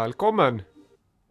Velkommen. 0.00 0.64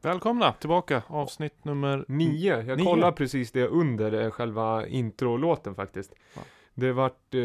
Välkomna 0.01 0.53
tillbaka, 0.53 1.03
avsnitt 1.07 1.65
nummer 1.65 2.05
Nio. 2.07 2.61
Jag 2.61 2.77
Nio. 2.77 2.85
kollar 2.85 3.11
precis 3.11 3.51
det 3.51 3.67
under 3.67 4.23
eh, 4.23 4.31
själva 4.31 4.87
introlåten 4.87 5.75
faktiskt. 5.75 6.15
Ja. 6.35 6.41
Det 6.73 6.91
vart, 6.91 7.33
eh, 7.33 7.39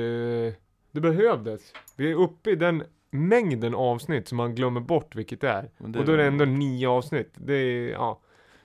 det 0.91 1.01
behövdes. 1.01 1.73
Vi 1.97 2.11
är 2.11 2.15
uppe 2.15 2.51
i 2.51 2.57
den 2.57 2.85
mängden 3.11 3.75
avsnitt 3.75 4.29
som 4.29 4.37
man 4.37 4.55
glömmer 4.55 4.81
bort 4.81 5.15
vilket 5.15 5.41
det 5.41 5.49
är. 5.49 5.71
Det 5.79 5.99
Och 5.99 6.05
då 6.05 6.13
är 6.13 6.17
det 6.17 6.27
ändå 6.27 6.45
nio 6.45 6.89
avsnitt. 6.89 7.31
Det 7.35 7.55
är, 7.55 7.91
ja. 7.91 8.21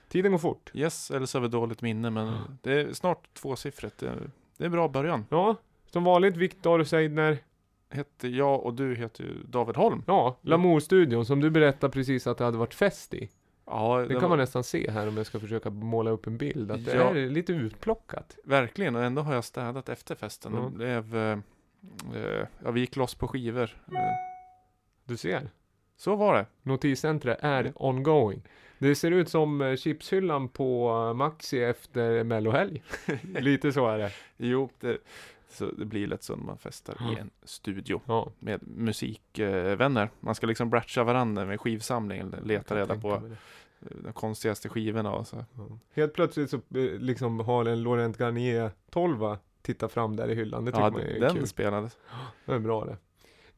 Tiden 0.08 0.32
går 0.32 0.38
fort. 0.38 0.70
Yes, 0.74 1.10
eller 1.10 1.26
så 1.26 1.38
har 1.38 1.42
vi 1.42 1.48
dåligt 1.48 1.82
minne 1.82 2.10
men 2.10 2.58
det 2.62 2.72
är 2.72 2.92
snart 2.92 3.34
tvåsiffrigt. 3.34 3.98
Det 3.98 4.08
är, 4.08 4.30
det 4.56 4.64
är 4.64 4.68
bra 4.68 4.88
början. 4.88 5.26
Ja, 5.28 5.56
som 5.86 6.04
vanligt 6.04 6.36
Viktor 6.36 6.84
Seidner. 6.84 7.38
Heter 7.92 8.28
jag 8.28 8.64
och 8.64 8.74
du 8.74 8.94
heter 8.94 9.24
ju 9.24 9.34
David 9.48 9.76
Holm. 9.76 10.02
Ja, 10.06 10.36
Lamour-studion 10.42 11.24
som 11.24 11.40
du 11.40 11.50
berättade 11.50 11.92
precis 11.92 12.26
att 12.26 12.38
det 12.38 12.44
hade 12.44 12.58
varit 12.58 12.74
fest 12.74 13.14
i. 13.14 13.30
Ja, 13.70 13.98
Det 14.08 14.14
kan 14.14 14.22
var- 14.22 14.28
man 14.28 14.38
nästan 14.38 14.64
se 14.64 14.90
här 14.90 15.08
om 15.08 15.16
jag 15.16 15.26
ska 15.26 15.40
försöka 15.40 15.70
måla 15.70 16.10
upp 16.10 16.26
en 16.26 16.36
bild. 16.38 16.70
Att 16.70 16.84
det 16.84 16.94
Ja. 16.96 17.10
är 17.10 17.28
lite 17.30 17.52
utplockat. 17.52 18.36
Verkligen, 18.44 18.96
och 18.96 19.02
ändå 19.04 19.22
har 19.22 19.34
jag 19.34 19.44
städat 19.44 19.88
efter 19.88 20.14
festen. 20.14 20.52
Ja. 20.54 20.60
Det 20.60 20.70
blev, 20.70 21.16
eh, 21.16 21.38
eh, 22.14 22.46
ja 22.64 22.70
vi 22.70 22.80
gick 22.80 22.96
loss 22.96 23.14
på 23.14 23.28
skivor. 23.28 23.70
Eh, 23.92 23.98
Du 25.04 25.16
ser. 25.16 25.48
så 25.96 26.16
var 26.16 26.34
det. 26.34 26.46
Notiscentret 26.62 27.38
är 27.42 27.60
Mm. 27.60 27.72
ongoing. 27.76 28.42
Det 28.78 28.94
ser 28.94 29.10
ut 29.10 29.28
som 29.28 29.60
eh, 29.60 29.76
chipshyllan 29.76 30.48
på 30.48 30.92
Maxi 31.14 31.62
efter 31.64 32.24
mellohelg. 32.24 32.82
Lite 33.38 33.72
så 33.72 33.88
är 33.88 33.98
det. 33.98 34.10
Jo, 34.36 34.68
det, 34.80 34.98
så 35.52 35.70
det 35.70 35.84
blir 35.84 36.06
lätt 36.06 36.22
så 36.22 36.36
när 36.36 36.44
man 36.44 36.58
festar 36.58 36.96
Ja. 37.00 37.12
i 37.12 37.20
en 37.20 37.30
studio 37.42 38.00
Ja. 38.06 38.30
med 38.38 38.60
musikvänner. 38.62 40.10
Man 40.20 40.34
ska 40.34 40.46
liksom 40.46 40.70
bratcha 40.70 41.04
varandra 41.04 41.44
med 41.44 41.60
skivsamling, 41.60 42.34
leta 42.44 42.76
reda 42.76 42.96
på 43.00 43.22
de 44.04 44.12
konstigaste 44.12 44.68
skivorna 44.68 45.12
och 45.12 45.26
så. 45.26 45.44
Ja. 45.54 45.78
Helt 45.94 46.12
plötsligt 46.14 46.50
så 46.50 46.56
eh, 46.56 46.62
liksom 46.98 47.40
har 47.40 47.64
en 47.64 47.82
Laurent 47.82 48.18
Garnier 48.18 48.70
12 48.90 49.36
tittat 49.62 49.92
fram 49.92 50.16
där 50.16 50.28
i 50.28 50.34
hyllan. 50.34 50.64
Det 50.64 50.70
tycker 50.72 50.84
Ja, 50.84 50.90
man 50.90 51.00
är 51.00 51.20
den 51.20 51.34
kul. 51.36 51.46
spelades. 51.46 51.96
Det 52.46 52.52
är 52.54 52.58
bra 52.58 52.84
det. 52.84 52.96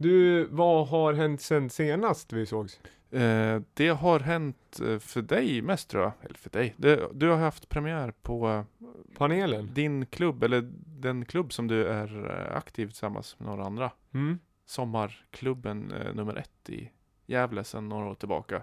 Du, 0.03 0.45
vad 0.45 0.89
har 0.89 1.12
hänt 1.12 1.41
sen 1.41 1.70
senast 1.70 2.33
vi 2.33 2.47
sågs? 2.47 2.81
Eh, 3.11 3.61
det 3.75 3.89
har 3.89 4.20
hänt 4.20 4.81
eh, 4.81 4.98
för 4.98 5.22
dig 5.22 5.62
mest 5.62 5.91
tror 5.91 6.03
jag. 6.03 6.12
Eller 6.22 6.34
för 6.34 6.50
dig. 6.50 6.75
Det, 6.77 7.09
du 7.12 7.28
har 7.28 7.36
haft 7.36 7.69
premiär 7.69 8.12
på 8.22 8.48
eh, 8.48 8.86
Panelen? 9.19 9.70
din 9.75 10.06
klubb, 10.06 10.42
eller 10.42 10.70
den 10.86 11.25
klubb 11.25 11.53
som 11.53 11.69
du 11.69 11.86
är 11.86 12.31
eh, 12.31 12.56
aktiv 12.56 12.86
tillsammans 12.86 13.36
med 13.39 13.48
några 13.48 13.64
andra. 13.64 13.91
Mm. 14.14 14.39
Sommarklubben 14.67 15.92
eh, 15.92 16.14
nummer 16.14 16.37
ett 16.37 16.70
i 16.70 16.91
Gävle 17.27 17.64
sedan 17.64 17.89
några 17.89 18.11
år 18.11 18.14
tillbaka. 18.14 18.62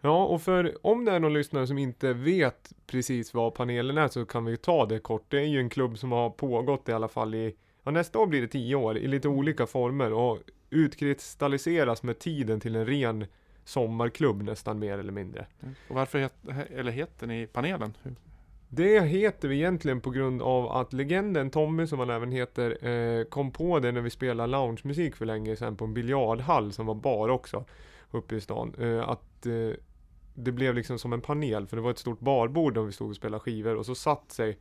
Ja, 0.00 0.24
och 0.24 0.42
för 0.42 0.86
om 0.86 1.04
det 1.04 1.12
är 1.12 1.20
någon 1.20 1.32
lyssnare 1.32 1.66
som 1.66 1.78
inte 1.78 2.12
vet 2.12 2.72
precis 2.86 3.34
vad 3.34 3.54
panelen 3.54 3.98
är 3.98 4.08
så 4.08 4.24
kan 4.24 4.44
vi 4.44 4.56
ta 4.56 4.86
det 4.86 4.98
kort. 4.98 5.24
Det 5.28 5.38
är 5.38 5.46
ju 5.46 5.60
en 5.60 5.70
klubb 5.70 5.98
som 5.98 6.12
har 6.12 6.30
pågått 6.30 6.88
i 6.88 6.92
alla 6.92 7.08
fall 7.08 7.34
i, 7.34 7.56
ja 7.82 7.90
nästa 7.90 8.18
år 8.18 8.26
blir 8.26 8.40
det 8.40 8.48
tio 8.48 8.74
år, 8.74 8.98
i 8.98 9.08
lite 9.08 9.28
olika 9.28 9.66
former 9.66 10.12
och 10.12 10.38
utkristalliseras 10.76 12.02
med 12.02 12.18
tiden 12.18 12.60
till 12.60 12.76
en 12.76 12.86
ren 12.86 13.26
sommarklubb 13.64 14.42
nästan 14.42 14.78
mer 14.78 14.98
eller 14.98 15.12
mindre. 15.12 15.46
Och 15.88 15.94
varför 15.94 16.18
het, 16.18 16.32
he- 16.42 16.78
eller 16.78 16.92
heter 16.92 17.26
ni 17.26 17.46
panelen? 17.46 17.96
Det 18.68 19.00
heter 19.00 19.48
vi 19.48 19.56
egentligen 19.56 20.00
på 20.00 20.10
grund 20.10 20.42
av 20.42 20.68
att 20.72 20.92
legenden 20.92 21.50
Tommy, 21.50 21.86
som 21.86 21.98
han 21.98 22.10
även 22.10 22.32
heter, 22.32 22.86
eh, 22.88 23.24
kom 23.24 23.50
på 23.50 23.78
det 23.78 23.92
när 23.92 24.00
vi 24.00 24.10
spelade 24.10 24.52
loungemusik 24.52 25.16
för 25.16 25.26
länge 25.26 25.56
sedan 25.56 25.76
på 25.76 25.84
en 25.84 25.94
biljardhall 25.94 26.72
som 26.72 26.86
var 26.86 26.94
bar 26.94 27.28
också, 27.28 27.64
uppe 28.10 28.36
i 28.36 28.40
stan. 28.40 28.74
Eh, 28.78 29.08
att 29.08 29.46
eh, 29.46 29.70
det 30.34 30.52
blev 30.52 30.74
liksom 30.74 30.98
som 30.98 31.12
en 31.12 31.20
panel, 31.20 31.66
för 31.66 31.76
det 31.76 31.82
var 31.82 31.90
ett 31.90 31.98
stort 31.98 32.20
barbord 32.20 32.74
där 32.74 32.82
vi 32.82 32.92
stod 32.92 33.10
och 33.10 33.16
spelade 33.16 33.40
skivor 33.40 33.74
och 33.76 33.86
så 33.86 33.94
satt 33.94 34.32
sig 34.32 34.58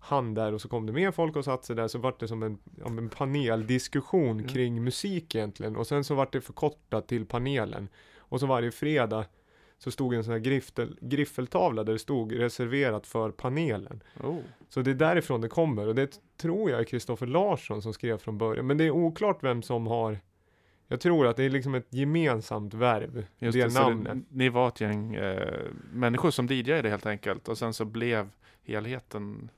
han 0.00 0.34
där 0.34 0.52
och 0.54 0.60
så 0.60 0.68
kom 0.68 0.86
det 0.86 0.92
mer 0.92 1.10
folk 1.10 1.36
och 1.36 1.44
satt 1.44 1.64
sig 1.64 1.76
där 1.76 1.88
så 1.88 1.98
vart 1.98 2.20
det 2.20 2.28
som 2.28 2.42
en, 2.42 2.58
en 2.84 3.08
paneldiskussion 3.08 4.30
Mm. 4.30 4.48
kring 4.48 4.84
musik 4.84 5.34
egentligen 5.34 5.76
och 5.76 5.86
sen 5.86 6.04
så 6.04 6.14
vart 6.14 6.32
det 6.32 6.40
förkortat 6.40 7.08
till 7.08 7.26
panelen 7.26 7.88
och 8.18 8.40
så 8.40 8.46
varje 8.46 8.70
fredag 8.70 9.24
så 9.78 9.90
stod 9.90 10.14
en 10.14 10.24
sån 10.24 10.32
här 10.32 10.40
griftel, 10.40 10.98
griffeltavla 11.00 11.84
där 11.84 11.92
det 11.92 11.98
stod 11.98 12.38
reserverat 12.38 13.06
för 13.06 13.30
panelen. 13.30 14.02
Oh. 14.24 14.38
Så 14.68 14.82
det 14.82 14.90
är 14.90 14.94
därifrån 14.94 15.40
det 15.40 15.48
kommer 15.48 15.88
och 15.88 15.94
det 15.94 16.20
tror 16.36 16.70
jag 16.70 16.80
är 16.80 16.84
Kristoffer 16.84 17.26
Larsson 17.26 17.82
som 17.82 17.92
skrev 17.92 18.18
från 18.18 18.38
början. 18.38 18.66
Men 18.66 18.78
det 18.78 18.84
är 18.84 18.90
oklart 18.90 19.38
vem 19.42 19.62
som 19.62 19.86
har 19.86 20.18
Jag 20.88 21.00
tror 21.00 21.26
att 21.26 21.36
det 21.36 21.44
är 21.44 21.50
liksom 21.50 21.74
ett 21.74 21.86
gemensamt 21.90 22.74
verb, 22.74 23.24
Just 23.38 23.58
det, 23.58 23.64
det, 23.68 23.74
namnet. 23.80 24.12
det, 24.14 24.36
ni 24.36 24.48
var 24.48 24.68
ett 24.68 24.80
gäng 24.80 25.14
eh, 25.14 25.62
människor 25.92 26.30
som 26.30 26.46
DJade 26.46 26.88
helt 26.88 27.06
enkelt. 27.06 27.48
Och 27.48 27.58
sen 27.58 27.74
så 27.74 27.84
blev 27.84 28.28
helheten 28.62 29.50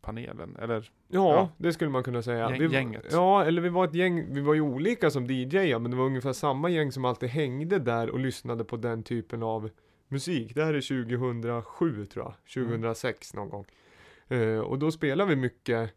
panelen. 0.00 0.56
Eller 0.56 0.90
Ja, 1.08 1.34
Ja. 1.34 1.48
det 1.56 1.72
skulle 1.72 1.90
man 1.90 2.02
kunna 2.02 2.22
säga. 2.22 2.48
Gäng- 2.50 2.58
Vi- 2.68 2.74
gänget. 2.74 3.04
Ja, 3.10 3.44
eller 3.44 3.62
vi 3.62 3.68
var 3.68 3.84
ett 3.84 3.94
gäng, 3.94 4.34
vi 4.34 4.40
var 4.40 4.54
ju 4.54 4.60
olika 4.60 5.10
som 5.10 5.26
DJ, 5.26 5.78
men 5.78 5.90
det 5.90 5.96
var 5.96 6.04
ungefär 6.04 6.32
samma 6.32 6.68
gäng 6.68 6.92
som 6.92 7.04
alltid 7.04 7.28
hängde 7.28 7.78
där 7.78 8.10
och 8.10 8.18
lyssnade 8.18 8.64
på 8.64 8.76
den 8.76 9.02
typen 9.02 9.42
av 9.42 9.70
musik. 10.08 10.54
Det 10.54 10.64
här 10.64 10.74
är 10.74 10.80
2007 10.80 12.06
tror 12.06 12.24
jag, 12.24 12.34
2006 12.54 13.34
någon 13.34 13.48
gång. 13.48 13.64
Eh, 14.28 14.58
och 14.58 14.78
då 14.78 14.90
spelade 14.90 15.30
vi 15.30 15.36
mycket 15.36 15.90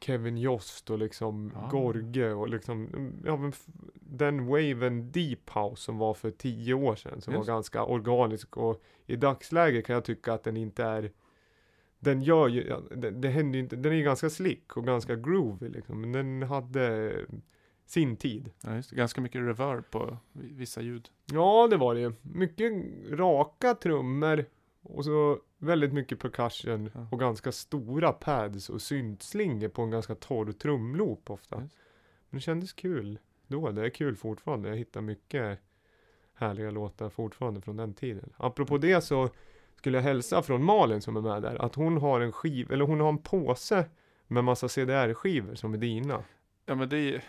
Kevin 0.00 0.36
Jost 0.38 0.90
och 0.90 0.98
liksom 0.98 1.52
Ah. 1.56 1.68
Gorge 1.70 2.32
och 2.34 2.48
liksom, 2.48 2.86
mm, 2.86 3.22
ja 3.24 3.36
men 3.36 3.52
den 3.94 4.46
waven 4.46 5.12
Deep 5.12 5.50
House 5.54 5.82
som 5.82 5.98
var 5.98 6.14
för 6.14 6.30
tio 6.30 6.74
år 6.74 6.94
sedan, 6.96 7.20
som 7.20 7.34
Just. 7.34 7.48
var 7.48 7.54
ganska 7.54 7.84
organisk 7.84 8.56
och 8.56 8.82
i 9.06 9.16
dagsläget 9.16 9.86
kan 9.86 9.94
jag 9.94 10.04
tycka 10.04 10.32
att 10.32 10.42
den 10.44 10.56
inte 10.56 10.84
är 10.84 11.10
den 12.00 12.22
gör 12.22 12.48
ju, 12.48 12.76
det, 12.96 13.10
det 13.10 13.28
händer 13.28 13.58
inte, 13.58 13.76
den 13.76 13.92
är 13.92 13.96
ju 13.96 14.02
ganska 14.02 14.30
slick 14.30 14.76
och 14.76 14.84
ganska 14.86 15.16
groovy 15.16 15.68
liksom, 15.68 16.00
men 16.00 16.12
den 16.12 16.42
hade 16.42 17.12
sin 17.86 18.16
tid. 18.16 18.50
ja, 18.60 18.74
just 18.76 18.90
det, 18.90 18.96
ganska 18.96 19.20
mycket 19.20 19.40
reverb 19.40 19.90
på 19.90 20.16
vi- 20.32 20.52
vissa 20.52 20.80
ljud. 20.80 21.08
Ja, 21.32 21.68
det 21.70 21.76
var 21.76 21.94
det 21.94 22.00
ju. 22.00 22.12
Mycket 22.22 22.72
raka 23.10 23.74
trummor 23.74 24.44
och 24.82 25.04
så 25.04 25.38
väldigt 25.58 25.92
mycket 25.92 26.18
percussion 26.18 26.90
Ja. 26.94 27.06
och 27.10 27.20
ganska 27.20 27.52
stora 27.52 28.12
pads 28.12 28.70
och 28.70 28.82
syntslingor 28.82 29.68
på 29.68 29.82
en 29.82 29.90
ganska 29.90 30.14
torr 30.14 30.52
trumloop 30.52 31.30
ofta. 31.30 31.60
Just. 31.62 31.76
Men 32.30 32.38
det 32.38 32.42
kändes 32.42 32.72
kul 32.72 33.18
då, 33.46 33.70
det 33.70 33.84
är 33.86 33.90
kul 33.90 34.16
fortfarande. 34.16 34.68
Jag 34.68 34.76
hittar 34.76 35.00
mycket 35.00 35.58
härliga 36.34 36.70
låtar 36.70 37.08
fortfarande 37.10 37.60
från 37.60 37.76
den 37.76 37.94
tiden. 37.94 38.32
Apropå 38.36 38.78
det 38.78 39.00
så 39.04 39.30
skulle 39.80 39.98
jag 39.98 40.02
hälsa 40.02 40.42
från 40.42 40.64
Malin 40.64 41.00
som 41.02 41.16
är 41.16 41.20
med 41.20 41.42
där, 41.42 41.62
att 41.64 41.74
hon 41.74 41.96
har 41.96 42.20
en 42.20 42.32
skiv, 42.32 42.72
eller 42.72 42.84
hon 42.84 43.00
har 43.00 43.08
en 43.08 43.18
påse 43.18 43.84
med 44.26 44.44
massa 44.44 44.68
CDR-skivor 44.68 45.54
som 45.54 45.74
är 45.74 45.78
dina. 45.78 46.22
Ja 46.66 46.74
men 46.74 46.88
det 46.88 46.98
är 46.98 47.22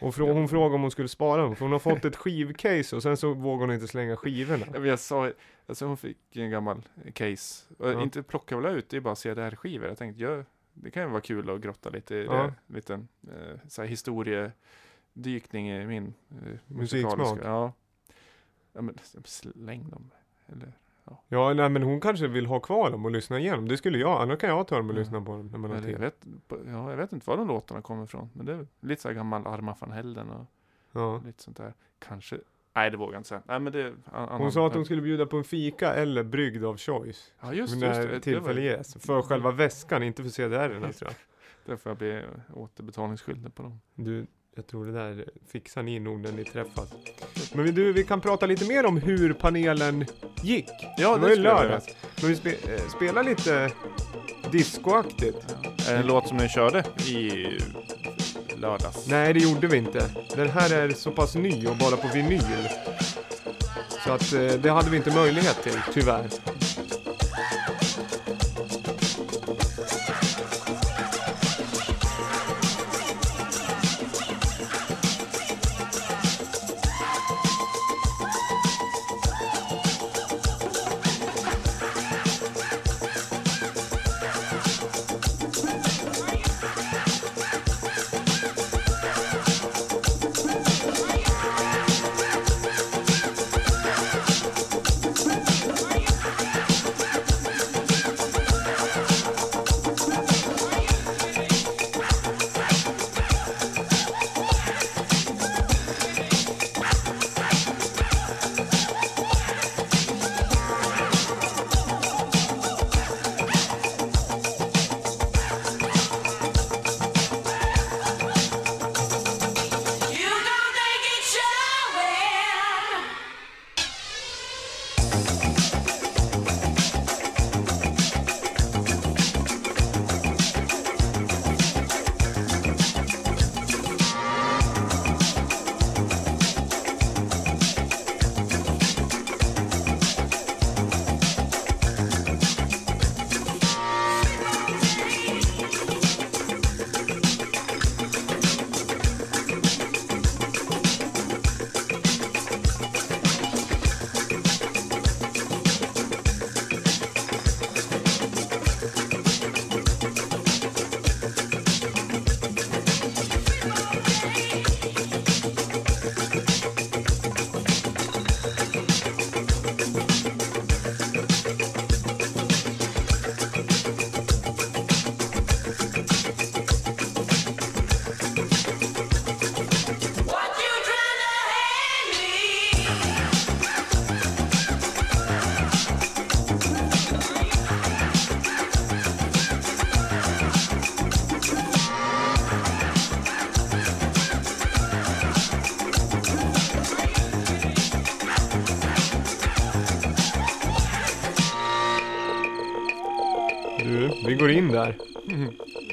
Och 0.00 0.14
frå- 0.14 0.32
hon 0.32 0.48
frågade 0.48 0.74
om 0.74 0.80
hon 0.82 0.90
skulle 0.90 1.08
spara 1.08 1.42
dem, 1.42 1.56
för 1.56 1.64
hon 1.64 1.72
har 1.72 1.78
fått 1.78 2.04
ett 2.04 2.16
skivcase 2.16 2.96
och 2.96 3.02
sen 3.02 3.16
så 3.16 3.34
vågar 3.34 3.66
hon 3.66 3.74
inte 3.74 3.88
slänga 3.88 4.16
skivorna. 4.16 4.66
Ja, 4.72 4.78
men 4.80 4.88
jag 4.88 4.98
sa, 4.98 5.30
alltså 5.66 5.86
hon 5.86 5.96
fick 5.96 6.36
en 6.36 6.50
gammal 6.50 6.82
case. 7.14 7.64
Och 7.78 7.88
Ja. 7.90 8.02
inte 8.02 8.22
plocka 8.22 8.56
väl 8.60 8.76
ut, 8.76 8.88
det 8.88 8.96
är 8.96 9.00
bara 9.00 9.14
CDR-skivor. 9.14 9.88
Jag 9.88 9.98
tänkte, 9.98 10.22
ja, 10.22 10.44
det 10.74 10.90
kan 10.90 11.02
ju 11.02 11.08
vara 11.08 11.20
kul 11.20 11.50
att 11.50 11.60
grotta 11.60 11.90
lite 11.90 12.14
i 12.16 12.24
Ja. 12.24 12.32
det. 12.66 12.74
Liten 12.74 13.08
eh, 13.28 13.58
så 13.68 13.82
här 13.82 13.88
historiedykning 13.88 15.70
i 15.70 15.86
min 15.86 16.14
eh, 16.30 16.36
Musiksmak. 16.66 17.18
musikaliska. 17.18 17.48
Ja. 17.48 17.72
ja, 18.72 18.82
men 18.82 18.98
släng 19.24 19.90
dem. 19.90 20.10
Eller, 20.46 20.72
Ja, 21.28 21.52
nej 21.54 21.68
men 21.68 21.82
hon 21.82 22.00
kanske 22.00 22.26
vill 22.26 22.46
ha 22.46 22.60
kvar 22.60 22.90
dem 22.90 23.04
och 23.04 23.10
lyssna 23.10 23.38
igenom. 23.38 23.68
Det 23.68 23.76
skulle 23.76 23.98
jag, 23.98 24.22
annars 24.22 24.38
kan 24.38 24.50
jag 24.50 24.68
ta 24.68 24.76
dem 24.76 24.88
och 24.90 24.94
Ja. 24.94 24.98
lyssna 24.98 25.20
på 25.20 25.32
dem 25.32 25.46
när 25.46 25.58
man 25.58 25.70
har 25.70 25.80
tid. 25.80 25.98
vet, 25.98 26.26
ja, 26.66 26.90
jag 26.90 26.96
vet 26.96 27.12
inte 27.12 27.30
var 27.30 27.36
de 27.36 27.48
låtarna 27.48 27.82
kommer 27.82 28.04
ifrån. 28.04 28.30
Men 28.32 28.46
det 28.46 28.52
är 28.52 28.66
lite 28.80 29.02
så 29.02 29.08
här 29.08 29.14
gammal 29.14 29.46
Arma 29.46 29.76
van 29.80 29.92
Helden 29.92 30.30
och 30.30 30.46
Ja. 30.92 31.22
lite 31.26 31.42
sånt 31.42 31.56
där. 31.56 31.74
Kanske, 31.98 32.38
nej 32.74 32.90
det 32.90 32.96
vågar 32.96 33.12
jag 33.12 33.20
inte 33.20 33.28
säga. 33.28 33.42
Nej 33.44 33.60
men 33.60 33.72
det 33.72 33.86
an, 33.88 33.94
annan- 34.14 34.40
Hon 34.40 34.52
sa 34.52 34.66
att 34.66 34.74
hon 34.74 34.84
skulle 34.84 35.02
bjuda 35.02 35.26
på 35.26 35.36
en 35.36 35.44
fika 35.44 35.94
eller 35.94 36.22
brygd 36.22 36.64
av 36.64 36.76
choice. 36.76 37.32
Ja 37.40 37.52
just, 37.54 37.80
när 37.80 37.86
just 37.88 38.00
det. 38.00 38.06
det. 38.08 38.20
tillfälle 38.20 38.60
var- 38.70 38.76
ges. 38.78 38.94
För 39.06 39.22
själva 39.22 39.50
väskan, 39.50 40.02
inte 40.02 40.22
för 40.22 40.30
CDR-erna 40.30 40.92
tror 40.92 41.10
jag. 41.10 41.14
Där 41.66 41.76
får 41.76 41.90
jag 41.90 41.96
bli 41.98 42.22
återbetalningsskyldig 42.54 43.54
på 43.54 43.62
dem. 43.62 43.80
Du, 43.94 44.26
jag 44.56 44.66
tror 44.66 44.86
det 44.86 44.92
där 44.92 45.24
fixar 45.52 45.82
ni 45.82 45.98
nog 46.00 46.20
när 46.20 46.32
ni 46.32 46.44
träffas. 46.44 46.88
Men 47.52 47.64
vi- 47.64 47.70
du, 47.70 47.92
vi 47.92 48.04
kan 48.04 48.20
prata 48.20 48.46
lite 48.46 48.64
mer 48.64 48.86
om 48.86 48.96
hur 48.96 49.32
panelen 49.32 50.04
gick. 50.42 50.68
Ja, 50.98 51.14
det 51.14 51.20
var 51.20 51.28
ju 51.28 51.36
lördags. 51.36 51.86
Men 52.20 52.30
vi 52.30 52.36
spe, 52.36 52.50
eh, 52.50 52.88
spelar 52.96 53.22
lite 53.24 53.70
discoaktigt. 54.52 55.56
Är 55.88 55.92
det 55.92 55.98
en 56.00 56.06
låt 56.06 56.28
som 56.28 56.36
ni 56.36 56.48
körde 56.48 56.84
i 57.08 57.46
lördags? 58.56 59.06
Nej, 59.08 59.32
det 59.32 59.40
gjorde 59.40 59.66
vi 59.66 59.76
inte. 59.76 60.10
Den 60.36 60.48
här 60.50 60.74
är 60.74 60.90
så 60.90 61.10
pass 61.10 61.34
ny 61.34 61.66
och 61.66 61.76
bara 61.76 61.96
på 61.96 62.08
vinyl. 62.14 62.40
Så 64.04 64.12
att 64.12 64.32
eh, 64.32 64.40
det 64.62 64.70
hade 64.70 64.90
vi 64.90 64.96
inte 64.96 65.14
möjlighet 65.14 65.62
till, 65.62 65.78
tyvärr. 65.94 66.28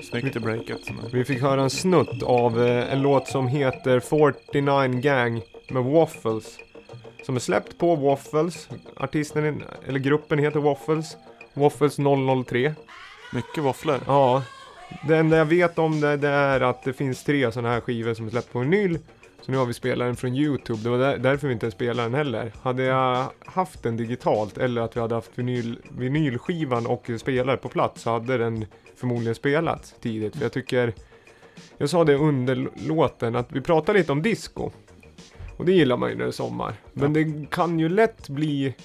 Snyggt 0.09 0.35
i 0.35 0.39
breaket. 0.39 0.81
Vi 1.11 1.25
fick 1.25 1.41
höra 1.41 1.61
en 1.61 1.69
snutt 1.69 2.23
av 2.23 2.63
eh, 2.63 2.93
en 2.93 3.01
låt 3.01 3.27
som 3.27 3.47
heter 3.47 3.99
49 3.99 5.01
Gang 5.01 5.41
med 5.69 5.83
Waffles. 5.83 6.57
Som 7.25 7.35
är 7.35 7.39
släppt 7.39 7.77
på 7.77 7.95
Waffles. 7.95 8.69
Artisten, 8.95 9.63
eller 9.87 9.99
gruppen 9.99 10.39
heter 10.39 10.59
Waffles. 10.59 11.17
Waffles 11.53 11.97
003. 12.47 12.73
Mycket 13.33 13.63
våfflor. 13.63 13.99
Ja. 14.07 14.43
Det 15.07 15.17
enda 15.17 15.37
jag 15.37 15.45
vet 15.45 15.79
om 15.79 16.01
det, 16.01 16.17
det 16.17 16.29
är 16.29 16.61
att 16.61 16.83
det 16.83 16.93
finns 16.93 17.23
tre 17.23 17.51
sådana 17.51 17.69
här 17.69 17.81
skivor 17.81 18.13
som 18.13 18.25
är 18.25 18.29
släppt 18.29 18.53
på 18.53 18.59
vinyl. 18.59 18.99
Så 19.41 19.51
nu 19.51 19.57
har 19.57 19.65
vi 19.65 19.73
spelaren 19.73 20.15
från 20.15 20.35
Youtube. 20.35 20.79
Det 20.83 20.89
var 20.89 20.97
där, 20.97 21.17
därför 21.17 21.47
vi 21.47 21.53
inte 21.53 21.71
spelar 21.71 22.03
den 22.03 22.13
heller. 22.13 22.51
Hade 22.61 22.83
jag 22.83 23.25
haft 23.45 23.83
den 23.83 23.97
digitalt 23.97 24.57
eller 24.57 24.81
att 24.81 24.95
vi 24.95 24.99
hade 24.99 25.15
haft 25.15 25.31
vinyl, 25.35 25.79
vinylskivan 25.97 26.87
och 26.87 27.09
spelare 27.17 27.57
på 27.57 27.69
plats 27.69 28.01
så 28.01 28.09
hade 28.09 28.37
den 28.37 28.65
förmodligen 28.99 29.35
spelats 29.35 29.95
tidigt. 30.01 30.35
För 30.35 30.43
jag 30.43 30.51
tycker, 30.51 30.93
jag 31.77 31.89
sa 31.89 32.03
det 32.03 32.15
under 32.15 32.69
låten, 32.87 33.35
att 33.35 33.51
vi 33.51 33.61
pratar 33.61 33.93
lite 33.93 34.11
om 34.11 34.21
disco. 34.21 34.71
Och 35.57 35.65
det 35.65 35.71
gillar 35.71 35.97
man 35.97 36.09
ju 36.09 36.15
när 36.15 36.23
det 36.23 36.29
är 36.29 36.31
sommar. 36.31 36.73
Men 36.93 37.13
det 37.13 37.49
kan 37.51 37.79
ju 37.79 37.89
lätt 37.89 38.29
bli 38.29 38.75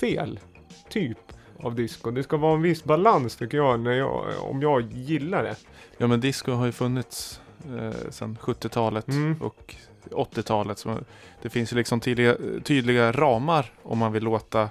fel 0.00 0.40
typ 0.88 1.18
av 1.62 1.74
disco. 1.74 2.10
Det 2.10 2.22
ska 2.22 2.36
vara 2.36 2.54
en 2.54 2.62
viss 2.62 2.84
balans 2.84 3.36
tycker 3.36 3.56
jag, 3.58 3.80
när 3.80 3.92
jag 3.92 4.24
om 4.40 4.62
jag 4.62 4.92
gillar 4.92 5.42
det. 5.42 5.56
Ja 5.98 6.06
men 6.06 6.20
disco 6.20 6.52
har 6.52 6.66
ju 6.66 6.72
funnits 6.72 7.40
eh, 7.78 8.10
sedan 8.10 8.38
70-talet 8.40 9.08
Mm. 9.08 9.36
och 9.40 9.74
80-talet. 10.10 10.78
Så 10.78 10.98
det 11.42 11.48
finns 11.50 11.72
ju 11.72 11.76
liksom 11.76 12.00
tydliga, 12.00 12.36
tydliga 12.64 13.12
ramar 13.12 13.72
om 13.82 13.98
man 13.98 14.12
vill 14.12 14.22
låta 14.24 14.68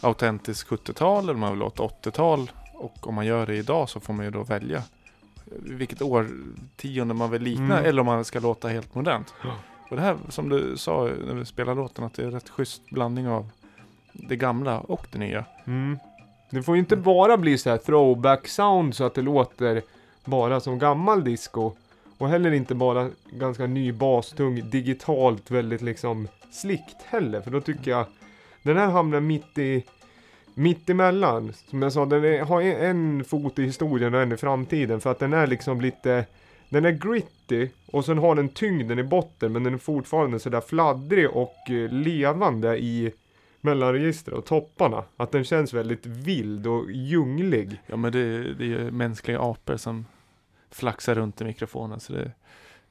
autentiskt 0.00 0.68
70-tal 0.70 1.22
eller 1.24 1.34
om 1.34 1.40
man 1.40 1.50
vill 1.50 1.58
låta 1.58 1.82
80-tal. 1.82 2.50
Och 2.82 3.06
om 3.08 3.14
man 3.14 3.26
gör 3.26 3.46
det 3.46 3.54
idag 3.56 3.88
så 3.88 4.00
får 4.00 4.12
man 4.12 4.24
ju 4.24 4.30
då 4.30 4.42
välja 4.42 4.82
vilket 5.48 6.02
årtionde 6.02 7.14
man 7.14 7.30
vill 7.30 7.42
likna 7.42 7.74
Mm. 7.78 7.84
eller 7.84 8.00
om 8.00 8.06
man 8.06 8.24
ska 8.24 8.40
låta 8.40 8.68
helt 8.68 8.94
modernt. 8.94 9.34
Ja. 9.44 9.54
Och 9.90 9.96
det 9.96 10.02
här 10.02 10.16
som 10.28 10.48
du 10.48 10.76
sa 10.76 11.02
när 11.26 11.34
vi 11.34 11.44
spelade 11.44 11.80
låten 11.80 12.04
att 12.04 12.14
det 12.14 12.22
är 12.24 12.30
rätt 12.30 12.48
schysst 12.48 12.90
blandning 12.90 13.28
av 13.28 13.48
det 14.12 14.36
gamla 14.36 14.80
och 14.80 15.06
det 15.12 15.18
nya. 15.18 15.44
Mm. 15.66 15.98
Det 16.50 16.62
får 16.62 16.74
ju 16.74 16.78
inte 16.80 16.96
bara 16.96 17.36
bli 17.36 17.58
så 17.58 17.70
här 17.70 17.76
throwback 17.78 18.48
sound 18.48 18.94
så 18.94 19.04
att 19.04 19.14
det 19.14 19.22
låter 19.22 19.82
bara 20.24 20.60
som 20.60 20.78
gammal 20.78 21.24
disco. 21.24 21.72
Och 22.18 22.28
heller 22.28 22.52
inte 22.52 22.74
bara 22.74 23.10
ganska 23.30 23.66
ny 23.66 23.92
bastung 23.92 24.70
digitalt 24.70 25.50
väldigt 25.50 25.82
liksom 25.82 26.28
slickt 26.50 27.02
heller. 27.04 27.40
För 27.40 27.50
då 27.50 27.60
tycker 27.60 27.90
jag 27.90 28.06
den 28.62 28.76
här 28.76 28.86
hamnar 28.86 29.20
mitt 29.20 29.58
i 29.58 29.84
mitt 30.54 30.90
emellan. 30.90 31.52
Som 31.52 31.82
jag 31.82 31.92
sa, 31.92 32.06
den 32.06 32.24
är, 32.24 32.40
har 32.40 32.62
en, 32.62 33.24
fot 33.24 33.58
i 33.58 33.62
historien 33.62 34.14
och 34.14 34.22
en 34.22 34.32
i 34.32 34.36
framtiden. 34.36 35.00
För 35.00 35.10
att 35.10 35.18
den 35.18 35.32
är 35.32 35.46
liksom 35.46 35.80
lite 35.80 36.26
den 36.68 36.84
är 36.84 36.90
gritty 36.90 37.68
och 37.86 38.04
sen 38.04 38.18
har 38.18 38.34
den 38.34 38.48
tyngden 38.48 38.98
i 38.98 39.02
botten 39.02 39.52
men 39.52 39.62
den 39.62 39.74
är 39.74 39.78
fortfarande 39.78 40.38
sådär 40.38 40.60
fladdrig 40.60 41.30
och 41.30 41.70
eh, 41.70 41.92
levande 41.92 42.78
i 42.78 43.12
mellanregister 43.60 44.34
och 44.34 44.44
topparna. 44.44 45.04
Att 45.16 45.32
den 45.32 45.44
känns 45.44 45.72
väldigt 45.72 46.06
vild 46.06 46.66
och 46.66 46.90
djunglig. 46.90 47.80
Ja 47.86 47.96
men 47.96 48.12
det, 48.12 48.54
det 48.54 48.64
är 48.64 48.68
ju 48.68 48.90
mänskliga 48.90 49.40
apor 49.40 49.76
som 49.76 50.06
flaxar 50.70 51.14
runt 51.14 51.40
i 51.40 51.44
mikrofonen. 51.44 52.00
Så 52.00 52.12
det, 52.12 52.30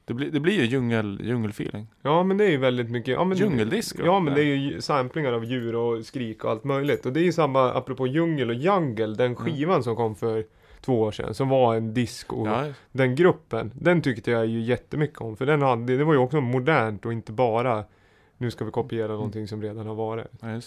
det, 0.04 0.14
blir, 0.14 0.30
det 0.30 0.40
blir 0.40 0.54
ju 0.54 0.64
djungel, 0.64 1.20
djungelfeeling. 1.24 1.86
Ja 2.02 2.22
men 2.22 2.36
det 2.36 2.44
är 2.44 2.50
ju 2.50 2.56
väldigt 2.56 2.90
mycket 2.90 3.14
ja, 3.14 3.24
men, 3.24 3.38
Djungeldisco. 3.38 4.02
Ja 4.04 4.20
men 4.20 4.34
det 4.34 4.40
är 4.40 4.56
ju 4.56 4.80
samplingar 4.80 5.32
av 5.32 5.44
djur 5.44 5.74
och 5.74 6.06
skrik 6.06 6.44
och 6.44 6.50
allt 6.50 6.64
möjligt. 6.64 7.06
Och 7.06 7.12
det 7.12 7.20
är 7.20 7.24
ju 7.24 7.32
samma 7.32 7.72
apropå 7.72 8.06
djungel 8.06 8.48
och 8.50 8.54
jungle. 8.54 9.14
Den 9.14 9.36
skivan 9.36 9.82
som 9.82 9.96
kom 9.96 10.14
för 10.14 10.44
två 10.80 11.00
år 11.00 11.12
sedan 11.12 11.34
som 11.34 11.48
var 11.48 11.74
en 11.74 11.94
disco. 11.94 12.46
Ja, 12.46 12.64
Den 12.92 13.14
gruppen, 13.14 13.72
den 13.74 14.02
tyckte 14.02 14.30
jag 14.30 14.46
ju 14.46 14.60
jättemycket 14.60 15.20
om. 15.20 15.36
För 15.36 15.46
den 15.46 15.62
hade, 15.62 15.96
det 15.96 16.04
var 16.04 16.12
ju 16.12 16.18
också 16.18 16.40
modernt 16.40 17.06
och 17.06 17.12
inte 17.12 17.32
bara 17.32 17.84
nu 18.38 18.50
ska 18.50 18.64
vi 18.64 18.70
kopiera 18.70 19.12
någonting 19.12 19.48
som 19.48 19.62
redan 19.62 19.86
har 19.86 19.94
varit. 19.94 20.26
ja. 20.40 20.60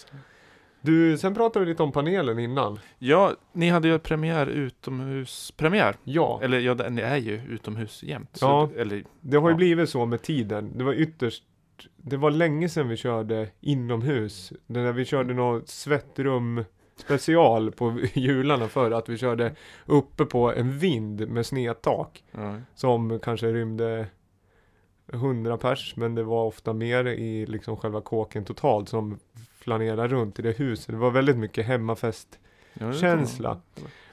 Du, 0.86 1.18
sen 1.18 1.34
pratade 1.34 1.66
vi 1.66 1.72
lite 1.72 1.84
om 1.84 1.92
panelen 1.92 2.40
innan. 2.40 2.80
ja, 3.00 3.34
ni 3.54 3.70
hade 3.70 3.88
ju 3.88 4.00
premiär 4.00 4.48
utomhuspremiär. 4.48 5.96
Ja, 6.04 6.40
Eller 6.44 6.60
ja, 6.60 6.74
den 6.74 7.00
är 7.00 7.18
ju 7.18 7.42
utomhus 7.50 8.04
jämt. 8.04 8.30
Så, 8.34 8.46
Ja. 8.46 8.70
Eller, 8.78 9.04
det 9.22 9.38
har 9.38 9.50
ju 9.50 9.54
ja. 9.54 9.58
blivit 9.58 9.90
så 9.90 10.06
med 10.06 10.22
tiden. 10.22 10.78
Det 10.78 10.84
var 10.84 10.94
ytterst 10.94 11.44
det 11.98 12.18
var 12.18 12.32
länge 12.32 12.70
sedan 12.70 12.90
vi 12.90 12.98
körde 12.98 13.50
inomhus. 13.62 14.54
Det 14.68 14.84
där 14.84 14.92
vi 14.92 15.06
körde 15.06 15.34
något 15.34 15.70
svettrum 15.70 16.64
special 16.96 17.72
på 17.72 18.00
jularna 18.14 18.68
för 18.68 18.92
att 18.92 19.10
vi 19.10 19.18
körde 19.18 19.56
uppe 19.86 20.26
på 20.26 20.54
en 20.54 20.78
vind 20.78 21.28
med 21.28 21.46
snedtak. 21.46 22.24
Ja. 22.32 22.56
Som 22.76 23.20
kanske 23.20 23.48
rymde 23.48 24.08
100 25.14 25.58
pers, 25.58 25.96
men 25.96 26.16
det 26.16 26.24
var 26.24 26.46
ofta 26.46 26.74
mer 26.74 27.06
i 27.08 27.46
liksom 27.46 27.78
själva 27.78 28.02
kåken 28.02 28.46
totalt 28.46 28.90
som 28.90 29.20
flanerade 29.66 30.08
runt 30.08 30.40
i 30.40 30.42
det 30.42 30.58
huset. 30.58 30.88
Det 30.88 30.98
var 30.98 31.12
väldigt 31.12 31.38
mycket 31.38 31.66
hemmafest. 31.66 32.40
Ja. 32.74 33.58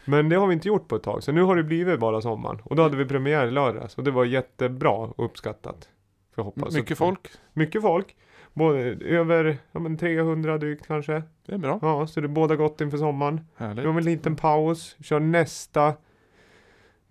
Men 0.04 0.28
det 0.28 0.37
har 0.37 0.47
vi 0.47 0.54
inte 0.54 0.68
gjort 0.68 0.88
på 0.88 0.97
ett 0.97 1.02
tag, 1.02 1.23
så 1.23 1.32
nu 1.32 1.42
har 1.42 1.56
det 1.56 1.62
blivit 1.62 2.00
bara 2.00 2.21
sommaren. 2.21 2.61
Och 2.64 2.76
då 2.76 2.82
hade 2.82 2.97
vi 2.97 3.04
premiär 3.04 3.47
i 3.47 3.50
lördags 3.50 3.99
och 3.99 4.04
det 4.04 4.11
var 4.11 4.25
jättebra 4.25 4.90
och 4.90 5.25
uppskattat. 5.25 5.88
Jag 6.35 6.44
hoppas. 6.44 6.75
Mycket 6.75 6.99
folk. 6.99 7.28
Mycket 7.52 7.82
folk. 7.82 8.16
Både, 8.52 8.78
över 9.04 9.59
ja, 9.73 9.80
men 9.80 9.97
300 9.97 10.59
drygt 10.59 10.87
kanske. 10.87 11.23
Det 11.47 11.54
är 11.54 11.59
bra. 11.59 11.78
Ja, 11.82 12.06
så 12.06 12.21
det 12.21 12.28
båda 12.28 12.56
gott 12.56 12.80
inför 12.80 12.99
sommaren. 12.99 13.35
Nu 13.35 13.66
Härligt. 13.66 13.85
har 13.85 13.92
vi 13.92 13.99
en 13.99 14.04
liten 14.04 14.37
paus. 14.37 14.97
Kör 15.02 15.21
nästa 15.21 15.94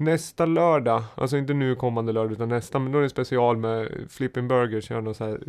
Nästa 0.01 0.46
lördag, 0.46 1.03
alltså 1.15 1.38
inte 1.38 1.53
nu 1.53 1.75
kommande 1.75 2.12
lördag 2.12 2.31
utan 2.31 2.50
nästa, 2.50 2.79
men 2.79 2.91
då 2.91 2.98
är 2.98 3.03
det 3.03 3.10
special 3.10 3.58
med 3.58 4.05
Flipping 4.10 4.48
Burger, 4.48 4.81
kör 4.81 5.01
någon 5.01 5.15
så 5.15 5.25
här 5.25 5.39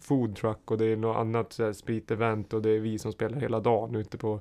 food 0.00 0.36
truck 0.36 0.70
och 0.70 0.78
det 0.78 0.84
är 0.84 0.96
något 0.96 1.16
annat 1.16 1.52
så 1.52 1.64
här 1.64 1.72
sprit-event 1.72 2.54
och 2.54 2.62
det 2.62 2.70
är 2.70 2.80
vi 2.80 2.98
som 2.98 3.12
spelar 3.12 3.40
hela 3.40 3.60
dagen 3.60 3.94
ute 3.94 4.18
på 4.18 4.40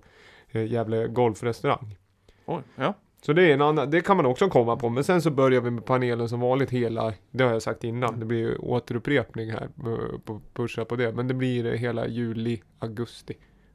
eh, 0.52 0.66
Gävle 0.72 1.08
golfrestaurang. 1.08 1.98
Oj, 2.46 2.62
ja. 2.76 2.94
Så 3.22 3.34
det 3.34 3.50
är 3.50 3.54
en 3.54 3.62
annan, 3.62 3.92
det 3.92 4.02
kan 4.02 4.18
man 4.18 4.26
också 4.26 4.50
komma 4.50 4.76
på, 4.76 4.90
men 4.90 5.04
sen 5.04 5.22
så 5.22 5.32
börjar 5.32 5.62
vi 5.62 5.72
med 5.72 5.86
panelen 5.86 6.30
som 6.30 6.40
vanligt 6.40 6.70
hela, 6.70 7.14
det 7.32 7.44
har 7.44 7.52
jag 7.52 7.62
sagt 7.62 7.84
innan, 7.84 8.20
det 8.20 8.26
blir 8.26 8.40
ju 8.40 8.56
återupprepning 8.56 9.52
här, 9.52 9.70
eh, 9.86 10.20
på, 10.26 10.42
pusha 10.54 10.86
på 10.86 10.96
det, 10.96 11.14
men 11.14 11.28
det 11.28 11.34
blir 11.34 11.74
hela 11.74 12.08
juli, 12.08 12.62
augusti. 12.80 13.34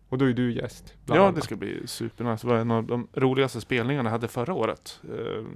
Och 0.09 0.19
då 0.19 0.25
är 0.25 0.33
du 0.33 0.53
gäst. 0.53 0.95
Ja, 1.07 1.33
det 1.35 1.41
ska 1.41 1.57
bli 1.57 1.87
supernice. 1.87 2.47
Det 2.47 2.53
var 2.53 2.61
en 2.61 2.71
av 2.71 2.85
de 2.85 3.09
roligaste 3.13 3.61
spelningarna 3.61 4.07
jag 4.09 4.13
hade 4.13 4.29
förra 4.29 4.55
året. 4.55 5.01
Uh, 5.11 5.47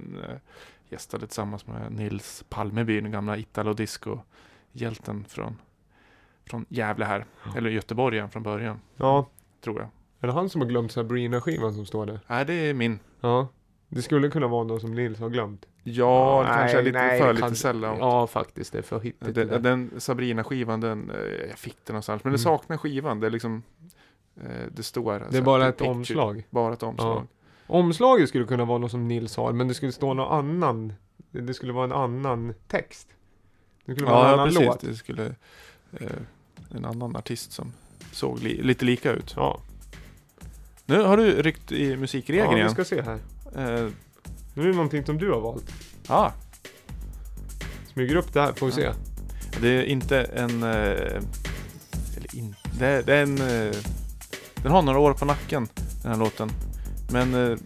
gästade 0.89 1.27
tillsammans 1.27 1.67
med 1.67 1.91
Nils 1.91 2.45
Palmeby, 2.49 3.01
den 3.01 3.11
gamla 3.11 3.37
Italo 3.37 3.73
Disco-hjälten 3.73 5.25
från, 5.27 5.55
från 6.45 6.65
Gävle 6.69 7.05
här. 7.05 7.25
Eller 7.55 7.69
Göteborg 7.69 8.15
igen 8.17 8.29
från 8.29 8.43
början, 8.43 8.79
Ja, 8.95 9.27
tror 9.63 9.79
jag. 9.79 9.89
är 10.19 10.27
det 10.27 10.33
han 10.33 10.49
som 10.49 10.61
har 10.61 10.67
glömt 10.67 10.91
Sabrina-skivan 10.91 11.73
som 11.73 11.85
står 11.85 12.05
där? 12.05 12.19
Nej, 12.27 12.45
det 12.45 12.53
är 12.53 12.73
min. 12.73 12.99
Ja. 13.21 13.47
Det 13.89 14.01
skulle 14.01 14.29
kunna 14.29 14.47
vara 14.47 14.63
någon 14.63 14.79
som 14.79 14.91
Nils 14.95 15.19
har 15.19 15.29
glömt. 15.29 15.65
Ja, 15.83 16.43
det 16.47 16.53
kanske 16.53 16.77
är 16.77 16.83
nej, 16.83 16.83
lite 16.85 16.99
nej, 16.99 17.19
för 17.19 17.27
det 17.27 17.33
lite 17.33 17.55
sällan. 17.55 17.97
Ja, 17.99 18.27
faktiskt. 18.27 18.71
Det 18.73 18.77
är 18.77 18.81
för 18.83 18.99
hittigt. 18.99 19.35
det 19.35 19.45
Den, 19.45 19.63
den 19.63 19.91
Sabrina-skivan, 20.01 20.79
den, 20.81 21.09
eh, 21.11 21.17
jag 21.49 21.57
fick 21.59 21.77
den 21.85 21.93
någonstans. 21.93 22.23
Men 22.23 22.31
det 22.33 22.39
Mm. 22.39 22.43
saknar 22.43 22.77
skivan. 22.77 23.19
Det 23.19 23.27
är 23.27 23.31
liksom, 23.31 23.63
det 24.71 24.83
står. 24.83 25.19
det 25.19 25.25
så 25.31 25.37
är 25.37 25.41
bara 25.41 25.67
ett 25.67 25.77
picture. 25.77 25.89
omslag. 25.91 26.43
Bara 26.49 26.73
ett 26.73 26.83
omslag. 26.83 27.27
Omslaget 27.67 28.29
skulle 28.29 28.45
kunna 28.45 28.65
vara 28.65 28.77
något 28.77 28.91
som 28.91 29.07
Nils 29.07 29.35
har, 29.37 29.53
men 29.53 29.67
det 29.67 29.73
skulle 29.73 29.91
stå 29.91 30.13
någon 30.13 30.31
annan. 30.39 30.93
Det 31.31 31.41
det 31.41 31.53
skulle 31.53 31.73
vara 31.73 31.85
en 31.85 31.91
annan 31.91 32.53
text. 32.67 33.07
Det 33.85 33.91
skulle 33.95 34.07
vara 34.07 34.17
en 34.19 34.23
Ja, 34.23 34.27
ja 34.29 34.33
annan 34.33 34.47
precis. 34.47 34.65
låt. 34.65 34.79
Det 34.81 34.95
skulle 34.95 35.25
eh, 35.99 36.07
en 36.75 36.85
annan 36.85 37.15
artist 37.15 37.51
som 37.51 37.73
såg 38.11 38.39
li, 38.39 38.61
lite 38.63 38.85
lika 38.85 39.11
ut. 39.11 39.33
Ja, 39.37 39.59
Nu 40.85 41.01
har 41.01 41.17
du 41.17 41.41
ryckt 41.41 41.71
i 41.71 41.97
musikregeln 41.97 42.45
ja 42.49 42.53
vi 42.55 42.59
igen. 42.59 42.71
ska 42.71 42.85
se 42.85 43.01
här. 43.01 43.19
Eh, 43.55 43.89
Nu 44.53 44.63
är 44.63 44.67
det 44.67 44.73
någonting 44.73 45.05
som 45.05 45.17
du 45.17 45.31
har 45.31 45.41
valt. 45.41 45.71
ah, 46.07 46.31
Smyger 47.93 48.15
upp 48.15 48.33
det 48.33 48.41
här, 48.41 48.53
får 48.53 48.65
vi 48.65 48.71
se. 48.71 48.91
det 49.61 49.67
är 49.69 49.83
inte 49.83 50.21
en... 50.23 50.63
Eh, 50.63 50.69
eller 52.17 52.35
in, 52.35 52.55
det, 52.79 53.01
det 53.05 53.15
är 53.15 53.23
en... 53.23 53.37
Den 54.63 54.71
har 54.71 54.81
några 54.81 54.99
år 54.99 55.13
på 55.13 55.25
nacken, 55.25 55.67
den 56.01 56.11
här 56.11 56.19
låten. 56.19 56.51
Men 57.11 57.51
eh, 57.51 57.57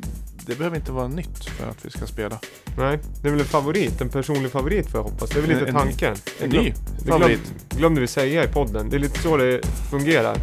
det 0.46 0.56
behöver 0.58 0.78
inte 0.78 0.92
vara 0.92 1.08
nytt 1.08 1.46
för 1.46 1.70
att 1.70 1.86
vi 1.86 1.90
ska 1.90 2.06
spela. 2.08 2.40
Nej, 2.78 3.00
det 3.22 3.28
är 3.28 3.32
väl 3.32 3.40
en 3.42 3.46
favorit, 3.46 4.02
en 4.02 4.10
personlig 4.10 4.52
favorit 4.52 4.88
får 4.90 4.98
jag 5.00 5.04
hoppas. 5.04 5.30
Det 5.30 5.38
är 5.40 5.42
väl 5.42 5.50
lite 5.50 5.62
En- 5.62 5.68
en- 5.68 5.82
tanken. 5.82 6.16
En 6.42 6.50
Det 6.50 6.58
ny 6.62 6.70
glöm- 6.70 6.74
det 7.06 7.12
favorit. 7.12 7.40
Glöm, 7.70 7.80
glömde 7.80 8.02
vi 8.02 8.08
säga 8.08 8.44
i 8.44 8.48
podden. 8.48 8.90
Det 8.90 8.96
är 8.98 9.00
lite 9.00 9.20
så 9.22 9.38
det 9.38 9.62
fungerar. 9.90 10.38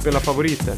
Spela 0.00 0.20
favoriter. 0.20 0.74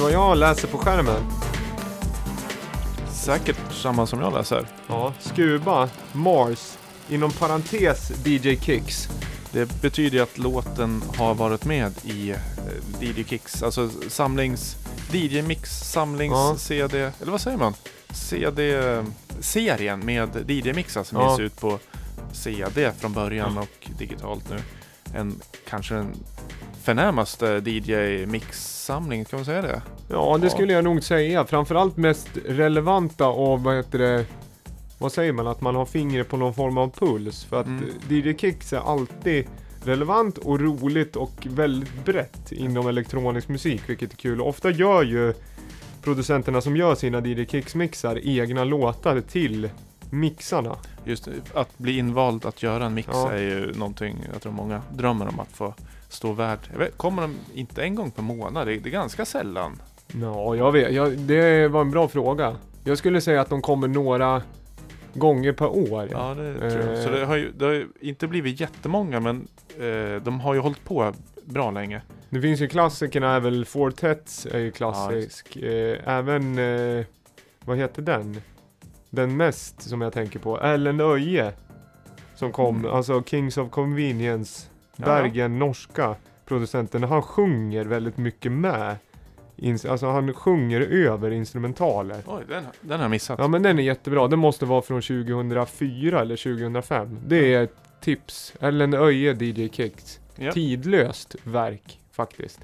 Du 0.00 0.04
vad 0.04 0.12
jag 0.12 0.36
läser 0.38 0.68
på 0.68 0.78
skärmen? 0.78 1.22
Säkert 3.12 3.56
samma 3.72 4.06
som 4.06 4.20
jag 4.20 4.32
läser. 4.32 4.66
Ja. 4.86 5.12
Skuba, 5.20 5.88
Mars, 6.12 6.78
inom 7.08 7.30
parentes 7.30 8.12
DJ 8.26 8.56
Kicks. 8.56 9.08
Det 9.52 9.80
betyder 9.82 10.16
ju 10.16 10.22
att 10.22 10.38
låten 10.38 11.02
har 11.16 11.34
varit 11.34 11.64
med 11.64 11.92
i 12.04 12.30
eh, 12.30 12.36
DJ 13.00 13.24
Kicks, 13.24 13.62
alltså 13.62 13.90
samlings... 14.08 14.76
DJ 15.12 15.42
Mix 15.42 15.70
samlings 15.70 16.32
Ja. 16.34 16.54
CD, 16.58 16.98
eller 17.20 17.32
vad 17.32 17.40
säger 17.40 17.56
man? 17.58 17.74
CD 18.10 18.82
serien 19.40 20.00
med 20.00 20.28
DJ-mixar 20.50 21.04
som 21.04 21.18
Ja. 21.18 21.30
ges 21.30 21.40
ut 21.40 21.60
på 21.60 21.78
CD 22.32 22.92
från 22.98 23.12
början 23.12 23.58
och 23.58 23.88
digitalt 23.98 24.50
nu. 24.50 24.56
En, 25.14 25.40
kanske 25.68 25.94
den 25.94 26.12
förnämaste 26.90 27.60
DJ-mixsamling, 27.64 29.24
kan 29.24 29.38
man 29.38 29.44
säga 29.44 29.62
det? 29.62 29.82
Ja, 30.08 30.38
det 30.40 30.46
Ja. 30.46 30.50
skulle 30.50 30.72
jag 30.72 30.84
nog 30.84 31.02
säga. 31.02 31.44
Framförallt 31.46 31.96
mest 31.96 32.28
relevanta 32.48 33.24
av, 33.24 33.62
vad 33.62 33.76
heter 33.76 33.98
det, 33.98 34.24
vad 34.98 35.12
säger 35.12 35.32
man, 35.32 35.46
att 35.46 35.60
man 35.60 35.74
har 35.74 35.86
fingret 35.86 36.28
på 36.28 36.36
någon 36.36 36.54
form 36.54 36.78
av 36.78 36.90
puls. 36.90 37.44
För 37.44 37.60
att 37.60 37.66
Mm. 37.66 37.84
DJ 38.08 38.34
Kicks 38.38 38.72
är 38.72 38.78
alltid 38.92 39.46
relevant 39.84 40.38
och 40.38 40.60
roligt 40.60 41.16
och 41.16 41.46
väldigt 41.50 42.04
brett 42.04 42.52
inom 42.52 42.88
elektronisk 42.88 43.48
musik, 43.48 43.82
vilket 43.86 44.12
är 44.12 44.16
kul. 44.16 44.40
Ofta 44.40 44.70
gör 44.70 45.02
ju 45.02 45.34
producenterna 46.02 46.60
som 46.60 46.76
gör 46.76 46.94
sina 46.94 47.20
DJ 47.26 47.44
Kicks-mixar 47.46 48.20
egna 48.26 48.64
låtar 48.64 49.20
till 49.20 49.70
mixarna. 50.10 50.76
Just 51.04 51.28
att 51.54 51.78
bli 51.78 51.98
invald 51.98 52.46
att 52.46 52.62
göra 52.62 52.86
en 52.86 52.94
mix 52.94 53.08
Ja. 53.12 53.32
är 53.32 53.38
ju 53.42 53.72
någonting 53.74 54.16
jag 54.32 54.42
tror 54.42 54.52
många 54.52 54.82
drömmer 54.92 55.28
om 55.28 55.40
att 55.40 55.48
få 55.52 55.74
stå 56.12 56.32
värd. 56.32 56.58
Jag 56.72 56.78
vet, 56.78 56.96
kommer 56.98 57.22
de 57.22 57.36
inte 57.54 57.82
en 57.82 57.94
gång 57.94 58.10
per 58.10 58.22
månad? 58.22 58.66
Det, 58.66 58.76
det 58.78 58.88
är 58.88 58.92
ganska 58.92 59.24
sällan. 59.24 59.82
Ja, 60.20 60.54
jag 60.56 60.72
vet. 60.72 60.92
Jag, 60.92 61.18
det 61.18 61.68
var 61.68 61.80
en 61.80 61.90
bra 61.90 62.08
fråga. 62.08 62.56
Jag 62.84 62.98
skulle 62.98 63.20
säga 63.20 63.40
att 63.40 63.48
de 63.50 63.62
kommer 63.62 63.88
några 63.88 64.42
gånger 65.14 65.52
per 65.52 65.68
år. 65.68 66.08
Ja, 66.12 66.34
det 66.34 66.70
tror 66.70 66.82
jag. 66.84 66.98
Eh. 66.98 67.04
Så 67.04 67.10
det 67.10 67.24
har 67.24 67.36
ju 67.36 67.52
det 67.52 67.64
har 67.64 67.72
ju 67.72 67.88
inte 68.00 68.26
blivit 68.26 68.60
jättemånga, 68.60 69.20
men 69.20 69.48
eh, 69.78 70.22
de 70.22 70.40
har 70.40 70.54
ju 70.54 70.60
hållit 70.60 70.84
på 70.84 71.12
bra 71.44 71.70
länge. 71.70 72.02
Det 72.30 72.40
finns 72.40 72.60
ju 72.60 72.68
klassikerna, 72.68 73.34
är 73.34 73.40
väl 73.40 73.64
Fortets 73.64 74.46
är 74.46 74.58
ju 74.58 74.70
klassisk. 74.70 75.56
eh, 75.56 75.98
även, 76.18 76.58
eh, 76.58 77.04
vad 77.64 77.76
heter 77.76 78.02
den? 78.02 78.40
Den 79.10 79.36
mest 79.36 79.82
som 79.82 80.00
jag 80.00 80.12
tänker 80.12 80.38
på, 80.38 80.60
Ellen 80.60 81.00
Öje. 81.00 81.52
Som 82.34 82.52
kom, 82.52 82.76
Mm. 82.78 82.90
alltså 82.92 83.22
Kings 83.22 83.56
of 83.56 83.70
Convenience, 83.70 84.66
Ja. 84.66 84.69
Bergen, 85.00 85.58
norska 85.58 86.14
producenten. 86.46 87.02
Han 87.02 87.22
sjunger 87.22 87.84
väldigt 87.84 88.16
mycket 88.16 88.52
med. 88.52 88.96
Ins- 89.56 89.88
Alltså 89.90 90.06
han 90.06 90.34
sjunger 90.34 90.80
över 90.80 91.30
instrumentaler. 91.30 92.22
Oj, 92.26 92.42
den, 92.48 92.64
den 92.80 92.98
har 92.98 93.04
jag 93.04 93.10
missat. 93.10 93.38
Ja 93.38 93.48
men 93.48 93.62
den 93.62 93.78
är 93.78 93.82
jättebra. 93.82 94.28
Den 94.28 94.38
måste 94.38 94.64
vara 94.66 94.82
från 94.82 95.02
2004 95.02 96.20
eller 96.20 96.36
2005. 96.36 97.18
Det 97.26 97.54
är 97.54 97.62
ett 97.62 97.76
tips. 98.00 98.54
Ellen 98.60 98.94
Öje 98.94 99.32
DJ 99.44 99.68
Kicks. 99.68 100.20
Ja, 100.36 100.52
Tidlöst 100.52 101.36
verk 101.44 102.00
faktiskt. 102.12 102.60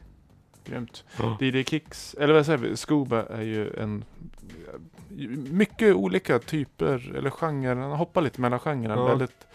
grymt. 0.65 1.05
Ja. 1.19 1.37
DJ 1.41 1.63
Kicks, 1.65 2.15
eller 2.21 2.35
vad 2.35 2.47
säger 2.47 2.59
vi, 2.59 2.77
Scuba 2.77 3.23
är 3.27 3.43
ju 3.43 3.71
en 3.75 4.05
mycket 5.51 5.95
olika 5.95 6.39
typer, 6.39 7.13
eller 7.17 7.31
genrer. 7.31 7.75
Han 7.77 7.91
hoppar 7.93 8.23
lite 8.23 8.41
mellan 8.41 8.59
genrerna. 8.59 8.95
Ja. 8.95 9.07
Väldigt 9.07 9.47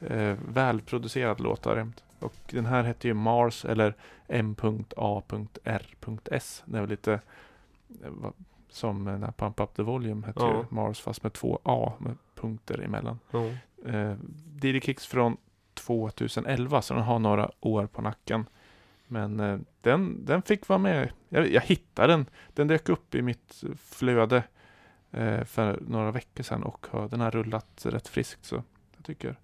eh, 0.00 0.34
välproducerad 0.54 1.40
låtar 1.40 1.76
jämt. 1.76 2.02
Och 2.20 2.34
den 2.50 2.66
här 2.66 2.84
heter 2.84 3.08
ju 3.08 3.14
Mars 3.14 3.64
eller 3.64 3.94
M.A.R.S. 5.20 6.62
Det 6.66 6.76
är 6.76 6.80
väl 6.80 6.90
lite 6.90 7.12
eh, 8.04 8.10
som 8.68 9.04
den 9.04 9.22
här 9.22 9.32
Pump 9.32 9.60
Up 9.60 9.74
The 9.74 9.82
Volume 9.82 10.26
hette 10.26 10.40
Ja. 10.42 10.56
ju 10.56 10.64
Mars 10.74 11.00
fast 11.00 11.22
med 11.22 11.32
två 11.32 11.60
A 11.62 11.92
med 11.98 12.16
punkter 12.34 12.78
emellan. 12.84 13.18
Ja. 13.30 13.44
Eh, 13.90 14.14
DJ 14.62 14.80
Kicks 14.80 15.06
från 15.06 15.36
2011 15.74 16.82
så 16.82 16.94
den 16.94 17.02
har 17.02 17.18
några 17.18 17.50
år 17.60 17.86
på 17.86 18.02
nacken. 18.02 18.46
Men 19.06 19.40
eh, 19.40 19.58
den, 19.80 20.24
den 20.24 20.42
fick 20.42 20.68
vara 20.68 20.78
med. 20.78 21.12
Jag, 21.28 21.48
jag 21.52 21.60
hittade 21.62 22.12
den. 22.12 22.26
Den 22.54 22.68
dök 22.68 22.88
upp 22.88 23.14
i 23.14 23.22
mitt 23.22 23.62
flöde 23.78 24.42
eh, 25.10 25.44
för 25.44 25.80
några 25.86 26.10
veckor 26.10 26.42
sedan 26.42 26.62
och 26.62 26.86
har, 26.90 27.08
den 27.08 27.20
har 27.20 27.30
rullat 27.30 27.86
rätt 27.86 28.08
friskt. 28.08 28.44
Så 28.44 28.62
jag 28.96 29.04
tycker 29.04 29.36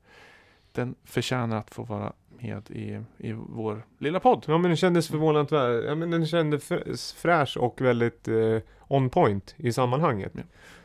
den 0.73 0.95
förtjänar 1.05 1.57
att 1.57 1.71
få 1.75 1.83
vara 1.83 2.13
med 2.41 2.71
i, 2.71 3.01
i 3.19 3.33
vår 3.33 3.87
lilla 3.99 4.21
podd. 4.21 4.45
Ja 4.49 4.59
men 4.59 4.71
den 4.71 4.77
kändes 4.77 5.09
förvånansvärt, 5.09 5.85
ja 5.85 5.95
men 5.95 6.11
den 6.11 6.27
kändes 6.27 6.71
fr- 6.71 7.15
fräsch 7.17 7.57
och 7.57 7.81
väldigt 7.81 8.29
eh, 8.29 8.59
on 8.89 9.11
point 9.11 9.55
i 9.57 9.73
sammanhanget. 9.73 10.33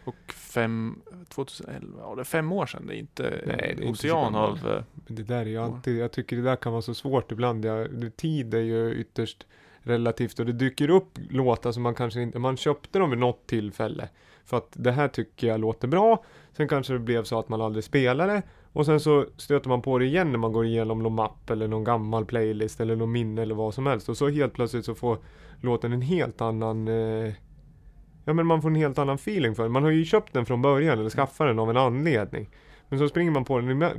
Och 0.05 0.33
fem, 0.33 1.01
2011, 1.29 1.99
ja 2.01 2.15
det 2.15 2.21
är 2.21 2.23
fem 2.25 2.51
år 2.51 2.65
sedan. 2.65 2.87
Det 2.87 2.95
är 2.95 2.97
inte 2.99 3.23
Nej, 3.45 3.55
det 3.57 3.83
är 3.83 3.87
inte 3.87 4.07
ocean 4.07 4.33
gammalt. 4.33 4.63
av... 4.65 4.71
eh, 4.71 4.83
det 5.07 5.23
där 5.23 5.41
är 5.41 5.45
ju 5.45 5.51
Ja. 5.53 5.63
alltid, 5.63 5.97
jag 5.97 6.11
tycker 6.11 6.35
det 6.35 6.41
där 6.41 6.55
kan 6.55 6.71
vara 6.71 6.81
så 6.81 6.93
svårt 6.93 7.31
ibland. 7.31 7.65
Jag, 7.65 7.87
tid 8.15 8.53
är 8.53 8.59
ju 8.59 8.93
ytterst 8.93 9.47
relativt 9.83 10.39
och 10.39 10.45
det 10.45 10.51
dyker 10.53 10.89
upp 10.89 11.17
låtar 11.29 11.71
som 11.71 11.83
man 11.83 11.95
kanske 11.95 12.21
inte, 12.21 12.39
man 12.39 12.57
köpte 12.57 12.99
dem 12.99 13.09
vid 13.09 13.19
något 13.19 13.47
tillfälle. 13.47 14.09
För 14.45 14.57
att 14.57 14.69
det 14.73 14.91
här 14.91 15.07
tycker 15.07 15.47
jag 15.47 15.59
låter 15.59 15.87
bra. 15.87 16.23
Sen 16.57 16.67
kanske 16.67 16.93
det 16.93 16.99
blev 16.99 17.23
så 17.23 17.39
att 17.39 17.49
man 17.49 17.61
aldrig 17.61 17.83
spelade. 17.83 18.41
Och 18.73 18.86
sen 18.86 18.99
så 18.99 19.25
stöter 19.38 19.69
man 19.69 19.81
på 19.81 19.97
det 19.99 20.05
igen 20.05 20.31
när 20.31 20.39
man 20.39 20.51
går 20.51 20.65
igenom 20.65 21.03
någon 21.03 21.15
mapp 21.15 21.49
eller 21.49 21.67
någon 21.67 21.84
gammal 21.84 22.25
playlist 22.25 22.81
eller 22.81 22.95
någon 22.95 23.12
minne 23.12 23.41
eller 23.41 23.55
vad 23.55 23.73
som 23.73 23.86
helst. 23.86 24.10
Och 24.10 24.17
så 24.17 24.29
helt 24.29 24.53
plötsligt 24.53 24.86
så 24.86 24.95
får 24.95 25.17
låten 25.62 25.93
en 25.93 26.01
helt 26.01 26.41
annan 26.41 26.88
eh, 26.88 27.34
Ja 28.25 28.34
men 28.34 28.47
man 28.47 28.62
får 28.62 28.69
en 28.69 28.75
helt 28.75 28.97
annan 28.97 29.15
feeling 29.15 29.55
för 29.55 29.63
den. 29.63 29.71
Man 29.71 29.84
har 29.84 29.89
ju 29.89 30.05
köpt 30.05 30.34
den 30.34 30.45
från 30.45 30.62
början 30.62 30.99
eller 30.99 31.10
skaffat 31.10 31.47
den 31.47 31.60
av 31.60 31.69
en 31.69 31.77
anledning. 31.77 32.49
Men 32.89 32.99
så 32.99 33.07
springer 33.07 33.31
man 33.31 33.45
på 33.45 33.60
den 33.60 33.93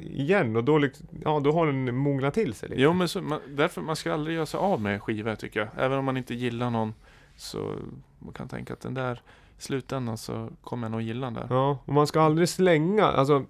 igen 0.00 0.56
och 0.56 0.64
då, 0.64 0.78
liksom, 0.78 1.06
ja, 1.24 1.40
då 1.40 1.52
har 1.52 1.66
den 1.66 1.96
mognat 1.96 2.34
till 2.34 2.54
sig 2.54 2.68
lite. 2.68 2.82
Jo, 2.82 2.92
men 2.92 3.08
så, 3.08 3.22
man, 3.22 3.40
därför 3.48 3.80
man 3.80 3.96
ska 3.96 4.12
aldrig 4.12 4.36
göra 4.36 4.46
sig 4.46 4.58
av 4.58 4.80
med 4.80 5.02
skivor 5.02 5.34
tycker 5.34 5.60
jag. 5.60 5.68
Även 5.76 5.98
om 5.98 6.04
man 6.04 6.16
inte 6.16 6.34
gillar 6.34 6.70
någon 6.70 6.94
så 7.36 7.74
man 8.18 8.32
kan 8.32 8.48
tänka 8.48 8.72
att 8.72 8.80
den 8.80 8.94
där 8.94 9.22
slutändan 9.58 10.18
så 10.18 10.48
kommer 10.60 10.84
jag 10.84 10.92
nog 10.92 11.02
gilla 11.02 11.26
den 11.26 11.34
där. 11.34 11.46
Ja, 11.50 11.78
och 11.84 11.94
man 11.94 12.06
ska 12.06 12.20
aldrig 12.20 12.48
slänga, 12.48 13.04
alltså 13.04 13.44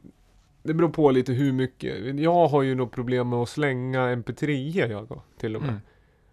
det 0.63 0.75
beror 0.75 0.89
på 0.89 1.11
lite 1.11 1.33
hur 1.33 1.53
mycket. 1.53 2.21
Jag 2.21 2.49
har 2.49 2.63
ju 2.63 2.75
något 2.75 2.93
problem 2.93 3.29
med 3.29 3.39
att 3.39 3.49
slänga 3.49 4.01
mp3 4.01 4.91
jag 4.91 5.07
då, 5.09 5.23
till 5.39 5.57
och 5.57 5.63
med. 5.63 5.71
Mm. 5.71 5.83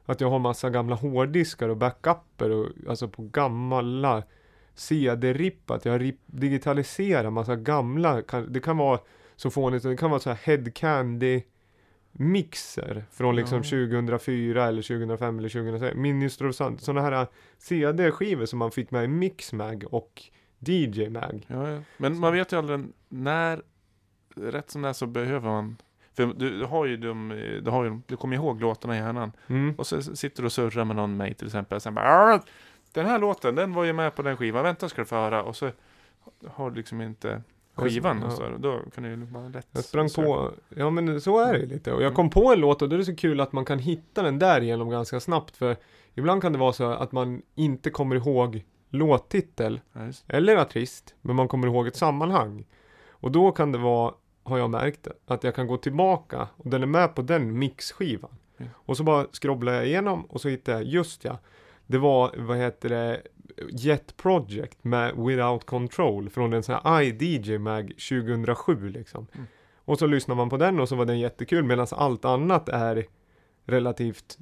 Att 0.05 0.21
jag 0.21 0.29
har 0.29 0.39
massa 0.39 0.69
gamla 0.69 0.95
hårddiskar 0.95 1.69
och 1.69 1.77
backuper 1.77 2.49
och 2.49 2.67
alltså 2.89 3.07
på 3.07 3.21
gamla 3.21 4.23
CD-ripp. 4.75 5.71
Att 5.71 5.85
jag 5.85 6.13
digitaliserar 6.25 7.29
massa 7.29 7.55
gamla. 7.55 8.21
Kan, 8.21 8.53
det 8.53 8.59
kan 8.59 8.77
vara 8.77 8.99
så 9.35 9.49
fånigt. 9.49 9.83
Det 9.83 9.97
kan 9.97 10.09
vara 10.09 10.19
så 10.19 10.29
här 10.29 10.37
head 10.43 10.71
candy 10.75 11.41
mixer 12.11 13.05
från 13.11 13.35
liksom 13.35 13.57
Ja. 13.57 13.63
2004 13.63 14.67
eller 14.67 14.81
2005 14.81 15.39
eller 15.39 15.49
2006. 15.49 15.95
Minister 15.95 16.47
of 16.47 16.55
Sound. 16.55 16.81
Sådana 16.81 17.01
här 17.01 17.27
CD-skivor 17.57 18.45
som 18.45 18.59
man 18.59 18.71
fick 18.71 18.91
med 18.91 19.03
i 19.03 19.07
Mixmag 19.07 19.83
och 19.91 20.23
DJ 20.59 21.09
Mag. 21.09 21.45
Ja, 21.47 21.69
ja. 21.69 21.81
Men 21.97 22.19
man 22.19 22.33
vet 22.33 22.53
ju 22.53 22.57
aldrig 22.57 22.85
när, 23.09 23.61
rätt 24.41 24.71
som 24.71 24.81
det 24.81 24.89
är 24.89 24.93
så 24.93 25.05
behöver 25.07 25.49
man 25.49 25.77
för 26.13 26.25
du, 26.25 26.65
har 26.65 26.85
ju 26.85 26.97
de, 26.97 27.29
du, 27.63 27.71
har 27.71 27.83
ju, 27.83 27.99
du 28.07 28.17
kommer 28.17 28.35
ihåg 28.35 28.61
låtarna 28.61 28.95
i 28.95 28.99
hjärnan. 28.99 29.31
Mm. 29.47 29.75
Och 29.77 29.87
så 29.87 30.01
sitter 30.01 30.41
du 30.41 30.45
och 30.45 30.51
surrar 30.51 30.85
med 30.85 30.95
någon 30.95 31.17
mig 31.17 31.33
till 31.33 31.47
exempel. 31.47 31.81
Sen 31.81 31.93
bara 31.93 32.05
"Arr, 32.05 32.41
Den 32.93 33.05
här 33.05 33.19
låten, 33.19 33.55
den 33.55 33.73
var 33.73 33.83
ju 33.83 33.93
med 33.93 34.15
på 34.15 34.21
den 34.21 34.37
skivan. 34.37 34.63
Vänta 34.63 34.89
ska 34.89 35.01
du 35.01 35.05
få 35.05 35.15
höra. 35.15 35.43
Och 35.43 35.55
så 35.55 35.69
har 36.47 36.69
du 36.69 36.75
liksom 36.75 37.01
inte 37.01 37.41
skivan. 37.75 38.23
Och 38.23 38.31
så, 38.31 38.49
då 38.59 38.79
kan 38.95 39.03
du 39.03 39.09
ju 39.09 39.15
bara 39.17 39.47
lätt 39.47 39.67
Jag 39.71 39.83
sprang 39.83 40.09
söka. 40.09 40.25
på, 40.27 40.51
ja 40.69 40.89
men 40.89 41.21
så 41.21 41.39
är 41.39 41.53
det 41.53 41.65
lite. 41.65 41.93
Och 41.93 42.03
jag 42.03 42.13
kom 42.15 42.29
på 42.29 42.53
en 42.53 42.59
låt 42.59 42.81
och 42.81 42.89
då 42.89 42.93
är 42.95 42.97
det 42.97 43.05
så 43.05 43.15
kul 43.15 43.39
att 43.39 43.51
man 43.51 43.65
kan 43.65 43.79
hitta 43.79 44.21
den 44.23 44.39
där 44.39 44.61
igenom 44.61 44.89
ganska 44.89 45.19
snabbt. 45.19 45.57
För 45.57 45.75
ibland 46.13 46.41
kan 46.41 46.53
det 46.53 46.59
vara 46.59 46.73
så 46.73 46.85
att 46.91 47.11
man 47.11 47.41
inte 47.55 47.89
kommer 47.89 48.15
ihåg 48.15 48.65
låttitel 48.89 49.81
Ja, 49.93 50.01
eller 50.27 50.55
artist, 50.55 51.15
men 51.21 51.35
man 51.35 51.47
kommer 51.47 51.67
ihåg 51.67 51.87
ett 51.87 51.95
sammanhang. 51.95 52.65
Och 53.09 53.31
då 53.31 53.51
kan 53.51 53.71
det 53.71 53.77
vara, 53.77 54.13
har 54.49 54.57
jag 54.57 54.69
märkt, 54.69 55.07
att 55.25 55.43
jag 55.43 55.55
kan 55.55 55.67
gå 55.67 55.77
tillbaka 55.77 56.47
och 56.57 56.69
den 56.69 56.83
är 56.83 56.87
med 56.87 57.15
på 57.15 57.21
den 57.21 57.59
mixskivan. 57.59 58.31
Ja. 58.57 58.65
Och 58.73 58.97
så 58.97 59.03
bara 59.03 59.27
scrobblar 59.31 59.73
jag 59.73 59.87
igenom 59.87 60.25
och 60.25 60.41
så 60.41 60.49
hittar 60.49 60.73
jag, 60.73 60.83
just 60.83 61.23
ja, 61.23 61.37
det 61.87 61.97
var, 61.97 62.35
vad 62.37 62.57
heter 62.57 62.89
det, 62.89 63.21
Jet 63.71 64.17
Project 64.17 64.83
med 64.83 65.15
Without 65.15 65.65
Control 65.65 66.29
från 66.29 66.53
en 66.53 66.63
sån 66.63 66.75
här 66.83 67.01
iDJ 67.01 67.57
Mag 67.57 67.87
2007 68.09 68.89
liksom. 68.89 69.27
Mm. 69.33 69.47
Och 69.85 69.99
så 69.99 70.07
lyssnar 70.07 70.35
man 70.35 70.49
på 70.49 70.57
den 70.57 70.79
och 70.79 70.89
så 70.89 70.95
var 70.95 71.05
den 71.05 71.19
jättekul 71.19 71.63
medan 71.63 71.87
allt 71.91 72.25
annat 72.25 72.69
är 72.69 73.05
relativt 73.65 74.37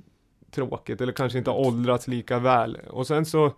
tråkigt 0.51 1.01
eller 1.01 1.13
kanske 1.13 1.37
inte 1.37 1.49
har 1.49 1.57
åldrats 1.57 2.07
lika 2.07 2.39
väl. 2.39 2.77
Och 2.89 3.07
sen 3.07 3.25
så 3.25 3.53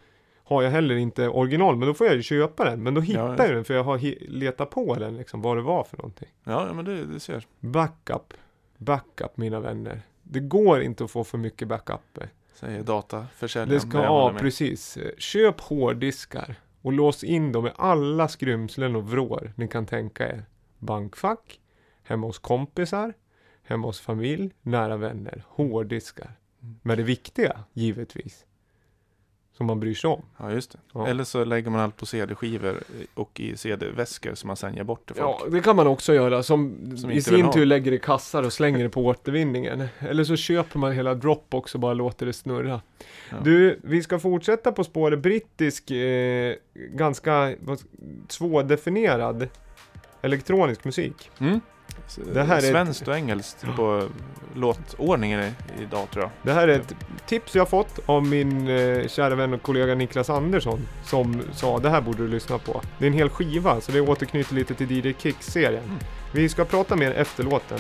har 0.50 0.64
jag 0.64 0.72
heller 0.72 0.96
inte 0.96 1.28
original, 1.28 1.76
men 1.76 1.88
då 1.88 1.94
får 1.94 2.08
jag 2.08 2.16
ju 2.16 2.22
köpa 2.22 2.66
den. 2.66 2.84
Men 2.84 2.94
då 2.94 3.02
hittar 3.02 3.38
Ja, 3.38 3.46
jag 3.46 3.56
den 3.56 3.66
för 3.66 3.74
jag 3.74 3.84
har 3.84 4.30
letat 4.30 4.70
på 4.70 4.96
den 4.96 5.18
liksom, 5.18 5.42
vad 5.42 5.58
det 5.58 5.62
var 5.62 5.84
för 5.84 5.98
någonting. 5.98 6.28
Ja, 6.44 6.74
men 6.74 6.86
det, 6.86 7.06
det 7.06 7.20
ser. 7.20 7.48
Backup, 7.60 8.34
backup 8.78 9.38
mina 9.38 9.60
vänner. 9.60 10.02
Det 10.24 10.40
går 10.40 10.82
inte 10.82 11.04
att 11.04 11.12
få 11.12 11.24
för 11.24 11.38
mycket 11.38 11.68
backup. 11.68 12.20
Säger 12.54 12.84
dataförsäljaren. 12.84 13.74
Det 13.74 13.90
ska, 13.90 14.04
ja 14.04 14.34
precis. 14.40 14.98
Köp 15.18 15.62
hårddiskar 15.62 16.56
och 16.82 16.94
lås 16.94 17.24
in 17.24 17.52
dem 17.52 17.68
i 17.68 17.72
alla 17.76 18.28
skrymslen 18.28 18.96
och 18.96 19.10
vrår 19.10 19.54
ni 19.56 19.68
kan 19.68 19.86
tänka 19.86 20.28
er. 20.28 20.46
Bankfack, 20.80 21.60
hemma 22.04 22.28
hos 22.28 22.40
kompisar, 22.40 23.14
hemma 23.64 23.88
hos 23.88 24.00
familj, 24.00 24.52
nära 24.62 24.98
vänner. 24.98 25.44
Hårddiskar. 25.48 26.32
Mm. 26.62 26.80
Men 26.82 26.98
det 26.98 27.04
viktiga, 27.04 27.64
givetvis. 27.74 28.46
Som 29.60 29.68
man 29.68 29.80
bryr 29.80 29.94
sig 29.94 30.10
om. 30.10 30.22
Ja, 30.38 30.52
just 30.52 30.72
det. 30.72 30.78
Ja. 30.94 31.08
Eller 31.08 31.24
så 31.24 31.44
lägger 31.44 31.70
man 31.70 31.82
allt 31.82 31.98
på 31.98 32.06
CD-skivor 32.06 32.84
och 33.14 33.40
i 33.40 33.58
CD-väskor 33.58 34.36
som 34.36 34.48
man 34.48 34.58
sen 34.58 34.76
ger 34.76 34.84
bort 34.84 35.06
till 35.08 35.16
folk. 35.16 35.42
Ja, 35.42 35.50
det 35.50 35.62
kan 35.62 35.76
man 35.76 35.88
också 35.88 36.14
göra 36.14 36.44
som, 36.44 36.78
Som 36.98 37.12
i 37.12 37.22
sin 37.22 37.52
tur 37.52 37.66
lägger 37.66 37.92
i 37.92 38.00
kassar 38.00 38.44
och 38.44 38.54
slänger 38.54 38.84
det 38.84 38.90
på 38.90 39.06
återvinningen. 39.06 39.88
Eller 40.00 40.24
så 40.24 40.36
köper 40.36 40.80
man 40.80 40.92
hela 40.92 41.14
Dropbox 41.14 41.74
och 41.74 41.80
bara 41.80 41.94
låter 41.94 42.26
det 42.26 42.34
snurra. 42.34 42.82
Ja. 43.30 43.38
Du, 43.44 43.80
vi 43.84 44.04
ska 44.04 44.20
fortsätta 44.20 44.72
på 44.72 44.84
spåret 44.84 45.20
brittisk, 45.20 45.92
eh, 45.92 46.56
ganska 46.74 47.56
vad, 47.60 47.80
svårdefinierad 48.28 49.48
elektronisk 50.22 50.84
musik. 50.84 51.32
Mm. 51.40 51.60
Det 52.34 52.44
här 52.44 52.62
Svenskt 52.62 53.08
och 53.08 53.16
engelskt 53.16 53.66
på 53.76 54.04
låtordningen 54.56 55.52
idag 55.82 56.12
tror 56.12 56.24
jag. 56.24 56.32
Det 56.42 56.54
här 56.54 56.68
är 56.68 56.80
ett 56.80 56.94
tips 57.26 57.56
jag 57.56 57.70
fått 57.70 58.00
av 58.06 58.26
min 58.26 58.68
eh, 58.68 59.08
kära 59.08 59.36
vän 59.36 59.54
och 59.54 59.62
kollega 59.62 59.96
Niklas 59.96 60.30
Andersson 60.30 60.88
som 61.04 61.42
sa 61.54 61.80
det 61.80 61.90
här 61.90 62.02
borde 62.02 62.18
du 62.18 62.28
lyssna 62.28 62.58
på. 62.58 62.82
Det 62.98 63.06
är 63.06 63.08
en 63.08 63.14
hel 63.14 63.30
skiva 63.30 63.82
så 63.82 63.92
det 63.92 64.02
återknyter 64.02 64.56
lite 64.56 64.74
till 64.74 64.92
DJ 64.92 65.14
Kicks-serien. 65.14 65.84
Mm. 65.84 65.98
Vi 66.34 66.50
ska 66.50 66.66
prata 66.66 66.96
mer 66.96 67.12
efter 67.12 67.44
låten. 67.44 67.80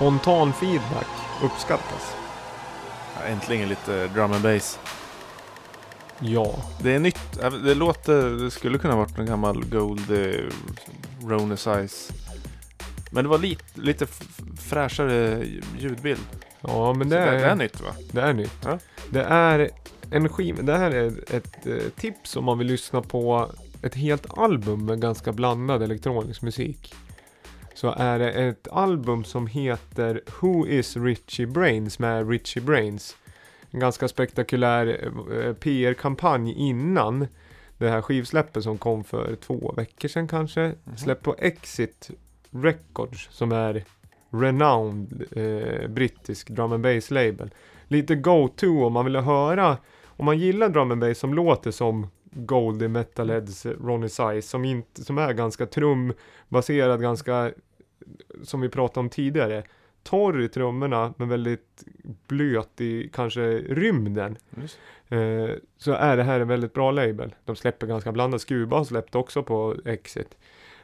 Spontan 0.00 0.52
feedback 0.52 1.06
uppskattas. 1.44 2.14
Äntligen 3.26 3.68
lite 3.68 4.08
drum 4.08 4.32
and 4.32 4.42
bass. 4.42 4.78
Ja. 6.20 6.54
Det 6.82 6.94
är 6.94 6.98
nytt. 6.98 7.38
Äh, 7.42 7.50
Det 7.52 7.74
låter, 7.74 8.30
det 8.44 8.50
skulle 8.50 8.78
kunna 8.78 8.96
varit 8.96 9.18
en 9.18 9.26
gammal 9.26 9.64
Gold 9.64 10.10
Rona 11.22 11.56
Size. 11.56 12.12
Men 13.10 13.24
det 13.24 13.30
var 13.30 13.38
lite, 13.38 13.64
lite 13.80 14.06
fräschare 14.58 15.44
ljudbild. 15.78 16.20
Ja, 16.60 16.92
men 16.92 17.08
det, 17.08 17.18
är, 17.18 17.32
det 17.32 17.44
är 17.44 17.54
nytt 17.54 17.80
va? 17.80 17.90
Det 18.12 18.20
är 18.20 18.32
nytt. 18.32 18.58
Ja. 18.64 18.78
Det 19.10 19.22
är 19.22 19.70
en 20.10 20.28
skiva. 20.28 20.62
Det 20.62 20.76
här 20.78 20.90
är 20.90 21.34
ett 21.36 21.66
eh, 21.66 21.76
tips 21.96 22.36
om 22.36 22.44
man 22.44 22.58
vill 22.58 22.66
lyssna 22.66 23.02
på 23.02 23.50
ett 23.82 23.94
helt 23.94 24.38
album 24.38 24.86
med 24.86 25.00
ganska 25.00 25.32
blandad 25.32 25.82
elektronisk 25.82 26.42
musik. 26.42 26.94
Så 27.80 27.94
är 27.96 28.18
det 28.18 28.30
ett 28.30 28.68
album 28.68 29.24
som 29.24 29.46
heter 29.46 30.20
Who 30.40 30.66
is 30.66 30.96
Richie 30.96 31.46
Brains 31.46 31.98
med 31.98 32.30
Richie 32.30 32.62
Brains. 32.62 33.16
En 33.70 33.80
ganska 33.80 34.08
spektakulär 34.08 35.10
eh, 35.32 35.52
PR-kampanj 35.52 36.52
innan 36.52 37.26
det 37.78 37.88
här 37.88 38.02
skivsläppet 38.02 38.62
som 38.62 38.78
kom 38.78 39.04
för 39.04 39.36
två 39.36 39.74
veckor 39.76 40.08
sedan 40.08 40.28
kanske. 40.28 40.72
Släpp 40.96 41.22
på 41.22 41.34
Exit 41.38 42.10
Records 42.50 43.28
som 43.30 43.52
är 43.52 43.84
renowned 44.30 45.24
eh, 45.30 45.88
brittisk 45.88 46.50
drum 46.50 46.72
and 46.72 46.82
bass 46.82 47.10
label. 47.10 47.50
Lite 47.88 48.14
go-to 48.14 48.84
om 48.84 48.92
man 48.92 49.04
vill 49.04 49.16
höra, 49.16 49.76
om 50.06 50.24
man 50.24 50.38
gillar 50.38 50.68
drum 50.68 50.90
and 50.90 51.00
bass 51.00 51.18
som 51.18 51.34
låter 51.34 51.70
som 51.70 52.06
Goldie 52.32 52.88
Metalheads 52.88 53.66
Ronnie 53.66 54.08
Size 54.08 54.42
som, 54.42 54.64
inte, 54.64 55.04
som 55.04 55.18
är 55.18 55.32
ganska 55.32 55.66
trumbaserad, 55.66 57.02
ganska 57.02 57.52
som 58.42 58.60
vi 58.60 58.68
pratade 58.68 59.00
om 59.00 59.08
tidigare. 59.08 59.62
Torr 60.02 60.40
i 60.40 60.48
trummorna 60.48 61.14
men 61.16 61.28
väldigt 61.28 61.84
blöt 62.26 62.80
i 62.80 63.10
kanske 63.12 63.40
rymden. 63.58 64.38
Eh, 65.08 65.50
så 65.76 65.92
är 65.92 66.16
det 66.16 66.22
här 66.22 66.40
en 66.40 66.48
väldigt 66.48 66.72
bra 66.72 66.90
label. 66.90 67.34
De 67.44 67.56
släpper 67.56 67.86
ganska 67.86 68.12
blandat. 68.12 68.40
Scuba 68.40 68.76
har 68.76 68.84
släppt 68.84 69.14
också 69.14 69.42
på 69.42 69.76
Exit. 69.84 70.38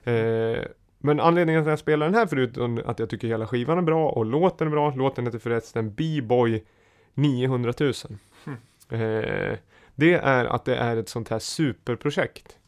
Eh, 0.04 0.58
men 0.98 1.20
anledningen 1.20 1.62
till 1.62 1.68
att 1.68 1.72
jag 1.72 1.78
spelar 1.78 2.06
den 2.06 2.14
här 2.14 2.26
förutom 2.26 2.80
att 2.86 2.98
jag 2.98 3.10
tycker 3.10 3.28
hela 3.28 3.46
skivan 3.46 3.78
är 3.78 3.82
bra 3.82 4.08
och 4.08 4.26
låten 4.26 4.66
är 4.66 4.70
bra. 4.70 4.94
Låten 4.94 5.26
heter 5.26 5.38
förresten 5.38 5.94
B-boy 5.94 6.64
900 7.14 7.72
000. 7.80 7.92
Hmm. 8.44 8.56
Eh, 8.88 9.58
det 9.94 10.14
är 10.14 10.44
att 10.44 10.64
det 10.64 10.76
är 10.76 10.96
ett 10.96 11.08
sånt 11.08 11.28
här 11.28 11.38
superprojekt. 11.38 12.58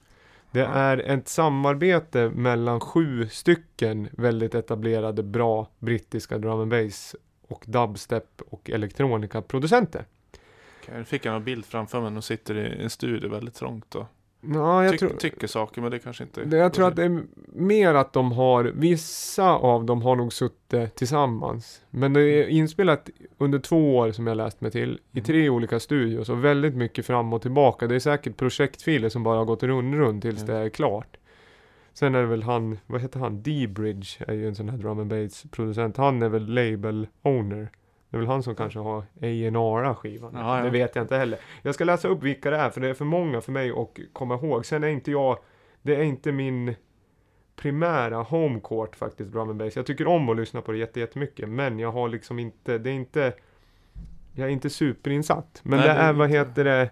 Det 0.50 0.64
är 0.64 0.98
ett 0.98 1.28
samarbete 1.28 2.30
mellan 2.30 2.80
sju 2.80 3.28
stycken 3.28 4.08
väldigt 4.12 4.54
etablerade 4.54 5.22
bra 5.22 5.68
brittiska 5.78 6.38
drum 6.38 6.60
and 6.60 6.70
bass 6.70 7.16
och 7.48 7.64
dubstep 7.66 8.42
och 8.50 8.70
elektronikaproducenter. 8.70 10.04
Okej, 10.82 10.94
Nu 10.98 11.04
fick 11.04 11.24
jag 11.24 11.36
en 11.36 11.44
bild 11.44 11.66
framför 11.66 12.00
mig. 12.00 12.10
De 12.10 12.22
sitter 12.22 12.54
i 12.54 12.82
en 12.82 12.90
studio 12.90 13.30
väldigt 13.30 13.54
trångt 13.54 13.94
och 13.94 14.06
Ja, 14.40 14.82
jag 14.84 14.90
tyck, 14.92 15.00
tror... 15.00 15.10
tycker 15.10 15.46
saker 15.46 15.82
men 15.82 15.90
det 15.90 15.98
kanske 15.98 16.24
inte... 16.24 16.44
Det, 16.44 16.56
jag 16.56 16.72
tror 16.72 16.88
att 16.88 16.96
det 16.96 17.04
är 17.04 17.22
mer 17.52 17.94
att 17.94 18.12
de 18.12 18.32
har, 18.32 18.64
vissa 18.64 19.50
av 19.50 19.84
dem 19.84 20.02
har 20.02 20.16
nog 20.16 20.32
suttit 20.32 20.94
tillsammans. 20.94 21.82
Men 21.90 22.12
det 22.12 22.20
är 22.20 22.48
inspelat 22.48 23.10
under 23.38 23.58
två 23.58 23.96
år 23.96 24.12
som 24.12 24.26
jag 24.26 24.36
läst 24.36 24.60
mig 24.60 24.70
till, 24.70 25.00
i 25.12 25.18
Mm. 25.18 25.24
tre 25.24 25.48
olika 25.48 25.80
studios 25.80 26.28
och 26.28 26.44
väldigt 26.44 26.74
mycket 26.74 27.06
fram 27.06 27.32
och 27.32 27.42
tillbaka. 27.42 27.86
Det 27.86 27.94
är 27.94 27.98
säkert 28.00 28.36
projektfiler 28.36 29.08
som 29.08 29.22
bara 29.22 29.38
har 29.38 29.44
gått 29.44 29.62
rund 29.62 29.94
rund 29.94 30.22
tills 30.22 30.40
Ja. 30.40 30.46
det 30.46 30.58
är 30.58 30.68
klart. 30.68 31.16
Sen 31.92 32.14
är 32.14 32.20
det 32.20 32.26
väl 32.26 32.42
han, 32.42 32.78
vad 32.86 33.00
heter 33.00 33.20
han, 33.20 33.42
D-Bridge 33.42 34.08
är 34.18 34.34
ju 34.34 34.48
en 34.48 34.54
sån 34.54 34.68
här 34.68 34.78
drum 34.78 34.98
and 34.98 35.10
bass 35.10 35.44
producent. 35.50 35.96
Han 35.96 36.22
är 36.22 36.28
väl 36.28 36.46
label 36.54 37.06
owner. 37.22 37.68
Det 38.10 38.16
är 38.16 38.18
väl 38.18 38.26
han 38.28 38.42
som 38.42 38.54
kanske 38.54 38.78
har 38.78 38.98
A&R 38.98 39.94
skivan. 39.94 40.32
Ja, 40.34 40.58
ja. 40.58 40.64
Det 40.64 40.70
vet 40.70 40.96
jag 40.96 41.04
inte 41.04 41.16
heller. 41.16 41.38
Jag 41.62 41.74
ska 41.74 41.84
läsa 41.84 42.08
upp 42.08 42.22
vilka 42.22 42.50
det 42.50 42.56
är 42.56 42.70
för 42.70 42.80
det 42.80 42.88
är 42.88 42.94
för 42.94 43.04
många 43.04 43.40
för 43.40 43.52
mig 43.52 43.70
att 43.70 43.98
komma 44.12 44.34
ihåg. 44.34 44.66
Sen 44.66 44.84
är 44.84 44.88
inte 44.88 45.10
jag, 45.10 45.38
det 45.82 45.96
är 45.96 46.02
inte 46.02 46.32
min 46.32 46.74
primära 47.56 48.16
home 48.22 48.60
court 48.60 48.96
faktiskt, 48.96 49.32
drum 49.32 49.48
and 49.50 49.58
bass. 49.58 49.76
Jag 49.76 49.86
tycker 49.86 50.06
om 50.06 50.28
att 50.28 50.36
lyssna 50.36 50.60
på 50.62 50.72
det 50.72 50.78
jätte- 50.78 51.00
jättemycket, 51.00 51.48
men 51.48 51.78
jag 51.78 51.92
har 51.92 52.08
liksom 52.08 52.38
inte, 52.38 52.78
det 52.78 52.90
är 52.90 52.94
inte, 52.94 53.32
jag 54.34 54.48
är 54.48 54.52
inte 54.52 54.70
superinsatt. 54.70 55.60
Men 55.62 55.78
Nej, 55.78 55.88
det 55.88 55.94
är, 55.94 56.12
vad 56.12 56.30
heter 56.30 56.64
det, 56.64 56.90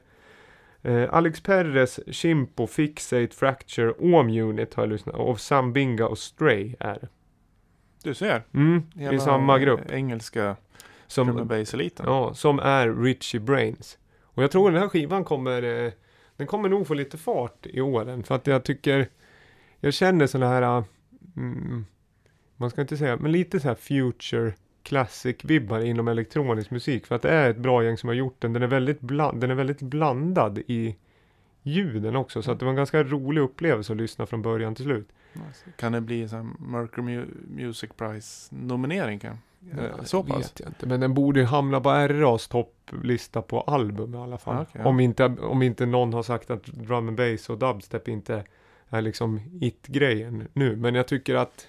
eh, 0.82 1.14
Alex 1.14 1.40
Perez, 1.42 2.00
Chimpo, 2.14 2.66
Fixate, 2.66 3.28
Fracture, 3.34 3.92
Ohm 3.98 4.28
Unit 4.28 4.74
har 4.74 4.82
jag 4.82 4.90
lyssnat 4.90 5.14
och 5.14 5.40
Sambinga 5.40 6.06
och 6.06 6.18
Stray 6.18 6.74
är 6.80 6.94
det. 6.94 7.08
Du 8.02 8.14
ser. 8.14 8.42
Mm, 8.54 8.82
i 9.14 9.18
samma 9.18 9.58
grupp. 9.58 9.90
Engelska 9.90 10.56
Som, 11.08 11.26
ja, 12.06 12.34
som 12.34 12.58
är 12.58 13.02
Richie 13.02 13.40
Brains. 13.40 13.98
Och 14.22 14.42
jag 14.42 14.50
tror 14.50 14.70
den 14.70 14.80
här 14.80 14.88
skivan 14.88 15.24
kommer, 15.24 15.62
eh, 15.86 15.92
den 16.36 16.46
kommer 16.46 16.68
nog 16.68 16.86
få 16.86 16.94
lite 16.94 17.18
fart 17.18 17.66
i 17.66 17.80
åren. 17.80 18.22
För 18.24 18.34
att 18.34 18.46
jag 18.46 18.64
tycker, 18.64 19.08
jag 19.80 19.94
känner 19.94 20.26
sådana 20.26 20.52
här, 20.52 20.84
mm, 21.36 21.86
man 22.56 22.70
ska 22.70 22.80
inte 22.80 22.96
säga, 22.96 23.16
men 23.16 23.32
lite 23.32 23.60
så 23.60 23.68
här 23.68 23.74
future 23.74 24.52
classic-vibbar 24.82 25.80
inom 25.80 26.08
elektronisk 26.08 26.70
musik. 26.70 27.06
För 27.06 27.14
att 27.14 27.22
det 27.22 27.30
är 27.30 27.50
ett 27.50 27.56
bra 27.56 27.84
gäng 27.84 27.96
som 27.96 28.08
har 28.08 28.14
gjort 28.14 28.36
den. 28.38 28.52
Den 28.52 28.62
är 28.62 28.66
väldigt, 28.66 29.00
bland, 29.00 29.40
den 29.40 29.50
är 29.50 29.54
väldigt 29.54 29.82
blandad 29.82 30.58
i 30.58 30.96
ljuden 31.62 32.16
också. 32.16 32.42
Så 32.42 32.52
att 32.52 32.58
det 32.58 32.64
var 32.64 32.70
en 32.70 32.76
ganska 32.76 33.02
rolig 33.02 33.40
upplevelse 33.40 33.92
att 33.92 33.96
lyssna 33.96 34.26
från 34.26 34.42
början 34.42 34.74
till 34.74 34.84
slut. 34.84 35.08
Kan 35.76 35.92
det 35.92 36.00
bli 36.00 36.22
en 36.22 36.56
Mercury 36.58 37.02
Mu- 37.04 37.46
Music 37.48 37.90
Prize-nominering? 37.96 39.18
kan? 39.18 39.38
Eh, 39.72 40.02
Så 40.04 40.22
pass? 40.22 40.38
vet 40.38 40.60
jag 40.60 40.68
inte. 40.68 40.86
Men 40.86 41.00
den 41.00 41.14
borde 41.14 41.40
ju 41.40 41.46
hamna 41.46 41.80
på 41.80 41.90
RAs 41.90 42.48
topplista 42.48 43.42
på 43.42 43.60
album 43.60 44.14
i 44.14 44.18
alla 44.18 44.38
fall. 44.38 44.54
Ja, 44.56 44.62
okej, 44.62 44.80
ja. 44.84 44.88
om, 44.88 45.00
inte, 45.00 45.24
om 45.24 45.62
inte 45.62 45.86
någon 45.86 46.12
har 46.14 46.22
sagt 46.22 46.50
att 46.50 46.64
drum 46.64 47.08
and 47.08 47.16
bass 47.16 47.50
och 47.50 47.58
dubstep 47.58 48.08
inte 48.08 48.44
är 48.88 49.00
liksom 49.00 49.40
it-grejen 49.60 50.48
nu. 50.52 50.76
Men 50.76 50.94
jag 50.94 51.08
tycker 51.08 51.34
att 51.34 51.66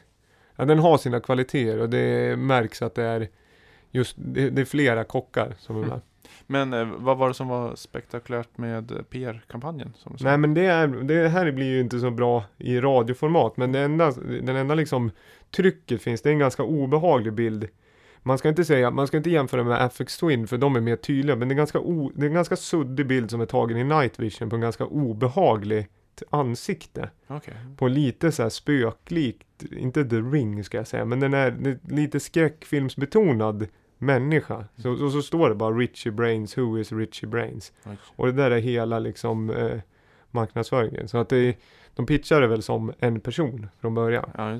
ja, 0.56 0.66
den 0.66 0.80
har 0.80 0.98
sina 0.98 1.20
kvaliteter 1.20 1.80
och 1.80 1.90
det 1.90 2.40
märks 2.40 2.82
att 2.82 2.96
det 2.96 3.04
är 3.04 3.28
just 3.92 4.16
det, 4.20 4.50
det 4.50 4.62
är 4.62 4.66
flera 4.66 5.04
kockar 5.04 5.56
som 5.60 5.76
är 5.76 5.80
Mm. 5.80 5.90
med. 5.90 6.02
Men 6.48 6.74
eh, 6.74 6.86
vad 6.98 7.18
var 7.18 7.28
det 7.28 7.34
som 7.34 7.48
var 7.48 7.76
spektakulärt 7.76 8.58
med 8.58 8.92
eh, 8.92 8.98
PR-kampanjen? 8.98 9.94
Nej 10.20 10.38
men 10.38 10.54
det, 10.54 10.66
är, 10.66 10.88
det 10.88 11.30
här 11.30 11.52
blir 11.52 11.66
ju 11.66 11.80
inte 11.80 12.00
så 12.00 12.12
bra 12.12 12.44
i 12.58 12.80
radioformat 12.80 13.58
men 13.58 13.72
det 13.72 13.80
enda, 13.80 14.12
den 14.42 14.56
enda 14.56 14.76
liksom 14.76 15.12
trycket 15.56 16.02
finns, 16.02 16.22
det 16.22 16.30
är 16.30 16.34
en 16.34 16.40
ganska 16.40 16.64
obehaglig 16.64 17.34
bild. 17.34 17.68
Man 18.28 18.38
ska 18.38 18.50
inte 18.50 18.66
säga, 18.66 18.92
man 18.92 19.08
ska 19.08 19.18
inte 19.18 19.30
jämföra 19.30 19.64
med 19.64 19.86
FX 19.86 20.18
Twin 20.18 20.48
för 20.48 20.58
de 20.58 20.76
är 20.76 20.82
mer 20.82 20.96
tydliga 20.96 21.36
men 21.36 21.48
det 21.48 21.54
är, 21.54 21.58
ganska 21.58 21.80
o, 21.80 22.12
det 22.16 22.26
är 22.26 22.28
en 22.28 22.34
ganska 22.34 22.56
suddig 22.56 23.08
bild 23.08 23.32
som 23.32 23.42
är 23.42 23.46
tagen 23.46 23.78
i 23.78 23.84
night 23.84 24.20
vision 24.20 24.50
på 24.50 24.56
en 24.56 24.62
ganska 24.62 24.86
obehagligt 24.86 26.24
ansikte. 26.30 27.10
Okej. 27.28 27.54
På 27.78 27.88
lite 27.88 28.32
så 28.32 28.44
här 28.44 28.50
spöklikt, 28.50 29.64
inte 29.72 30.06
The 30.06 30.16
Ring 30.16 30.64
ska 30.64 30.78
jag 30.78 30.88
säga, 30.88 31.06
men 31.06 31.20
den 31.20 31.34
är, 31.34 31.80
lite 31.94 32.20
skräckfilmsbetonad 32.20 33.68
människa. 33.98 34.66
Så, 34.76 35.06
och 35.06 35.12
så 35.12 35.22
står 35.22 35.50
det 35.50 35.56
bara 35.56 35.76
Richie 35.76 36.12
Brains, 36.12 36.58
who 36.58 36.80
is 36.80 36.92
Richie 36.92 37.30
Brains? 37.30 37.74
Oj. 37.86 37.98
Och 38.16 38.26
det 38.26 38.32
där 38.32 38.52
är 38.52 38.60
hela 38.60 39.00
liksom 39.00 39.50
eh, 39.50 39.80
marknadsföringen. 40.32 41.08
Så 41.08 41.18
att 41.18 41.30
det, 41.30 41.58
de 41.96 42.06
pitchar 42.06 42.42
det 42.42 42.48
väl 42.48 42.64
som 42.64 42.94
en 43.00 43.20
person 43.20 43.68
från 43.80 43.94
början. 43.94 44.30
Ja. 44.38 44.60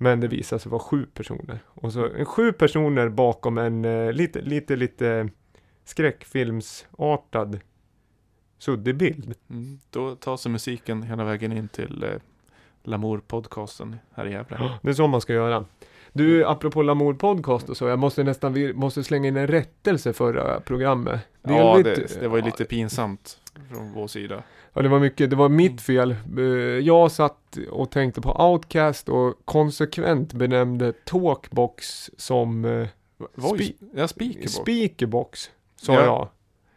Men 0.00 0.20
det 0.20 0.28
visar 0.28 0.58
sig 0.58 0.70
vara 0.70 0.82
sju 0.82 1.06
personer. 1.14 1.58
Och 1.66 1.92
så 1.92 2.24
sju 2.24 2.52
personer 2.52 3.08
bakom 3.08 3.58
en 3.58 3.84
eh, 3.84 4.12
lite, 4.12 4.40
lite, 4.40 4.76
lite 4.76 5.28
skräckfilmsartad 5.84 7.60
suddig 8.58 8.96
bild. 8.96 9.34
Mm. 9.50 9.78
Då 9.90 10.16
tar 10.16 10.36
sig 10.36 10.52
musiken 10.52 11.02
hela 11.02 11.24
vägen 11.24 11.52
in 11.52 11.68
till 11.68 12.02
eh, 12.02 12.10
Lamour-podcasten 12.82 13.96
här 14.14 14.26
i 14.26 14.32
Gävle. 14.32 14.78
Det 14.82 14.88
är 14.88 14.94
så 14.94 15.06
man 15.06 15.20
ska 15.20 15.32
göra. 15.32 15.64
Du, 16.12 16.44
apropå 16.44 16.82
Lamour 16.82 17.14
podcast 17.14 17.68
och 17.68 17.76
så, 17.76 17.86
jag 17.88 17.98
måste 17.98 18.24
nästan 18.24 18.52
vi 18.52 18.72
måste 18.72 19.04
slänga 19.04 19.28
in 19.28 19.36
en 19.36 19.46
rättelse 19.46 20.12
förra 20.12 20.60
programmet. 20.60 21.20
Ja, 21.42 21.76
Delvis- 21.78 22.14
det, 22.14 22.20
det 22.20 22.28
var 22.28 22.36
ju 22.36 22.44
lite 22.44 22.64
pinsamt 22.64 23.38
från 23.72 23.92
vår 23.92 24.06
sida. 24.06 24.42
Ja, 24.72 24.82
det 24.82 24.88
var 24.88 24.98
mycket, 25.00 25.30
det 25.30 25.36
var 25.36 25.48
mitt 25.48 25.80
fel. 25.80 26.16
Jag 26.82 27.12
satt 27.12 27.58
och 27.70 27.90
tänkte 27.90 28.20
på 28.20 28.50
Outcast 28.52 29.08
och 29.08 29.34
konsekvent 29.44 30.32
benämnde 30.32 30.92
Talkbox 30.92 32.10
som 32.16 32.64
eh, 32.64 32.88
Voice? 33.34 33.70
Ja, 33.94 34.08
speakerbox. 34.08 34.52
Speakerbox, 34.52 35.50
sa 35.76 35.94
Ja. 35.94 36.04
jag. 36.04 36.28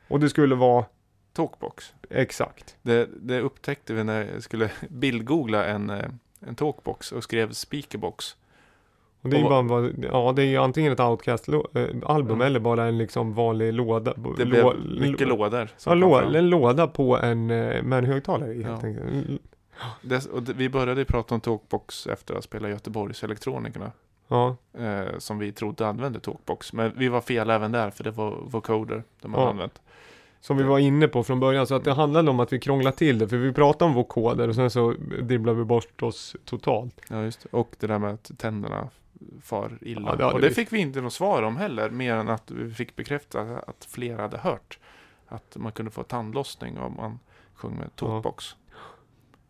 Och 0.08 0.20
det 0.20 0.30
skulle 0.30 0.56
vara 0.56 0.86
Talkbox. 1.34 1.94
exakt. 2.10 2.76
Det, 2.82 3.10
det 3.22 3.39
upptäckte 3.41 3.94
vi 3.94 4.04
när 4.04 4.28
jag 4.34 4.44
skulle 4.44 4.72
bildgoogla 4.89 5.65
en, 5.65 5.89
eh, 5.89 6.06
en 6.48 6.56
talkbox 6.56 7.12
och 7.12 7.24
skrev 7.24 7.52
speakerbox. 7.52 8.36
Och 9.21 9.29
det 9.29 9.38
är 9.38 9.41
ju 9.41 9.49
bara, 9.67 9.89
ja 10.12 10.34
det 10.36 10.43
är 10.43 10.60
antingen 10.60 10.93
ett 10.93 10.99
Outcast-album 10.99 12.39
Ja. 12.39 12.45
eller 12.45 12.60
bara 12.60 12.86
en 12.86 12.97
liksom 12.97 13.34
vanlig 13.34 13.73
låda. 13.73 14.13
Det 14.13 14.45
Lå- 14.45 14.49
blev 14.49 15.01
mycket 15.10 15.27
lådor. 15.27 15.69
Ja, 15.86 15.93
lå, 15.93 16.15
en 16.19 16.49
låda 16.49 16.88
på 16.88 17.17
en, 17.17 17.51
eh, 17.51 17.84
med 17.84 17.97
en 17.97 18.05
högtalare 18.05 18.53
i 18.53 18.63
helt 18.63 18.84
Ja. 18.84 18.88
enkelt. 18.89 19.12
Mm, 19.12 19.39
Det, 20.01 20.45
det, 20.45 20.53
vi 20.53 20.69
började 20.69 21.05
prata 21.05 21.36
om 21.36 21.41
talkbox 21.41 22.07
efter 22.07 22.36
att 22.36 22.43
spela 22.43 22.69
Göteborgs 22.69 23.23
Elektronikerna. 23.23 23.91
Ja, 24.27 24.55
Eh, 24.79 25.17
som 25.17 25.39
vi 25.39 25.51
trodde 25.51 25.88
använde 25.88 26.19
talkbox. 26.19 26.73
Men 26.73 26.91
vi 26.95 27.07
var 27.07 27.21
fel 27.21 27.49
även 27.49 27.71
där 27.71 27.89
för 27.89 28.03
det 28.03 28.12
var 28.12 28.38
vocoder 28.45 29.03
de 29.21 29.34
hade 29.34 29.45
Ja. 29.45 29.49
använt. 29.49 29.81
som 30.43 30.57
vi 30.57 30.63
var 30.63 30.79
inne 30.79 31.07
på 31.07 31.23
från 31.23 31.39
början. 31.39 31.67
Så 31.67 31.75
att 31.75 31.84
det 31.84 31.93
handlade 31.93 32.29
om 32.29 32.39
att 32.39 32.53
vi 32.53 32.60
krånglade 32.60 32.95
till 32.97 33.19
det. 33.19 33.27
För 33.27 33.38
vi 33.38 33.53
pratade 33.53 33.89
om 33.89 33.95
vokoder 33.95 34.47
och 34.47 34.55
sen 34.55 34.69
så 34.69 34.93
dribblade 35.21 35.57
vi 35.57 35.63
bort 35.63 36.01
oss 36.03 36.36
totalt. 36.45 37.01
Ja, 37.10 37.23
just 37.23 37.43
det. 37.43 37.57
Och 37.57 37.75
det 37.79 37.88
där 37.88 37.99
med 37.99 38.13
att 38.13 38.31
tänderna 38.38 38.88
far 39.41 39.77
illa. 39.81 40.01
Ja, 40.10 40.15
det 40.15 40.25
och 40.34 40.41
det 40.41 40.47
vi. 40.49 40.53
fick 40.55 40.73
vi 40.73 40.79
inte 40.79 41.01
något 41.01 41.13
svar 41.13 41.43
om 41.43 41.57
heller. 41.57 41.89
Mer 41.89 42.13
än 42.15 42.29
att 42.29 42.51
vi 42.51 42.73
fick 42.73 42.95
bekräfta 42.95 43.41
att 43.41 43.86
flera 43.89 44.21
hade 44.21 44.38
hört. 44.38 44.79
Att 45.27 45.55
man 45.57 45.71
kunde 45.71 45.91
få 45.91 46.03
tandlossning 46.03 46.77
om 46.79 46.95
man 46.95 47.19
sjöng 47.53 47.75
med 47.77 47.95
talkbox. 47.95 48.55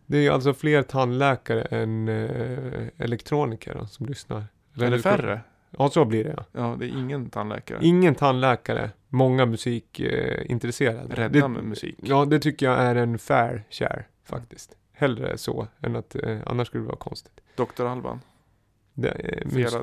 Det 0.06 0.18
är 0.28 0.32
alltså 0.32 0.54
fler 0.54 0.84
tandläkare 0.84 1.62
än 1.62 2.08
eh, 2.08 2.88
elektroniker 2.98 3.74
då, 3.80 3.86
som 3.86 4.06
lyssnar. 4.06 4.44
Eller 4.76 4.88
elektro- 4.88 5.02
färre. 5.02 5.42
Ja, 5.78 5.90
så 5.90 6.06
blir 6.06 6.24
det 6.24 6.34
ja. 6.38 6.46
Ja, 6.62 6.76
det 6.80 6.86
är 6.86 6.90
ingen 6.90 7.30
tandläkare. 7.30 7.80
Ingen 7.82 8.16
tandläkare, 8.16 8.90
många 9.10 9.46
musikintresserade. 9.46 10.42
Eh, 10.46 10.52
intresserade. 10.52 11.16
Rädda 11.16 11.40
det, 11.42 11.48
med 11.48 11.64
musik. 11.64 11.96
Ja, 12.02 12.26
det 12.26 12.40
tycker 12.40 12.66
jag 12.66 12.80
är 12.80 12.96
en 12.96 13.20
fair 13.20 13.64
share 13.70 14.06
faktiskt. 14.26 14.78
Hellre 14.94 15.38
så 15.38 15.68
än 15.82 15.96
att 15.96 16.16
eh, 16.16 16.38
annars 16.46 16.68
skulle 16.68 16.84
det 16.84 16.88
vara 16.88 16.98
konstigt. 16.98 17.42
Dr. 17.56 17.86
Alban. 17.86 18.20
Det, 18.20 18.20
eh, 18.20 18.20
Flera- 18.22 18.90
musik- 18.90 18.91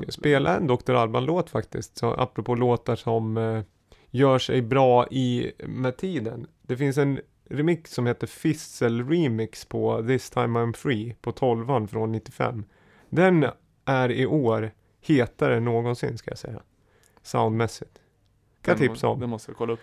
spela 0.09 0.57
en 0.57 0.67
Dr. 0.67 0.93
Alban-låt 0.93 1.49
faktiskt. 1.49 1.97
Så 1.97 2.13
apropå 2.13 2.55
låtar 2.55 2.95
som 2.95 3.37
eh, 3.37 3.61
gör 4.11 4.39
sig 4.39 4.61
bra 4.61 5.07
i 5.07 5.51
med 5.67 5.97
tiden. 5.97 6.47
Det 6.61 6.77
finns 6.77 6.97
en 6.97 7.19
remix 7.49 7.93
som 7.93 8.07
heter 8.07 8.27
Fissel 8.27 9.09
Remix 9.09 9.65
på 9.65 10.03
This 10.07 10.29
Time 10.29 10.59
I'm 10.59 10.73
Free 10.73 11.15
på 11.21 11.31
12 11.31 11.87
från 11.87 12.11
95. 12.11 12.63
Den 13.09 13.45
är 13.85 14.11
i 14.11 14.25
år 14.25 14.71
hetare 15.01 15.57
än 15.57 15.65
någonsin 15.65 16.17
ska 16.17 16.31
jag 16.31 16.37
säga. 16.37 16.61
Soundmässigt. 17.21 17.99
Kan 18.61 18.71
jag 18.71 18.79
Den 18.79 18.87
tipsa 18.87 19.07
om. 19.07 19.19
Det 19.19 19.27
måste 19.27 19.51
jag 19.51 19.57
kolla 19.57 19.73
upp. 19.73 19.79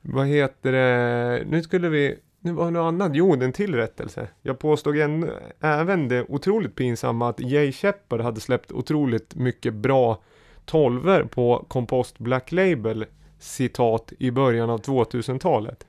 Vad 0.00 0.26
heter 0.26 0.72
det? 0.72 1.44
Nu 1.46 1.62
skulle 1.62 1.88
vi... 1.88 2.18
Nu 2.40 2.52
var 2.52 2.64
det 2.64 2.70
något 2.70 2.88
annat. 2.88 3.10
Jo, 3.14 3.32
en 3.32 3.52
till 3.52 3.74
rättelse. 3.74 4.28
Jag 4.42 4.58
påstod 4.58 4.96
en, 4.96 5.30
även 5.60 6.08
det 6.08 6.24
otroligt 6.28 6.74
pinsamma 6.74 7.28
att 7.28 7.40
Jay 7.40 7.72
Shepard 7.72 8.20
hade 8.20 8.40
släppt 8.40 8.72
otroligt 8.72 9.34
mycket 9.34 9.74
bra 9.74 10.22
tolver 10.64 11.24
på 11.24 11.64
Compost 11.68 12.18
Black 12.18 12.52
Label 12.52 13.06
citat 13.38 14.12
i 14.18 14.30
början 14.30 14.70
av 14.70 14.80
2000-talet. 14.80 15.86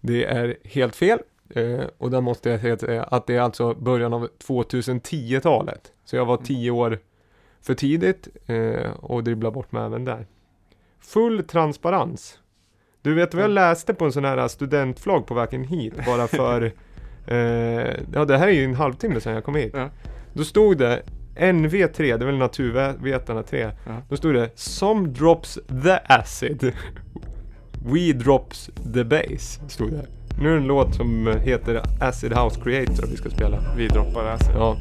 Det 0.00 0.24
är 0.24 0.56
helt 0.64 0.96
fel. 0.96 1.18
Eh, 1.50 1.80
och 1.98 2.10
där 2.10 2.20
måste 2.20 2.50
jag 2.50 2.80
säga 2.80 3.02
att- 3.04 3.26
det 3.26 3.34
är 3.36 3.40
alltså 3.40 3.74
början 3.74 4.12
av 4.12 4.28
2010-talet. 4.38 5.92
Så 6.04 6.16
jag 6.16 6.24
var 6.26 6.36
tio 6.36 6.70
år 6.70 6.98
för 7.60 7.74
tidigt 7.74 8.28
eh, 8.46 8.90
och 8.90 9.24
dribblar 9.24 9.50
bort 9.50 9.72
mig 9.72 9.84
även 9.84 10.04
där. 10.04 10.26
Full 11.00 11.44
transparens. 11.44 12.38
Du 13.04 13.14
vet 13.14 13.34
vad 13.34 13.42
jag 13.44 13.50
läste 13.50 13.94
på 13.94 14.04
en 14.04 14.12
sån 14.12 14.24
här 14.24 14.48
studentflagg 14.48 15.26
på 15.26 15.34
vägen 15.34 15.64
hit 15.64 15.94
bara 16.06 16.26
för 16.26 16.62
eh, 17.26 17.36
Ja 18.12 18.24
det 18.24 18.38
här 18.38 18.48
är 18.48 18.52
ju 18.52 18.64
en 18.64 18.74
halvtimme 18.74 19.20
sedan 19.20 19.34
jag 19.34 19.44
kom 19.44 19.54
hit. 19.54 19.72
Ja. 19.74 19.88
Då 20.32 20.44
stod 20.44 20.78
det 20.78 21.02
NV3, 21.36 21.98
det 21.98 22.10
är 22.10 22.26
väl 22.26 22.36
Naturvetarna 22.36 23.42
3. 23.42 23.70
Ja. 23.86 24.02
Då 24.08 24.16
stod 24.16 24.34
det 24.34 24.50
Some 24.54 25.08
drops 25.08 25.58
the 25.84 25.98
acid 26.08 26.72
We 27.86 28.12
drops 28.12 28.70
the 28.94 29.04
bass 29.04 29.60
Stod 29.68 29.90
det. 29.90 30.06
Nu 30.40 30.48
är 30.48 30.52
det 30.52 30.58
en 30.58 30.66
låt 30.66 30.94
som 30.94 31.34
heter 31.40 31.82
Acid 32.00 32.32
House 32.32 32.60
Creator 32.60 33.06
vi 33.10 33.16
ska 33.16 33.30
spela. 33.30 33.74
Vi 33.76 33.88
droppar 33.88 34.24
acid. 34.24 34.54
Ja. 34.54 34.76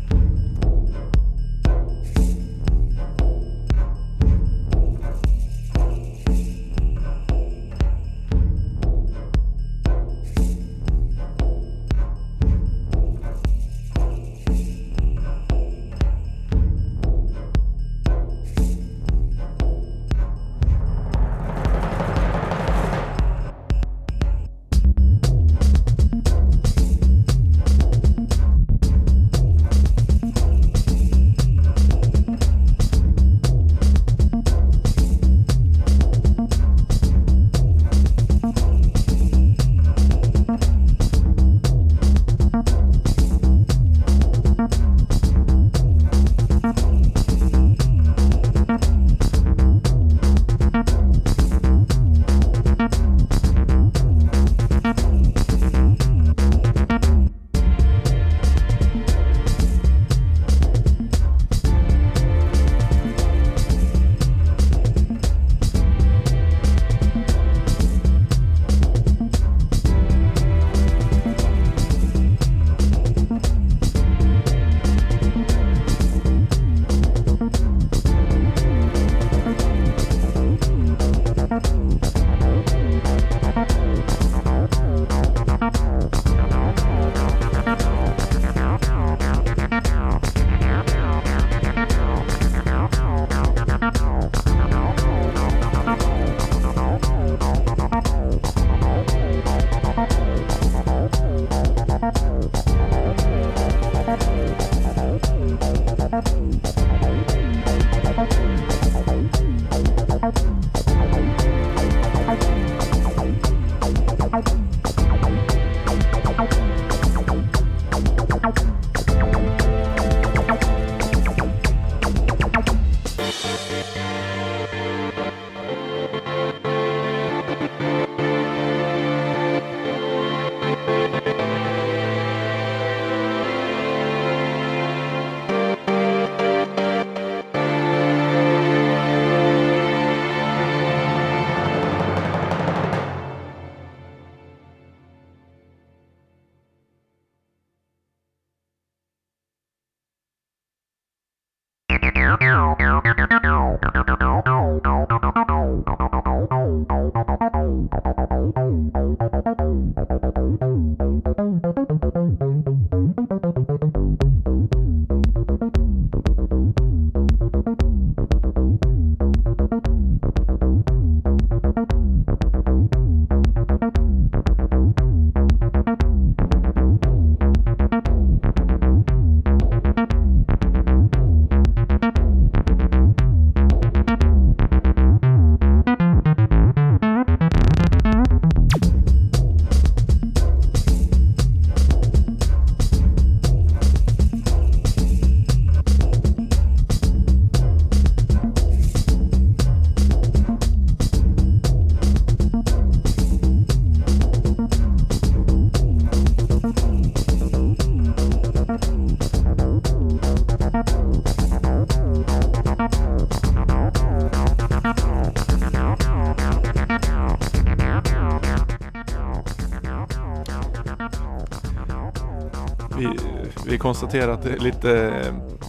Vi 223.84 223.88
konstaterar 223.88 224.34
att 224.34 224.44
det 224.44 224.50
är 224.50 224.60
lite, 224.60 225.14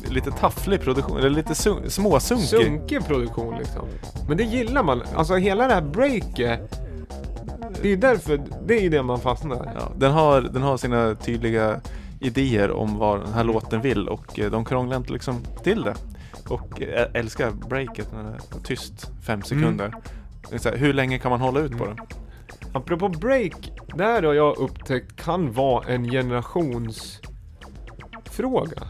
lite 0.09 0.31
tafflig 0.31 0.81
produktion, 0.81 1.19
eller 1.19 1.31
lite 1.31 1.55
sun, 1.55 1.91
småsunkig. 1.91 2.49
Sunkig 2.49 3.07
produktion 3.07 3.59
liksom. 3.59 3.83
Men 4.29 4.37
det 4.37 4.45
gillar 4.45 4.83
man. 4.83 5.03
Alltså 5.15 5.35
hela 5.35 5.69
det 5.69 5.75
här 5.75 5.83
breaket. 5.83 6.81
Det 7.83 7.89
är 7.89 7.91
ju 7.91 7.97
därför, 7.97 8.41
det 8.67 8.75
är 8.79 8.83
ju 8.83 8.89
det 8.89 9.03
man 9.03 9.21
fastnar. 9.21 9.73
Ja, 9.81 9.93
den, 9.97 10.13
har, 10.13 10.41
den 10.41 10.63
har 10.63 10.77
sina 10.77 11.15
tydliga 11.15 11.81
idéer 12.21 12.71
om 12.71 12.99
vad 12.99 13.21
den 13.21 13.33
här 13.33 13.45
låten 13.45 13.81
vill 13.81 14.09
och 14.09 14.39
eh, 14.39 14.51
de 14.51 14.65
krånglar 14.65 14.97
inte 14.97 15.13
liksom 15.13 15.41
till 15.63 15.83
det. 15.83 15.95
Och 16.49 16.83
eh, 16.83 17.07
älskar 17.15 17.51
breaket 17.51 18.13
när 18.13 18.23
det 18.23 18.29
är 18.29 18.63
tyst 18.65 19.11
fem 19.27 19.43
sekunder. 19.43 19.95
Det 20.51 20.55
är 20.55 20.59
så 20.59 20.69
här, 20.69 20.77
hur 20.77 20.93
länge 20.93 21.19
kan 21.19 21.31
man 21.31 21.41
hålla 21.41 21.61
ut 21.61 21.79
på 21.79 21.87
den? 21.87 21.97
Apropå 22.73 23.09
break, 23.09 23.73
det 23.95 24.05
här 24.05 24.23
har 24.23 24.35
jag 24.35 24.59
upptäckt 24.59 25.17
kan 25.17 25.53
vara 25.53 25.85
en 25.89 26.05
generationsfråga. 28.37 28.83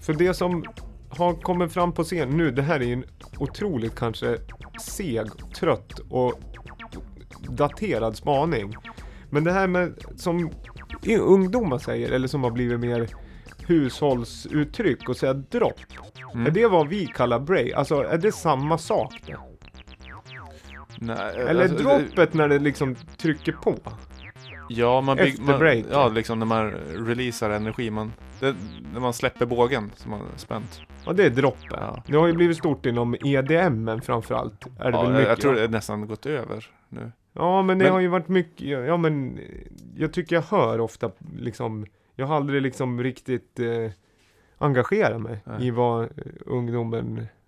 För 0.00 0.12
det 0.14 0.34
som 0.34 0.64
har 1.08 1.34
kommit 1.34 1.72
fram 1.72 1.92
på 1.92 2.04
scen 2.04 2.36
nu, 2.36 2.50
det 2.50 2.62
här 2.62 2.80
är 2.80 2.84
ju 2.84 2.92
en 2.92 3.04
otroligt 3.38 3.94
kanske 3.94 4.38
seg, 4.80 5.26
trött 5.54 5.98
och 6.10 6.40
daterad 7.48 8.16
spaning. 8.16 8.74
Men 9.30 9.44
det 9.44 9.52
här 9.52 9.66
med 9.66 9.94
som 10.16 10.50
ungdomar 11.20 11.78
säger, 11.78 12.10
eller 12.10 12.28
som 12.28 12.44
har 12.44 12.50
blivit 12.50 12.80
mer 12.80 13.08
hushållsuttryck 13.66 15.08
och 15.08 15.16
säga 15.16 15.32
dropp. 15.34 15.80
Mm. 16.34 16.46
Är 16.46 16.50
det 16.50 16.66
vad 16.66 16.88
vi 16.88 17.06
kallar 17.06 17.40
break? 17.40 17.72
Alltså 17.72 18.02
är 18.02 18.18
det 18.18 18.32
samma 18.32 18.78
sak? 18.78 19.14
Det? 19.26 19.36
Nej, 20.98 21.16
Eller 21.36 21.62
alltså, 21.62 21.76
det- 21.76 21.98
droppet 21.98 22.34
när 22.34 22.48
det 22.48 22.58
liksom 22.58 22.96
trycker 23.18 23.52
på? 23.52 23.74
Ja, 24.72 25.00
man, 25.00 25.16
bygg, 25.16 25.28
Efter 25.28 25.42
man 25.42 25.58
break. 25.58 25.84
Ja, 25.90 26.08
liksom 26.08 26.38
när 26.38 26.46
man 26.46 26.70
releasar 27.06 27.50
energi. 27.50 27.90
Man, 27.90 28.12
det, 28.40 28.54
när 28.92 29.00
man 29.00 29.12
släpper 29.12 29.46
bågen 29.46 29.90
som 29.96 30.10
man 30.10 30.20
spänt. 30.36 30.80
Ja 31.06 31.12
det 31.12 31.24
är 31.24 31.30
droppet. 31.30 31.70
Ja. 31.70 32.02
Det 32.06 32.16
har 32.16 32.26
ju 32.26 32.32
blivit 32.32 32.56
stort 32.56 32.86
inom 32.86 33.16
EDM 33.24 33.84
men 33.84 34.00
framförallt. 34.02 34.66
Är 34.78 34.90
det 34.92 34.98
Ja, 34.98 35.02
väl 35.02 35.10
jag, 35.10 35.12
mycket? 35.12 35.28
jag 35.28 35.40
tror 35.40 35.54
det 35.54 35.62
är 35.62 35.68
nästan 35.68 36.06
gått 36.06 36.26
över 36.26 36.66
nu. 36.88 37.12
Ja 37.32 37.62
men 37.62 37.78
det 37.78 37.84
Men- 37.84 37.92
har 37.92 38.00
ju 38.00 38.08
varit 38.08 38.28
mycket, 38.28 38.66
ja 38.66 38.96
men 38.96 39.40
jag 39.96 40.12
tycker 40.12 40.36
jag 40.36 40.42
hör 40.42 40.80
ofta 40.80 41.10
liksom, 41.38 41.86
jag 42.16 42.26
har 42.26 42.36
aldrig 42.36 42.62
liksom 42.62 43.02
riktigt 43.02 43.58
eh, 43.60 43.90
engagerat 44.58 45.20
mig 45.20 45.40
Nej. 45.44 45.66
i 45.66 45.70
vad 45.70 46.02
eh, 46.02 46.08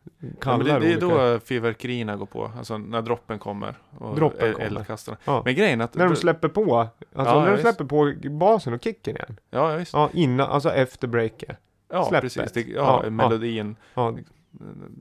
ungdomen 0.05 0.37
Ja, 0.39 0.43
kallar 0.43 0.65
det, 0.81 0.87
det 0.87 0.93
är 0.93 1.05
olika. 1.05 1.33
då 1.33 1.41
fyrverkerierna 1.41 2.17
går 2.17 2.27
på. 2.27 2.51
Alltså 2.59 2.79
när 2.79 3.03
droppen 3.03 3.39
kommer. 3.39 3.75
Och 3.99 4.17
Droppen 4.17 4.53
kommer. 4.53 4.67
Eldkastarna. 4.67 5.19
Ja. 5.25 5.43
Men 5.45 5.55
grejen 5.55 5.81
är 5.81 5.85
att... 5.85 5.95
När 5.95 6.09
de 6.09 6.17
släpper 6.17 6.49
på, 6.49 6.77
alltså 6.77 6.91
Ja, 7.35 7.45
när 7.45 7.53
de 7.57 7.59
släpper 7.63 7.85
på 7.85 8.15
basen 8.31 8.73
och 8.73 8.83
kicken 8.85 9.17
igen. 9.17 9.37
Ja, 9.51 9.77
visst. 9.77 9.93
Ja 9.93 10.11
innan, 10.13 10.51
alltså 10.51 10.71
efter 10.71 11.09
breaket. 11.09 11.57
Ja, 11.89 12.05
släppet. 12.05 12.35
precis. 12.35 12.53
Det, 12.53 12.73
ja, 12.73 13.11
melodin. 13.11 13.77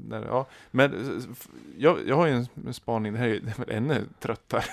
När, 0.07 0.25
ja. 0.25 0.45
Men 0.71 0.93
eh, 0.93 1.23
jag, 1.77 1.97
jag 2.07 2.15
har 2.15 2.27
ju 2.27 2.45
en 2.65 2.73
spaning, 2.73 3.13
det 3.13 3.19
här 3.19 3.27
är 3.27 3.33
ju 3.33 3.41
ännu 3.67 4.01
tröttare. 4.19 4.63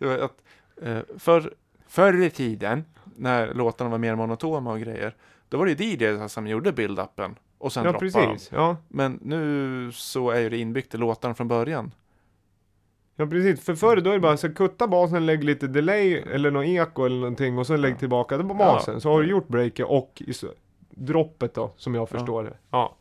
Mm. 0.00 0.24
att, 0.24 0.42
eh, 0.82 0.98
för, 1.18 1.54
förr 1.86 2.22
i 2.22 2.30
tiden, 2.30 2.84
när 3.16 3.54
låtarna 3.54 3.90
var 3.90 3.98
mer 3.98 4.14
monotona 4.14 4.70
och 4.70 4.80
grejer, 4.80 5.14
då 5.48 5.58
var 5.58 5.66
det 5.66 5.72
ju 5.72 5.84
DJs 5.96 6.32
som 6.32 6.46
gjorde 6.46 6.72
build-upen 6.72 7.34
och 7.58 7.72
sen 7.72 7.84
ja 7.84 7.90
droppade 7.90 8.10
de. 8.10 8.26
precis. 8.26 8.50
Ja. 8.52 8.76
Men 8.88 9.18
nu 9.22 9.90
så 9.92 10.30
är 10.30 10.40
ju 10.40 10.48
det 10.48 10.58
inbyggt 10.58 10.94
i 10.94 10.96
låtarna 10.96 11.34
från 11.34 11.48
början. 11.48 11.94
Ja 13.16 13.26
precis, 13.26 13.64
för 13.64 13.74
förr 13.74 13.96
då 13.96 14.10
är 14.10 14.14
det 14.14 14.20
bara 14.20 14.36
så 14.36 14.54
kutta 14.54 14.88
basen, 14.88 15.26
lägg 15.26 15.44
lite 15.44 15.66
delay 15.66 16.12
eller 16.14 16.50
någon 16.50 16.64
eko 16.64 17.04
eller 17.04 17.16
någonting 17.16 17.58
och 17.58 17.66
sen 17.66 17.80
lägg 17.80 17.92
Ja. 17.92 17.96
tillbaka 17.98 18.36
det 18.36 18.44
på 18.44 18.50
Ja. 18.50 18.54
basen. 18.54 19.00
Så 19.00 19.10
har 19.10 19.22
du 19.22 19.28
gjort 19.30 19.48
breaket 19.48 19.86
och 19.86 20.22
droppet 20.90 21.54
då, 21.54 21.72
som 21.76 21.94
jag 21.94 22.08
förstår 22.08 22.44
det. 22.44 22.56
Ja. 22.70 22.94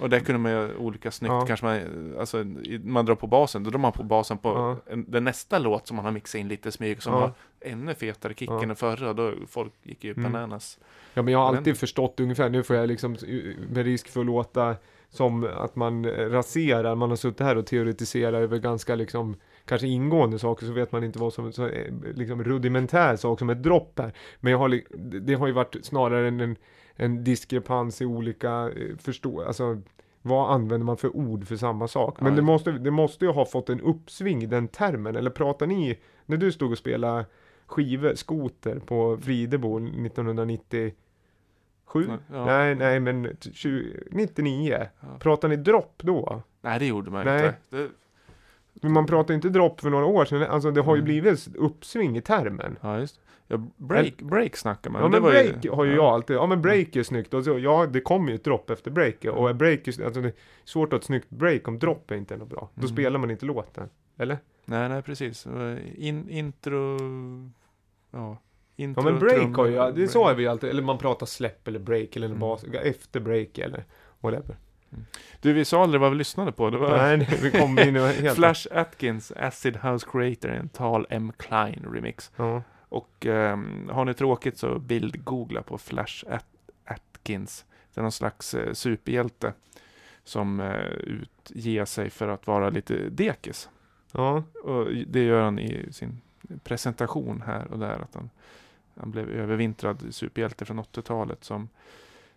Och 0.00 0.10
där 0.10 0.20
kunde 0.20 0.38
man 0.38 0.52
göra 0.52 0.76
olika 0.78 1.10
snyggt. 1.10 1.30
Ja. 1.32 1.46
Kanske 1.46 1.66
man, 1.66 1.80
alltså, 2.18 2.44
man 2.84 3.06
drar 3.06 3.14
på 3.14 3.26
basen, 3.26 3.64
då 3.64 3.70
drar 3.70 3.78
man 3.78 3.92
på 3.92 4.02
basen 4.02 4.38
på 4.38 4.48
Ja. 4.48 4.92
en, 4.92 5.10
den 5.10 5.24
nästa 5.24 5.58
låt 5.58 5.86
som 5.86 5.96
man 5.96 6.04
har 6.04 6.12
mixat 6.12 6.38
in 6.38 6.48
lite 6.48 6.72
smyg 6.72 7.02
som 7.02 7.12
Ja. 7.12 7.20
har 7.20 7.32
ännu 7.66 7.94
fetare 7.94 8.34
kick 8.34 8.50
Ja. 8.50 8.62
än 8.62 8.68
den 8.68 8.76
förra. 8.76 9.12
Då 9.12 9.32
folk 9.48 9.72
gick 9.82 10.04
ju 10.04 10.12
Mm. 10.12 10.32
bananas. 10.32 10.78
ja 11.14 11.22
men 11.22 11.32
jag 11.32 11.38
har 11.38 11.50
Men- 11.52 11.58
alltid 11.58 11.76
förstått 11.76 12.20
ungefär, 12.20 12.48
nu 12.50 12.62
får 12.62 12.76
jag 12.76 12.88
liksom 12.88 13.16
med 13.70 13.84
risk 13.84 14.08
för 14.08 14.20
att 14.20 14.26
låta 14.26 14.76
som 15.10 15.44
att 15.56 15.76
man 15.76 16.04
eh, 16.04 16.10
raserar, 16.30 16.94
man 16.94 17.08
har 17.08 17.16
suttit 17.16 17.40
här 17.40 17.56
och 17.56 17.66
teoretiserat 17.66 18.34
över 18.34 18.58
ganska 18.58 18.94
liksom 18.94 19.36
kanske 19.64 19.86
ingående 19.86 20.38
saker 20.38 20.66
så 20.66 20.72
vet 20.72 20.92
man 20.92 21.04
inte 21.04 21.18
vad 21.18 21.32
som 21.32 21.52
så, 21.52 21.66
eh, 21.68 21.92
liksom 22.14 22.44
rudimentär 22.44 23.16
sak 23.16 23.38
som 23.38 23.50
ett 23.50 23.62
dropp 23.62 23.98
är. 23.98 24.12
Men 24.40 24.52
jag 24.52 24.58
har, 24.58 24.80
det 25.20 25.34
har 25.34 25.46
ju 25.46 25.52
varit 25.52 25.76
snarare 25.82 26.28
en, 26.28 26.56
en, 26.96 27.24
diskrepans 27.24 28.02
i 28.02 28.04
olika 28.06 28.50
eh, 28.76 28.96
förstå, 28.98 29.42
alltså 29.42 29.82
vad 30.22 30.50
använder 30.50 30.84
man 30.84 30.96
för 30.96 31.16
ord 31.16 31.46
för 31.46 31.56
samma 31.56 31.88
sak? 31.88 32.20
Men 32.20 32.36
det, 32.36 32.42
måste, 32.42 32.70
det 32.72 32.90
måste 32.90 33.24
ju 33.24 33.30
ha 33.30 33.44
fått 33.44 33.68
en 33.70 33.80
uppsving 33.80 34.48
den 34.48 34.68
termen, 34.68 35.16
eller 35.16 35.30
pratar 35.30 35.66
ni, 35.66 35.98
när 36.26 36.36
du 36.36 36.52
stod 36.52 36.72
och 36.72 36.78
spelade 36.78 37.24
skivor, 37.66 38.14
skoter 38.14 38.78
på 38.78 39.18
Fridebo 39.22 39.78
1997? 39.78 40.92
Ja. 42.32 42.44
Nej, 42.46 42.74
nej, 42.74 43.00
men 43.00 43.36
t- 43.36 43.50
20, 43.52 43.96
99. 44.10 44.86
Ja. 45.00 45.06
Pratar 45.20 45.48
ni 45.48 45.56
dropp 45.56 46.02
då? 46.04 46.42
Nej, 46.60 46.78
det 46.78 46.86
gjorde 46.86 47.10
man 47.10 47.24
Nej. 47.26 47.46
inte. 47.46 47.58
Det, 47.70 47.88
Men 48.82 48.92
man 48.92 49.06
pratar 49.06 49.34
inte 49.34 49.48
dropp 49.48 49.80
för 49.80 49.90
några 49.90 50.06
år 50.06 50.24
sedan, 50.24 50.42
alltså 50.42 50.70
det 50.70 50.80
har 50.80 50.96
ju 50.96 51.00
Mm. 51.00 51.04
blivit 51.04 51.32
ett 51.48 51.56
uppsving 51.56 52.16
i 52.16 52.20
termen. 52.20 52.76
ja, 52.80 52.98
just 52.98 53.20
Ja, 53.48 53.62
break, 53.76 54.16
break 54.22 54.56
snackar 54.56 54.90
man. 54.90 55.02
Ja 55.02 55.08
men 55.08 55.22
break 55.22 55.64
ju, 55.64 55.70
har 55.70 55.84
ju 55.84 55.90
ja. 55.90 55.96
jag 55.96 56.04
alltid, 56.04 56.36
ja 56.36 56.46
men 56.46 56.62
break 56.62 56.96
är 56.96 57.02
snyggt 57.02 57.34
och 57.34 57.44
så, 57.44 57.58
ja 57.58 57.86
det 57.86 58.00
kommer 58.00 58.28
ju 58.28 58.34
ett 58.34 58.44
dropp 58.44 58.70
efter 58.70 58.90
breaket 58.90 59.30
och 59.32 59.50
är 59.50 59.54
break, 59.54 59.88
är- 59.88 60.04
alltså 60.04 60.20
det 60.20 60.28
är 60.28 60.32
svårt 60.64 60.88
att 60.88 60.92
ha 60.92 60.98
ett 60.98 61.04
snyggt 61.04 61.30
break 61.30 61.68
om 61.68 61.78
dropp 61.78 62.10
är 62.10 62.14
inte 62.16 62.36
något 62.36 62.48
bra. 62.48 62.68
Då 62.74 62.80
Mm. 62.80 62.88
spelar 62.88 63.18
man 63.18 63.30
inte 63.30 63.46
låten. 63.46 63.88
Eller? 64.18 64.38
Nej, 64.68 64.88
nej, 64.88 65.02
precis. 65.02 65.46
In, 65.96 66.28
intro... 66.30 66.98
Ja. 68.10 68.38
Intro, 68.76 69.02
Ja 69.04 69.10
men 69.10 69.18
break 69.20 69.34
trummor, 69.34 69.56
har 69.56 69.66
ju, 69.66 69.72
det 69.76 69.92
break. 69.92 70.10
så 70.10 70.28
är 70.28 70.34
vi 70.34 70.46
alltid, 70.46 70.70
eller 70.70 70.82
man 70.82 70.98
pratar 70.98 71.26
släpp 71.26 71.68
eller 71.68 71.78
break 71.78 72.16
eller 72.16 72.26
Mm. 72.26 72.38
bas, 72.38 72.64
efter 72.64 73.20
break 73.20 73.58
eller 73.58 73.84
whatever. 74.20 74.56
Du, 75.40 75.52
vi 75.52 75.64
sa 75.64 75.82
aldrig 75.82 76.00
vad 76.00 76.10
vi 76.10 76.16
lyssnade 76.18 76.52
på. 76.52 76.70
Det 76.70 76.78
var 76.78 76.96
Nej, 76.96 77.16
nej, 77.16 77.38
vi 77.42 77.50
kommer 77.50 77.88
in 77.88 77.96
helt... 78.22 78.36
Flash 78.36 78.66
Atkins, 78.72 79.32
Acid 79.36 79.76
House 79.76 80.06
Creator, 80.12 80.50
en 80.50 80.68
Tal 80.68 81.06
M. 81.10 81.32
Klein 81.38 81.86
remix. 81.92 82.30
Ja. 82.36 82.62
Och 82.88 83.26
ehm, 83.26 83.88
har 83.92 84.04
ni 84.04 84.14
tråkigt 84.14 84.58
så 84.58 84.78
bild-googla 84.78 85.62
på 85.62 85.78
Flash 85.78 86.24
At- 86.30 86.70
Atkins. 86.84 87.64
Det 87.94 88.00
är 88.00 88.02
någon 88.02 88.12
slags 88.12 88.54
eh, 88.54 88.72
superhjälte 88.72 89.52
som 90.24 90.60
eh, 90.60 90.86
utger 90.86 91.84
sig 91.84 92.10
för 92.10 92.28
att 92.28 92.46
vara 92.46 92.70
lite 92.70 92.94
dekis. 93.08 93.68
Ja. 94.16 94.42
Och 94.62 94.86
det 95.06 95.24
gör 95.24 95.42
han 95.42 95.58
i 95.58 95.92
sin 95.92 96.20
presentation 96.64 97.42
här 97.46 97.72
och 97.72 97.78
där. 97.78 97.98
Att 97.98 98.14
han, 98.14 98.30
han 98.94 99.10
blev 99.10 99.30
övervintrad 99.30 100.14
superhjälte 100.14 100.64
från 100.64 100.80
80-talet 100.80 101.44
som 101.44 101.68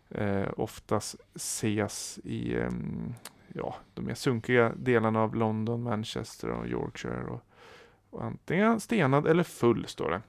eh, 0.09 0.47
oftast 0.57 1.15
ses 1.35 2.19
i 2.23 2.55
ehm, 2.55 3.13
ja, 3.47 3.75
de 3.93 4.05
mer 4.05 4.13
sunkiga 4.13 4.71
delarna 4.75 5.21
av 5.21 5.35
London, 5.35 5.83
Manchester 5.83 6.49
och 6.49 6.67
Yorkshire. 6.67 7.23
Och, 7.23 7.41
och 8.09 8.23
antingen 8.23 8.79
stenad 8.79 9.27
eller 9.27 9.43
full 9.43 9.87
står 9.87 10.11
det. 10.11 10.21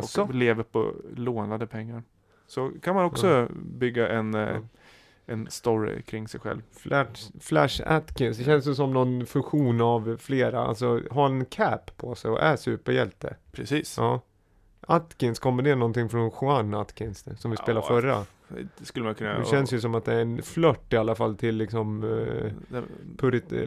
Asså? 0.00 0.22
Och 0.22 0.34
lever 0.34 0.62
på 0.62 0.94
lånade 1.14 1.66
pengar. 1.66 2.02
Så 2.46 2.72
kan 2.82 2.94
man 2.94 3.04
också 3.04 3.48
bygga 3.54 4.08
en, 4.08 4.34
eh, 4.34 4.40
Ja. 4.40 4.60
En 5.26 5.50
story 5.50 6.02
kring 6.02 6.28
sig 6.28 6.40
själv. 6.40 6.62
Flash, 6.72 7.30
Flash 7.40 7.82
Atkins, 7.86 8.38
det 8.38 8.44
känns 8.44 8.66
ju 8.66 8.74
som 8.74 8.92
någon 8.92 9.26
fusion 9.26 9.80
av 9.80 10.16
flera, 10.20 10.60
alltså 10.60 11.00
har 11.10 11.26
en 11.26 11.44
cap 11.44 11.90
på 11.96 12.14
sig 12.14 12.30
och 12.30 12.42
är 12.42 12.56
superhjälte. 12.56 13.36
Precis. 13.52 13.96
Ja. 13.98 14.20
Atkins, 14.80 15.38
kommer 15.38 15.62
det 15.62 15.74
någonting 15.74 16.08
från 16.08 16.30
Juan 16.40 16.74
Atkins 16.74 17.18
som 17.40 17.50
vi 17.50 17.56
Ja, 17.58 17.62
spelade 17.62 17.86
förra? 17.86 18.24
Det 18.78 18.84
skulle 18.84 19.04
man 19.04 19.14
kunna... 19.14 19.38
Det 19.38 19.46
känns 19.46 19.72
ju 19.72 19.80
som 19.80 19.94
att 19.94 20.04
det 20.04 20.14
är 20.14 20.20
en 20.20 20.42
flört 20.42 20.92
i 20.92 20.96
alla 20.96 21.14
fall 21.14 21.36
till 21.36 21.56
liksom 21.56 22.04
eh, 22.04 22.52
det- 22.68 22.84
purit, 23.18 23.52
eh, 23.52 23.60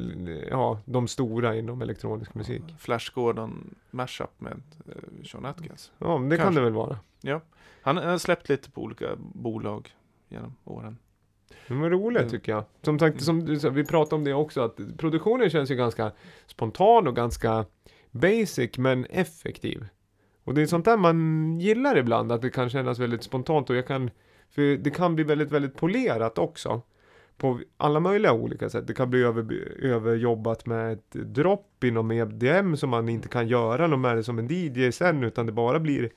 ja, 0.50 0.80
de 0.86 1.08
stora 1.08 1.56
inom 1.56 1.82
elektronisk 1.82 2.34
musik. 2.34 2.64
Flash 2.78 3.12
Gordon 3.16 3.76
mashup 3.92 4.30
med 4.42 4.62
eh, 4.88 5.26
Sean 5.26 5.46
Atkins. 5.46 5.92
Ja, 5.98 6.08
det 6.08 6.38
kan 6.38 6.46
Kanske. 6.46 6.60
det 6.62 6.64
väl 6.64 6.74
vara. 6.74 7.00
Han 7.82 7.98
har 7.98 8.18
släppt 8.18 8.50
lite 8.50 8.72
på 8.72 8.82
olika 8.82 9.06
bolag 9.18 9.90
genom 10.30 10.56
åren. 10.64 10.98
Men 11.68 11.80
vad 11.80 11.92
roligt 11.92 12.20
Mm. 12.22 12.32
tycker 12.32 12.52
jag. 12.52 12.64
Som 12.82 13.00
sagt, 13.00 13.22
som 13.22 13.46
du 13.46 13.60
sa, 13.60 13.70
vi 13.70 13.86
pratade 13.86 14.16
om 14.16 14.24
det 14.24 14.34
också, 14.34 14.62
att 14.62 14.80
produktionen 14.98 15.50
känns 15.50 15.72
ju 15.72 15.76
ganska 15.76 16.12
spontan 16.48 17.08
och 17.08 17.16
ganska 17.16 17.66
basic 18.12 18.78
men 18.78 19.06
effektiv. 19.06 19.88
Och 20.44 20.54
det 20.54 20.62
är 20.62 20.66
sånt 20.66 20.86
där 20.86 20.98
man 20.98 21.60
gillar 21.60 21.98
ibland, 21.98 22.32
att 22.32 22.42
det 22.42 22.50
kan 22.50 22.70
kännas 22.70 23.00
väldigt 23.00 23.24
spontant 23.24 23.70
och 23.70 23.76
jag 23.76 23.88
kan, 23.88 24.10
för 24.50 24.78
det 24.78 24.90
kan 24.90 25.16
bli 25.16 25.24
väldigt, 25.24 25.52
väldigt 25.52 25.76
polerat 25.78 26.38
också. 26.38 26.82
På 27.38 27.60
alla 27.78 28.00
möjliga 28.00 28.34
olika 28.34 28.70
sätt. 28.70 28.88
Det 28.88 28.94
kan 28.94 29.10
bli 29.10 29.24
över, 29.24 29.74
överjobbat 29.82 30.66
med 30.66 30.94
ett 30.94 31.12
dropp 31.12 31.84
inom 31.84 32.12
EDM 32.12 32.76
som 32.76 32.90
man 32.90 33.10
inte 33.10 33.28
kan 33.28 33.48
göra 33.48 33.88
något 33.88 34.00
med 34.00 34.16
det 34.18 34.24
som 34.24 34.40
en 34.40 34.48
DJ 34.52 34.92
sen, 34.92 35.24
utan 35.24 35.46
det 35.46 35.52
bara 35.52 35.80
blir 35.80 36.10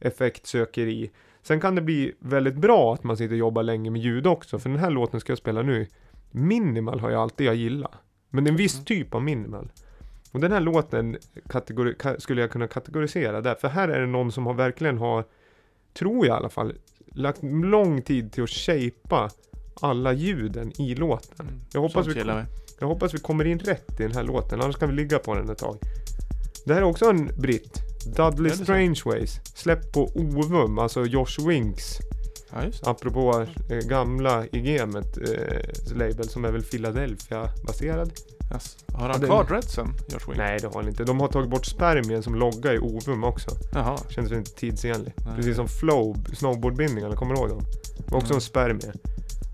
effektsökeri. 0.00 1.10
Sen 1.46 1.60
kan 1.60 1.74
det 1.74 1.80
bli 1.82 2.12
väldigt 2.18 2.54
bra 2.54 2.94
att 2.94 3.04
man 3.04 3.16
sitter 3.16 3.32
och 3.34 3.38
jobbar 3.38 3.62
länge 3.62 3.90
med 3.90 4.00
ljud 4.00 4.26
också, 4.26 4.58
för 4.58 4.70
den 4.70 4.78
här 4.78 4.90
låten 4.90 5.20
ska 5.20 5.30
jag 5.30 5.38
spela 5.38 5.62
nu. 5.62 5.86
Minimal 6.30 7.00
har 7.00 7.10
jag 7.10 7.22
alltid 7.22 7.46
jag 7.46 7.54
gillat. 7.54 7.92
Men 8.30 8.44
det 8.44 8.48
är 8.48 8.52
en 8.52 8.56
viss 8.56 8.74
Mm. 8.74 8.84
typ 8.84 9.14
av 9.14 9.22
minimal. 9.22 9.68
Och 10.32 10.40
den 10.40 10.52
här 10.52 10.60
låten 10.60 11.16
skulle 12.18 12.40
jag 12.40 12.50
kunna 12.50 12.68
kategorisera 12.68 13.40
där, 13.40 13.54
för 13.54 13.68
här 13.68 13.88
är 13.88 14.00
det 14.00 14.06
någon 14.06 14.32
som 14.32 14.46
har 14.46 14.54
verkligen 14.54 14.98
har, 14.98 15.24
tror 15.98 16.26
jag 16.26 16.34
i 16.34 16.38
alla 16.38 16.48
fall, 16.48 16.74
lagt 17.14 17.42
lång 17.42 18.02
tid 18.02 18.32
till 18.32 18.42
att 18.42 18.50
shapea 18.50 19.30
alla 19.80 20.12
ljuden 20.12 20.80
i 20.80 20.94
låten. 20.94 21.46
Jag 21.72 21.80
hoppas, 21.80 22.06
vi. 22.06 22.22
jag 22.80 22.86
hoppas 22.86 23.14
vi 23.14 23.18
kommer 23.18 23.44
in 23.44 23.58
rätt 23.58 24.00
i 24.00 24.02
den 24.02 24.12
här 24.12 24.24
låten, 24.24 24.60
annars 24.60 24.76
kan 24.76 24.88
vi 24.88 24.94
ligga 24.94 25.18
på 25.18 25.34
den 25.34 25.50
ett 25.50 25.58
tag. 25.58 25.76
Det 26.66 26.74
här 26.74 26.80
är 26.80 26.86
också 26.86 27.10
en 27.10 27.30
britt. 27.38 27.85
Dudley? 28.06 28.52
Strangeways. 28.52 29.40
Släppt 29.54 29.92
på 29.92 30.10
Ovum, 30.14 30.78
alltså 30.78 31.04
Josh 31.04 31.46
Winks. 31.48 31.98
Ja, 32.52 32.64
just 32.64 32.84
det. 32.84 32.90
Apropå 32.90 33.46
eh, 33.70 33.76
gamla 33.78 34.44
i 34.52 34.60
gamet 34.60 35.18
eh, 35.18 35.96
label 35.96 36.28
som 36.28 36.44
är 36.44 36.52
väl 36.52 36.62
Philadelphia 36.62 37.48
baserad. 37.66 38.12
Yes. 38.54 38.76
Har 38.92 39.08
han 39.08 39.20
Ja, 39.20 39.26
kvar 39.26 39.44
dreadsen, 39.44 39.88
Josh 40.08 40.28
Wing? 40.28 40.38
Nej 40.38 40.58
det 40.60 40.66
har 40.66 40.74
han 40.74 40.88
inte. 40.88 41.04
De 41.04 41.20
har 41.20 41.28
tagit 41.28 41.50
bort 41.50 41.66
spermien 41.66 42.22
som 42.22 42.34
logga 42.34 42.72
i 42.74 42.78
Ovum 42.78 43.24
också. 43.24 43.50
Jaha. 43.72 43.98
Känns 44.08 44.30
väl 44.30 44.38
inte 44.38 44.50
tidsenlig. 44.54 45.12
Nej. 45.16 45.36
Precis 45.36 45.56
som 45.56 45.68
Flow, 45.68 46.16
snowboardbindningarna, 46.34 47.16
kommer 47.16 47.34
du 47.34 47.40
ihåg 47.40 47.48
dem? 47.48 47.62
Det 47.98 48.10
var 48.10 48.18
också 48.18 48.26
Mm. 48.32 48.36
en 48.36 48.40
spermie. 48.40 48.92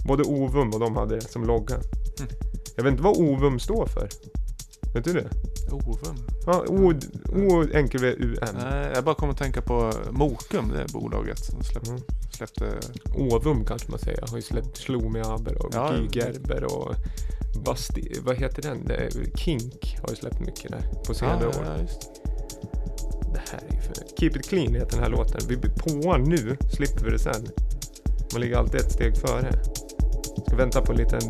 Både 0.06 0.22
Ovum 0.22 0.70
och 0.70 0.80
de 0.80 0.96
hade 0.96 1.14
det 1.14 1.20
som 1.20 1.44
logga. 1.46 1.74
Mm. 1.74 2.30
Jag 2.76 2.84
vet 2.84 2.90
inte 2.90 3.02
vad 3.02 3.16
Ovum 3.16 3.58
står 3.60 3.86
för. 3.86 4.08
Vet 4.94 5.04
du 5.04 5.12
det? 5.12 5.28
Ovum. 5.72 6.16
Ja, 6.46 6.64
O, 6.68 6.92
o 7.32 7.64
enkel 7.74 8.04
U 8.04 8.36
M. 8.42 8.48
Nej, 8.60 8.90
jag 8.94 9.04
bara 9.04 9.14
kommer 9.14 9.32
att 9.32 9.38
tänka 9.38 9.62
på 9.62 9.92
Mokum, 10.10 10.68
det 10.68 10.92
bolaget 10.92 11.38
som 11.44 11.62
släpp, 11.64 11.86
Mm. 11.88 12.00
släppte... 12.36 12.66
Ovum 13.18 13.64
kanske 13.64 13.90
man 13.90 13.98
säger. 14.00 14.24
Har 14.30 14.36
ju 14.36 14.42
släppt 14.42 14.78
Shlomi 14.78 15.20
Aber 15.20 15.66
och 15.66 15.70
Ja, 15.74 15.94
ja. 15.96 16.02
Gerber 16.12 16.64
och 16.64 16.94
Basti, 17.64 18.12
vad 18.22 18.36
heter 18.36 18.62
den? 18.62 18.88
Kink 19.36 19.98
har 20.02 20.08
ju 20.10 20.16
släppt 20.16 20.40
mycket 20.40 20.70
där 20.70 20.82
på 21.06 21.14
senare 21.14 21.46
år. 21.46 21.54
ja. 21.64 21.86
Det 23.34 23.40
här 23.52 23.62
är 23.68 23.74
ju 23.74 23.80
för... 23.80 23.94
Keep 24.20 24.30
it 24.30 24.48
clean 24.48 24.74
heter 24.74 24.90
den 24.90 25.02
här 25.02 25.10
låten. 25.10 25.40
Vi 25.48 25.56
blir 25.56 25.70
på 25.70 26.16
nu, 26.16 26.56
slipper 26.72 27.04
vi 27.04 27.10
det 27.10 27.18
sen. 27.18 27.48
Man 28.32 28.40
ligger 28.40 28.56
alltid 28.56 28.80
ett 28.80 28.92
steg 28.92 29.16
före. 29.16 29.52
Ska 30.46 30.56
vänta 30.56 30.82
på 30.82 30.92
en 30.92 30.98
liten, 30.98 31.20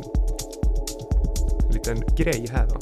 en 1.67 1.73
liten 1.73 2.01
grej 2.17 2.47
här 2.51 2.67
va. 2.67 2.77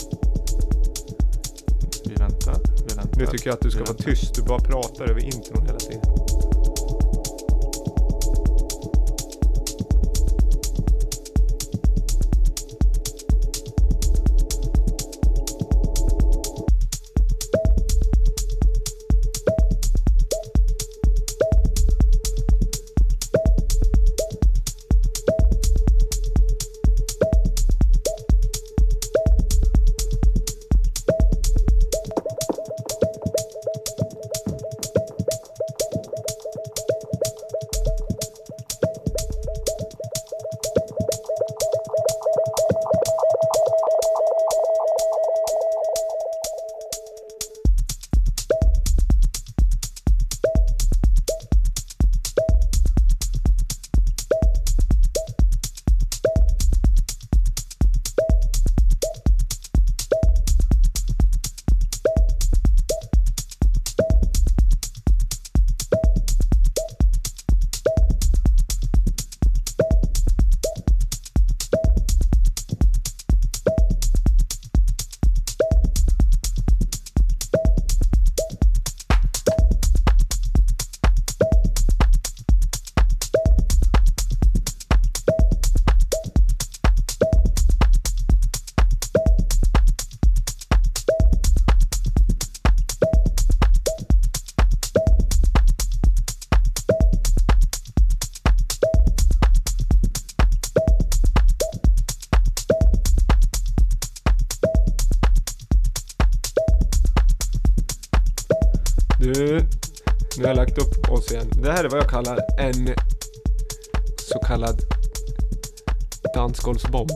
Vi 2.04 2.14
väntar, 2.14 2.56
vi 2.88 2.94
väntar. 2.94 3.20
Nu 3.20 3.26
tycker 3.26 3.46
jag 3.46 3.54
att 3.54 3.60
du 3.60 3.70
ska 3.70 3.84
vara 3.84 3.94
tyst. 3.94 4.34
Du 4.34 4.42
bara 4.42 4.60
pratar 4.60 5.10
över 5.10 5.24
intron 5.24 5.66
hela 5.66 5.78
tiden. 5.78 6.19
Det 111.70 111.76
här 111.76 111.84
är 111.84 111.88
vad 111.88 112.00
jag 112.00 112.10
kallar 112.10 112.38
en 112.58 112.94
så 114.18 114.38
kallad 114.38 114.80
dansgolvsbomb. 116.34 117.10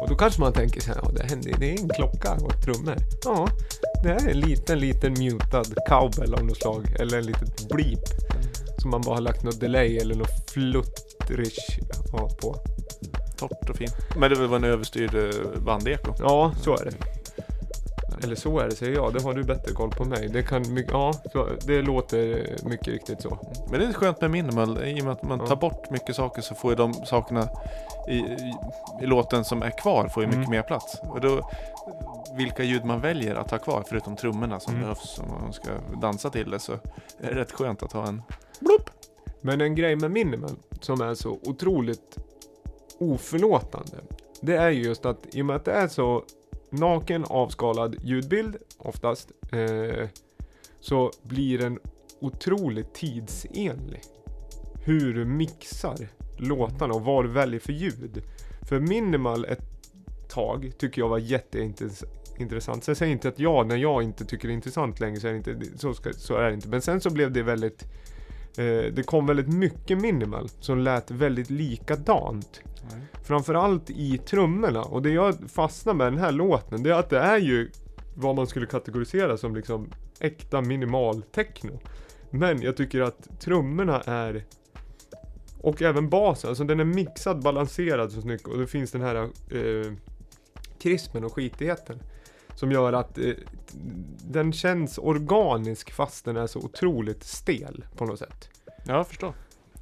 Och 0.00 0.08
då 0.08 0.14
kanske 0.14 0.40
man 0.40 0.52
tänker 0.52 0.80
så 0.80 0.86
här, 0.86 1.00
ja 1.02 1.10
det, 1.10 1.26
händer, 1.26 1.54
det 1.58 1.70
är 1.70 1.80
en 1.80 1.88
klocka 1.88 2.32
och 2.32 2.62
trummor. 2.64 2.96
Ja, 3.24 3.48
det 4.02 4.08
här 4.08 4.26
är 4.26 4.30
en 4.30 4.40
liten, 4.40 4.78
liten 4.78 5.12
mutad 5.12 5.64
cowbell 5.86 6.34
av 6.34 6.44
något 6.44 6.56
slag. 6.56 6.94
Eller 7.00 7.18
en 7.18 7.26
litet 7.26 7.68
bleep. 7.68 8.04
Som 8.78 8.90
man 8.90 9.00
bara 9.00 9.14
har 9.14 9.22
lagt 9.22 9.42
något 9.42 9.60
delay 9.60 9.96
eller 9.96 10.14
något 10.14 10.50
fluttrish 10.50 11.78
ja, 12.12 12.30
på. 12.40 12.56
Torrt 13.38 13.70
och 13.70 13.76
fint. 13.76 13.96
Men 14.16 14.30
det 14.30 14.46
var 14.46 14.56
en 14.56 14.64
överstyrd 14.64 15.14
eh, 15.14 15.60
bandeko. 15.60 16.14
Ja, 16.18 16.52
så 16.62 16.76
är 16.76 16.84
det. 16.84 17.07
Eller 18.28 18.36
så 18.36 18.58
är 18.58 18.64
det, 18.68 18.76
säger 18.76 18.94
jag. 18.94 19.12
Det 19.14 19.22
har 19.22 19.34
du 19.34 19.42
bättre 19.44 19.72
koll 19.72 19.90
på 19.90 20.04
mig. 20.04 20.28
Det 20.28 20.42
kan, 20.42 20.64
ja, 20.90 21.12
det 21.66 21.82
låter 21.82 22.46
mycket 22.68 22.88
riktigt 22.88 23.22
så. 23.22 23.38
Men 23.70 23.80
det 23.80 23.86
är 23.86 23.92
skönt 23.92 24.20
med 24.20 24.30
minimal. 24.30 24.84
I 24.84 25.00
och 25.00 25.04
med 25.04 25.12
att 25.12 25.22
man 25.22 25.46
tar 25.46 25.56
bort 25.56 25.90
mycket 25.90 26.16
saker 26.16 26.42
så 26.42 26.54
får 26.54 26.70
ju 26.72 26.76
de 26.76 26.94
sakerna 26.94 27.48
i, 28.08 28.16
i, 28.16 28.54
i 29.02 29.06
låten 29.06 29.44
som 29.44 29.62
är 29.62 29.70
kvar 29.78 30.08
får 30.08 30.22
ju 30.22 30.26
mycket 30.26 30.38
Mm. 30.38 30.50
mer 30.50 30.62
plats. 30.62 31.00
Och 31.02 31.20
då, 31.20 31.50
vilka 32.36 32.62
ljud 32.62 32.84
man 32.84 33.00
väljer 33.00 33.34
att 33.34 33.50
ha 33.50 33.58
kvar 33.58 33.84
förutom 33.88 34.16
trummorna 34.16 34.60
som 34.60 34.72
Mm. 34.72 34.82
behövs 34.82 35.18
om 35.18 35.28
man 35.42 35.52
ska 35.52 35.70
dansa 36.00 36.30
till 36.30 36.50
det 36.50 36.58
så 36.58 36.72
är 36.72 36.78
det 37.20 37.34
rätt 37.34 37.52
skönt 37.52 37.82
att 37.82 37.92
ha 37.92 38.06
en 38.08 38.22
Men 39.40 39.60
en 39.60 39.74
grej 39.74 39.96
med 39.96 40.10
minimal 40.10 40.50
som 40.80 41.00
är 41.00 41.14
så 41.14 41.38
otroligt 41.42 42.18
oförlåtande. 43.00 43.96
Det 44.40 44.56
är 44.56 44.70
ju 44.70 44.82
just 44.82 45.06
att 45.06 45.18
i 45.32 45.42
och 45.42 45.46
med 45.46 45.56
att 45.56 45.64
det 45.64 45.72
är 45.72 45.88
så 45.88 46.22
naken 46.70 47.24
avskalad 47.24 47.96
ljudbild 48.02 48.56
oftast. 48.78 49.32
Eh, 49.52 50.08
så 50.80 51.10
blir 51.22 51.58
den 51.58 51.78
otroligt 52.20 52.94
tidsenlig. 52.94 54.00
Hur 54.84 55.14
du 55.14 55.24
mixar 55.24 56.08
låtarna 56.38 56.94
och 56.94 57.02
vad 57.02 57.24
du 57.24 57.28
väljer 57.28 57.60
för 57.60 57.72
ljud. 57.72 58.22
För 58.68 58.80
minimal 58.80 59.44
ett 59.44 59.64
tag 60.28 60.72
tycker 60.78 61.02
jag 61.02 61.08
var 61.08 61.18
jätteintressant. 61.18 62.84
Sen 62.84 62.96
säger 62.96 63.12
inte 63.12 63.28
att 63.28 63.38
jag, 63.38 63.66
när 63.66 63.76
jag 63.76 64.02
inte 64.02 64.24
tycker 64.24 64.48
det 64.48 64.52
är 64.52 64.54
intressant 64.54 65.00
längre 65.00 65.20
så 65.20 65.26
är 65.28 65.32
det 65.32 65.36
inte, 65.36 65.78
så, 65.78 65.94
ska, 65.94 66.12
så 66.12 66.34
är 66.34 66.48
det 66.48 66.54
inte. 66.54 66.68
Men 66.68 66.82
sen 66.82 67.00
så 67.00 67.10
blev 67.10 67.32
det 67.32 67.42
väldigt 67.42 67.84
det 68.92 69.06
kom 69.06 69.26
väldigt 69.26 69.48
mycket 69.48 70.00
minimal 70.00 70.48
som 70.48 70.78
lät 70.78 71.10
väldigt 71.10 71.50
likadant. 71.50 72.60
Framförallt 73.22 73.90
i 73.90 74.18
trummorna. 74.18 74.82
Och 74.82 75.02
det 75.02 75.10
jag 75.10 75.34
fastnar 75.50 75.94
med 75.94 76.06
den 76.06 76.18
här 76.18 76.32
låten, 76.32 76.82
det 76.82 76.90
är 76.90 76.94
att 76.94 77.10
det 77.10 77.18
är 77.18 77.38
ju 77.38 77.70
vad 78.14 78.36
man 78.36 78.46
skulle 78.46 78.66
kategorisera 78.66 79.36
som 79.36 79.56
liksom 79.56 79.90
äkta 80.20 80.60
minimal 80.60 81.22
techno. 81.22 81.80
Men 82.30 82.62
jag 82.62 82.76
tycker 82.76 83.00
att 83.00 83.40
trummorna 83.40 84.00
är 84.00 84.44
och 85.60 85.82
även 85.82 86.08
basen, 86.08 86.48
alltså 86.48 86.64
den 86.64 86.80
är 86.80 86.84
mixad, 86.84 87.42
balanserad 87.42 88.12
så 88.12 88.20
snyggt 88.20 88.46
och 88.46 88.58
det 88.58 88.66
finns 88.66 88.92
den 88.92 89.02
här 89.02 89.16
eh, 89.16 89.92
krispen 90.78 91.24
och 91.24 91.32
skitigheten. 91.32 91.98
Som 92.58 92.72
gör 92.72 92.92
att 92.92 93.18
eh, 93.18 93.32
den 94.30 94.52
känns 94.52 94.98
organisk 94.98 95.92
fast 95.92 96.24
den 96.24 96.36
är 96.36 96.46
så 96.46 96.58
otroligt 96.58 97.24
stel 97.24 97.84
på 97.96 98.04
något 98.04 98.18
sätt. 98.18 98.50
Ja, 98.84 98.96
jag 98.96 99.08
förstår. 99.08 99.32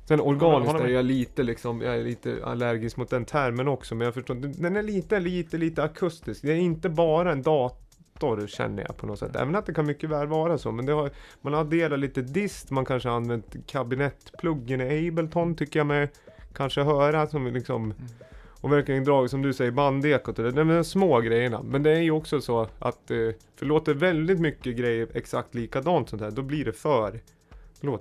Sen 0.04 0.20
organiskt 0.20 0.74
är 0.74 0.88
jag 0.88 1.04
lite 1.04 1.42
liksom, 1.42 1.80
jag 1.80 1.96
är 1.96 2.04
lite 2.04 2.40
allergisk 2.44 2.96
mot 2.96 3.10
den 3.10 3.24
termen 3.24 3.68
också 3.68 3.94
men 3.94 4.04
jag 4.04 4.14
förstår, 4.14 4.34
den 4.34 4.76
är 4.76 4.82
lite, 4.82 5.20
lite, 5.20 5.58
lite 5.58 5.82
akustisk. 5.82 6.42
Det 6.42 6.52
är 6.52 6.56
inte 6.56 6.88
bara 6.88 7.32
en 7.32 7.42
dator 7.42 8.46
känner 8.46 8.82
jag 8.82 8.96
på 8.96 9.06
något 9.06 9.18
sätt. 9.18 9.36
Även 9.36 9.54
att 9.54 9.66
det 9.66 9.74
kan 9.74 9.86
mycket 9.86 10.10
väl 10.10 10.26
vara 10.26 10.58
så. 10.58 10.72
Men 10.72 10.86
det 10.86 10.92
har, 10.92 11.10
man 11.40 11.52
har 11.52 11.60
adderat 11.60 11.98
lite 11.98 12.22
dist, 12.22 12.70
man 12.70 12.84
kanske 12.84 13.08
har 13.08 13.16
använt 13.16 13.66
kabinettpluggen 13.66 14.80
i 14.80 15.08
Ableton 15.08 15.54
tycker 15.54 15.80
jag 15.80 15.86
mig 15.86 16.10
kanske 16.54 16.82
höra 16.82 17.26
som 17.26 17.46
liksom 17.46 17.94
och 18.60 18.72
verkligen 18.72 19.04
dragit 19.04 19.30
som 19.30 19.42
du 19.42 19.52
säger 19.52 19.70
bandekot 19.70 20.38
och 20.38 20.44
det, 20.44 20.50
de 20.50 20.70
små 20.82 21.20
grejerna. 21.20 21.62
Men 21.62 21.82
det 21.82 21.90
är 21.90 22.00
ju 22.00 22.10
också 22.10 22.40
så 22.40 22.68
att, 22.78 23.10
eh, 23.10 23.16
för 23.56 23.66
låter 23.66 23.94
väldigt 23.94 24.40
mycket 24.40 24.76
grejer 24.76 25.08
exakt 25.14 25.54
likadant 25.54 26.08
sånt 26.08 26.22
här, 26.22 26.30
då 26.30 26.42
blir 26.42 26.64
det 26.64 26.72
för 26.72 27.20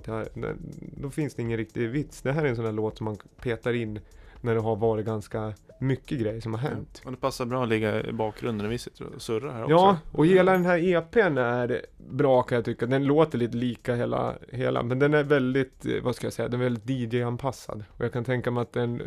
jag, 0.06 0.26
det- 0.34 0.56
då 0.96 1.10
finns 1.10 1.34
det 1.34 1.42
ingen 1.42 1.56
riktig 1.58 1.88
vits. 1.88 2.22
Det 2.22 2.32
här 2.32 2.44
är 2.44 2.48
en 2.48 2.56
sån 2.56 2.64
här 2.64 2.72
låt 2.72 2.96
som 2.98 3.04
man 3.04 3.16
petar 3.42 3.72
in 3.72 4.00
när 4.40 4.54
det 4.54 4.60
har 4.60 4.76
varit 4.76 5.06
ganska 5.06 5.52
mycket 5.80 6.18
grejer 6.20 6.40
som 6.40 6.54
har 6.54 6.60
hänt. 6.60 7.02
Och 7.04 7.10
det 7.10 7.16
passar 7.16 7.44
bra 7.46 7.62
att 7.62 7.68
ligga 7.68 8.04
i 8.04 8.12
bakgrunden 8.12 8.64
när 8.64 8.70
vi 8.70 8.78
sitter 8.78 9.04
och 9.14 9.22
surrar 9.22 9.52
här 9.52 9.62
också. 9.62 9.72
Ja, 9.72 9.98
och 10.12 10.26
hela 10.26 10.52
den 10.52 10.64
här 10.64 10.78
EPn 10.94 11.38
är 11.38 11.86
bra 12.10 12.42
kan 12.42 12.56
jag 12.56 12.64
tycka. 12.64 12.86
Den 12.86 13.04
låter 13.04 13.38
lite 13.38 13.56
lika 13.56 13.94
hela, 13.94 14.34
hela 14.52 14.82
men 14.82 14.98
den 14.98 15.14
är 15.14 15.22
väldigt, 15.22 15.86
eh, 15.86 16.02
vad 16.02 16.14
ska 16.16 16.26
jag 16.26 16.32
säga, 16.32 16.48
den 16.48 16.60
är 16.60 16.64
väldigt 16.64 16.90
DJ-anpassad. 16.90 17.84
Och 17.88 18.04
jag 18.04 18.12
kan 18.12 18.24
tänka 18.24 18.50
mig 18.50 18.62
att 18.62 18.72
den, 18.72 19.02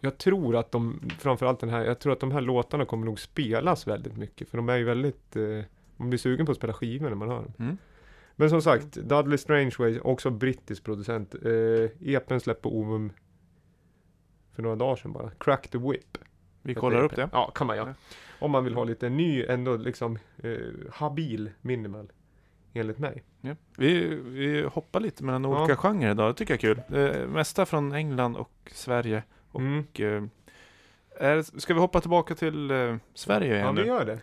jag 0.00 0.18
tror 0.18 0.56
att 0.56 0.72
de, 0.72 1.00
framförallt 1.18 1.60
den 1.60 1.68
här, 1.68 1.84
jag 1.84 1.98
tror 1.98 2.12
att 2.12 2.20
de 2.20 2.30
här 2.30 2.40
låtarna 2.40 2.84
kommer 2.84 3.06
nog 3.06 3.20
spelas 3.20 3.86
väldigt 3.86 4.16
mycket. 4.16 4.48
För 4.48 4.56
de 4.56 4.68
är 4.68 4.76
ju 4.76 4.84
väldigt, 4.84 5.36
eh, 5.36 5.42
man 5.96 6.10
blir 6.10 6.18
sugen 6.18 6.46
på 6.46 6.52
att 6.52 6.58
spela 6.58 6.72
skivor 6.72 7.08
när 7.08 7.16
man 7.16 7.28
hör 7.28 7.36
dem. 7.42 7.52
Mm. 7.58 7.78
Men 8.36 8.50
som 8.50 8.62
sagt, 8.62 8.92
Dudley 8.92 9.38
Strangeway, 9.38 10.00
också 10.00 10.30
brittisk 10.30 10.84
producent. 10.84 11.34
Eh, 11.34 12.14
EPn 12.14 12.38
släpper 12.38 12.62
på 12.62 12.76
Ovum 12.78 13.12
för 14.52 14.62
några 14.62 14.76
dagar 14.76 14.96
sedan 14.96 15.12
bara. 15.12 15.30
Crack 15.30 15.68
the 15.68 15.78
Whip. 15.78 16.18
Vi 16.62 16.74
kollar 16.74 17.02
upp 17.02 17.16
det. 17.16 17.28
Ja, 17.32 17.50
kan 17.54 17.66
man 17.66 17.76
göra. 17.76 17.94
Om 18.38 18.50
man 18.50 18.64
vill 18.64 18.74
ha 18.74 18.84
lite 18.84 19.08
ny, 19.08 19.44
ändå 19.44 19.76
liksom 19.76 20.18
eh, 20.42 20.52
habil 20.92 21.50
minimal. 21.60 22.12
Enligt 22.72 22.98
mig. 22.98 23.22
Ja. 23.40 23.54
Vi, 23.76 24.06
vi 24.14 24.62
hoppar 24.62 25.00
lite 25.00 25.24
mellan 25.24 25.46
olika 25.46 25.72
Ja. 25.72 25.76
genrer 25.76 26.10
idag. 26.10 26.30
Det 26.30 26.34
tycker 26.34 26.54
jag 26.54 26.64
är 26.64 26.74
kul. 26.84 27.20
Eh, 27.22 27.28
mesta 27.28 27.66
från 27.66 27.92
England 27.92 28.36
och 28.36 28.70
Sverige. 28.74 29.22
Och, 29.52 29.60
Mm. 29.60 29.84
eh, 31.18 31.26
är, 31.28 31.60
ska 31.60 31.74
vi 31.74 31.80
hoppa 31.80 32.00
tillbaka 32.00 32.34
till 32.34 32.70
eh, 32.70 32.96
Sverige 33.14 33.54
igen 33.54 33.66
Ja, 33.66 33.72
nu? 33.72 33.82
vi 33.82 33.88
gör 33.88 34.04
det. 34.04 34.18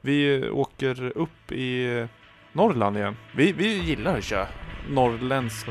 Vi 0.00 0.48
åker 0.50 1.12
upp 1.18 1.52
i 1.52 1.98
eh, 1.98 2.06
Norrland 2.52 2.96
igen. 2.96 3.16
Vi, 3.36 3.52
vi 3.52 3.78
gillar 3.78 4.18
att 4.18 4.24
köra 4.24 4.46
norrländskt. 4.88 5.68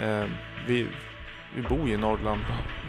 Eh, 0.00 0.24
vi, 0.66 0.86
vi 1.56 1.62
bor 1.62 1.88
ju 1.88 1.94
i 1.94 1.96
Norrland 1.96 2.40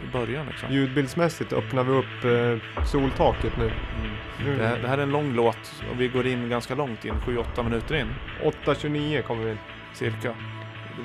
i 0.08 0.12
början 0.12 0.46
liksom. 0.46 0.72
Ljudbildsmässigt 0.72 1.52
öppnar 1.52 1.84
vi 1.84 1.92
upp 1.92 2.24
eh, 2.24 2.84
soltaket 2.86 3.56
nu. 3.58 3.64
Mm. 3.64 4.10
nu 4.44 4.56
Det, 4.56 4.66
här, 4.66 4.78
det 4.78 4.88
här 4.88 4.98
är 4.98 5.02
en 5.02 5.10
lång 5.10 5.32
låt 5.34 5.84
och 5.90 6.00
vi 6.00 6.08
går 6.08 6.26
in 6.26 6.48
ganska 6.48 6.74
långt 6.74 7.04
in, 7.04 7.14
7-8 7.14 7.62
minuter 7.62 7.94
in 7.94 8.08
8.29 8.42 9.22
kommer 9.22 9.44
vi 9.44 9.50
in. 9.50 9.58
cirka. 9.94 10.34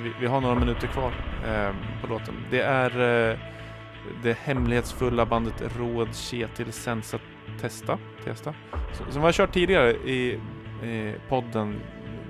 Vi, 0.02 0.12
vi 0.20 0.26
har 0.26 0.40
några 0.40 0.54
minuter 0.54 0.86
kvar 0.86 1.12
eh, 1.46 1.74
på 2.00 2.06
låten. 2.06 2.34
Det 2.50 2.60
är 2.60 3.30
eh, 3.30 3.38
det 4.22 4.38
hemlighetsfulla 4.38 5.26
bandet 5.26 5.62
Råd 5.78 6.14
Ketil 6.14 6.72
Sensa 6.72 7.18
Testa, 7.60 7.98
Testa 8.24 8.54
som 9.10 9.22
vi 9.22 9.26
har 9.26 9.32
kört 9.32 9.52
tidigare 9.52 9.90
i 9.90 10.38
eh, 10.82 11.14
podden 11.28 11.80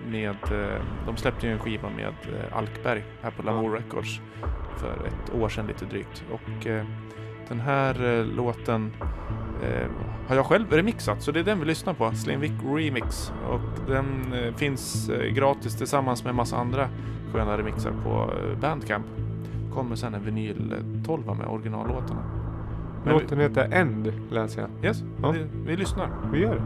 med, 0.06 0.36
eh, 0.52 0.82
de 1.06 1.16
släppte 1.16 1.46
ju 1.46 1.52
en 1.52 1.58
skiva 1.58 1.90
med 1.90 2.06
eh, 2.06 2.56
Alkberg 2.56 3.04
här 3.22 3.30
på 3.30 3.42
Lamour 3.42 3.70
Records 3.70 4.20
för 4.80 5.06
ett 5.06 5.34
år 5.34 5.48
sedan 5.48 5.66
lite 5.66 5.84
drygt. 5.84 6.24
Och 6.30 6.66
eh, 6.66 6.86
den 7.48 7.60
här 7.60 8.18
eh, 8.18 8.24
låten 8.24 8.92
eh, 9.62 9.88
har 10.28 10.36
jag 10.36 10.46
själv 10.46 10.72
remixat, 10.72 11.22
så 11.22 11.32
det 11.32 11.40
är 11.40 11.44
den 11.44 11.60
vi 11.60 11.66
lyssnar 11.66 11.94
på. 11.94 12.12
Slimvik 12.12 12.52
Remix. 12.64 13.32
Och 13.48 13.88
den 13.88 14.34
finns 14.56 15.10
gratis 15.32 15.78
tillsammans 15.78 16.24
med 16.24 16.34
massa 16.34 16.56
andra 16.56 16.88
sköna 17.32 17.58
remixar 17.58 17.92
på 18.04 18.32
Bandcamp. 18.60 19.06
Kommer 19.74 19.96
sen 19.96 20.14
en 20.14 20.24
vinyl 20.24 20.72
eh, 20.72 21.02
12 21.06 21.22
med 21.38 21.46
originallåtarna. 21.46 22.20
Men 23.04 23.14
vi, 23.14 23.20
Låten 23.22 23.40
heter 23.40 23.68
End, 23.72 24.12
läser 24.30 24.60
jag. 24.60 24.70
yes, 24.84 25.02
Ja. 25.22 25.30
vi, 25.30 25.46
vi 25.66 25.76
lyssnar. 25.76 26.08
Vi 26.32 26.38
gör 26.38 26.54
det. 26.54 26.62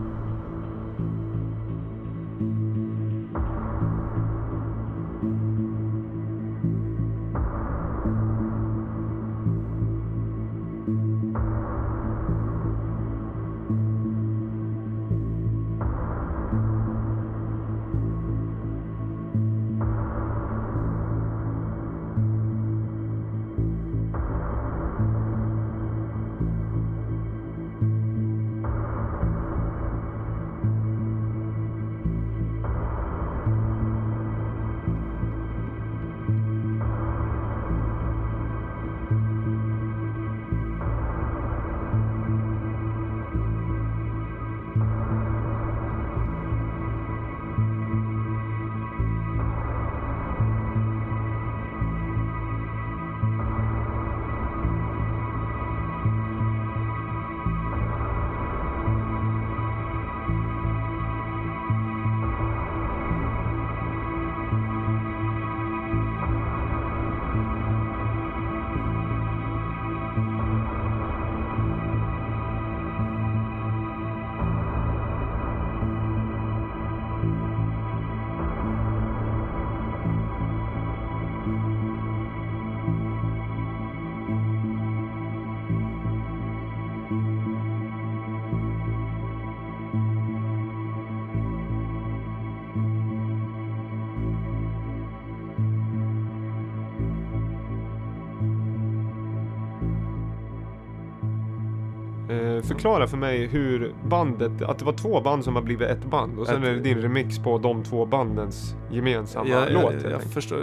Förklara 102.68 103.06
för 103.06 103.16
mig 103.16 103.46
hur 103.46 103.94
bandet, 104.08 104.62
att 104.62 104.78
det 104.78 104.84
var 104.84 104.92
två 104.92 105.20
band 105.20 105.44
som 105.44 105.54
har 105.54 105.62
blivit 105.62 105.88
ett 105.88 106.04
band 106.04 106.38
och 106.38 106.46
sen 106.46 106.62
Ett- 106.62 106.68
är 106.68 106.72
det 106.74 106.80
din 106.80 106.98
remix 107.02 107.38
på 107.38 107.58
de 107.58 107.82
två 107.82 108.06
bandens 108.06 108.74
gemensamma 108.90 109.48
jag, 109.48 109.72
låt. 109.72 109.82
jag, 109.82 109.94
jag 109.94 110.12
enkelt. 110.12 110.32
förstår. 110.34 110.58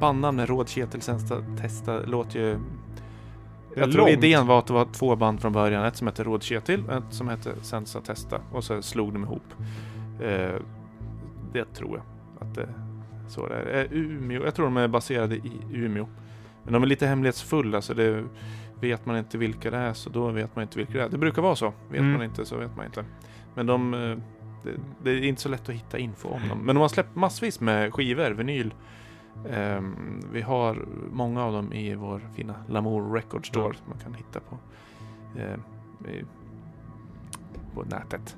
Bandnamn 0.00 0.36
med 0.36 0.48
Råd 0.48 0.68
Ketil 0.68 1.00
Sensa 1.02 1.36
Testa 1.60 2.00
låter 2.00 2.40
ju... 2.40 2.56
Jag 3.76 3.92
tror 3.92 4.00
långt. 4.06 4.10
idén 4.24 4.46
var 4.46 4.58
att 4.58 4.66
det 4.66 4.72
var 4.72 4.84
två 4.92 5.16
band 5.16 5.40
från 5.40 5.52
början. 5.52 5.84
Ett 5.84 5.96
som 5.96 6.06
hette 6.06 6.24
Råd 6.24 6.42
Ketil 6.42 6.84
och 6.88 6.92
ett 6.94 7.04
som 7.10 7.28
hette 7.28 7.50
Sensa 7.62 8.00
Testa. 8.00 8.40
Och 8.52 8.64
så 8.64 8.82
slog 8.82 9.12
de 9.12 9.22
ihop. 9.24 9.42
Eh, 10.22 10.60
det 11.52 11.64
tror 11.74 11.96
jag 11.96 12.48
att 12.48 12.54
det 12.54 12.68
så 13.28 13.46
det 13.48 13.54
är. 13.54 13.84
Eh, 13.84 13.86
Umeå, 13.92 14.44
jag 14.44 14.54
tror 14.54 14.64
de 14.64 14.76
är 14.76 14.88
baserade 14.88 15.34
i 15.34 15.52
Umeå. 15.72 16.06
Men 16.64 16.72
de 16.72 16.82
är 16.82 16.86
lite 16.86 17.06
hemlighetsfulla 17.06 17.82
så 17.82 17.94
det 17.94 18.24
vet 18.84 19.06
man 19.06 19.16
inte 19.18 19.38
vilka 19.38 19.70
det 19.70 19.76
är 19.76 19.92
så 19.92 20.10
då 20.10 20.30
vet 20.30 20.56
man 20.56 20.62
inte 20.62 20.78
vilka 20.78 20.92
det 20.92 21.04
är. 21.04 21.08
Det 21.08 21.18
brukar 21.18 21.42
vara 21.42 21.56
så. 21.56 21.72
Vet 21.90 22.00
Mm. 22.00 22.12
man 22.12 22.22
inte 22.22 22.44
så 22.46 22.56
vet 22.56 22.76
man 22.76 22.86
inte. 22.86 23.04
Men 23.54 23.66
de, 23.66 23.94
eh, 23.94 24.16
det, 24.64 24.70
det 25.02 25.10
är 25.10 25.22
inte 25.24 25.42
så 25.42 25.48
lätt 25.48 25.68
att 25.68 25.74
hitta 25.74 25.98
info 25.98 26.28
om 26.28 26.48
dem. 26.48 26.58
Men 26.58 26.74
de 26.76 26.80
har 26.80 26.88
släppt 26.88 27.14
massvis 27.16 27.60
med 27.60 27.94
skivor, 27.94 28.30
vinyl. 28.30 28.74
Ehm, 29.50 30.20
vi 30.32 30.42
har 30.42 30.84
många 31.12 31.44
av 31.44 31.52
dem 31.52 31.72
i 31.72 31.94
vår 31.94 32.20
fina 32.34 32.54
Lamour 32.68 33.12
Record 33.14 33.46
Store 33.46 33.74
som 33.74 33.86
man 33.88 33.98
kan 33.98 34.14
hitta 34.14 34.40
på, 34.40 34.58
eh, 35.38 36.10
i, 36.14 36.24
på 37.74 37.82
nätet. 37.82 38.36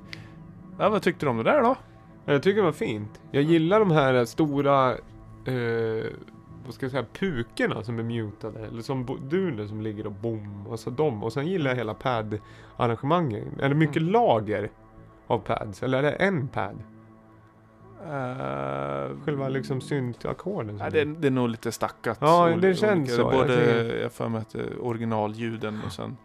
Ja, 0.78 0.88
vad 0.88 1.02
tyckte 1.02 1.26
du 1.26 1.30
om 1.30 1.36
det 1.36 1.42
där 1.42 1.62
då? 1.62 1.76
Jag 2.24 2.42
tycker 2.42 2.56
det 2.56 2.64
var 2.64 2.72
fint. 2.72 3.20
Jag 3.30 3.42
gillar 3.42 3.80
de 3.80 3.90
här 3.90 4.24
stora, 4.24 4.90
eh, 5.44 6.06
vad 6.66 6.74
ska 6.74 6.84
jag 6.86 6.90
säga, 6.90 7.04
pukorna 7.12 7.82
som 7.82 7.98
är 7.98 8.02
mutade. 8.02 8.66
Eller 8.66 8.82
som 8.82 9.18
duner 9.30 9.66
som 9.66 9.80
ligger 9.80 10.06
och 10.06 10.12
bom. 10.12 10.66
Alltså 10.70 10.90
de. 10.90 11.22
Och 11.24 11.32
sen 11.32 11.46
gillar 11.46 11.70
jag 11.70 11.76
hela 11.76 11.94
pad-arrangemanget. 11.94 13.44
Är 13.60 13.68
det 13.68 13.74
mycket 13.74 13.96
Mm. 13.96 14.12
lager 14.12 14.70
av 15.26 15.38
pads? 15.38 15.82
Eller 15.82 15.98
är 15.98 16.02
det 16.02 16.10
en 16.12 16.48
pad? 16.48 16.76
Uh, 18.06 19.20
Själva 19.24 19.48
liksom 19.48 19.80
syntackorden? 19.80 20.78
Det, 20.92 21.04
det 21.04 21.26
är 21.26 21.30
nog 21.30 21.48
lite 21.48 21.72
stackat. 21.72 22.18
Ja, 22.20 22.56
det 22.60 22.74
känns 22.74 22.98
olika- 23.00 23.12
så. 23.14 23.20
Jag 23.22 23.32
Både, 23.32 23.56
tycker- 23.56 24.02
jag 24.02 24.12
får 24.12 24.28
med 24.28 24.40
att 24.40 24.50
det 24.50 24.60
är 24.60 24.84
originalljuden 24.84 25.80
och 25.86 25.92
sen 25.92 26.16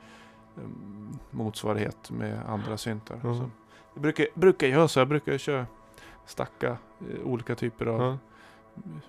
um, 0.56 1.20
motsvarighet 1.32 2.12
med 2.12 2.40
andra 2.48 2.78
syntar. 2.78 3.20
Ja. 3.24 3.34
Så, 3.36 3.50
jag 3.94 4.02
brukar, 4.02 4.26
brukar 4.34 4.68
göra 4.68 4.88
så. 4.88 5.00
Jag 5.00 5.08
brukar 5.08 5.38
köra 5.38 5.66
stacka 6.26 6.68
eh, 6.70 7.26
olika 7.28 7.56
typer 7.56 7.86
av. 7.86 8.18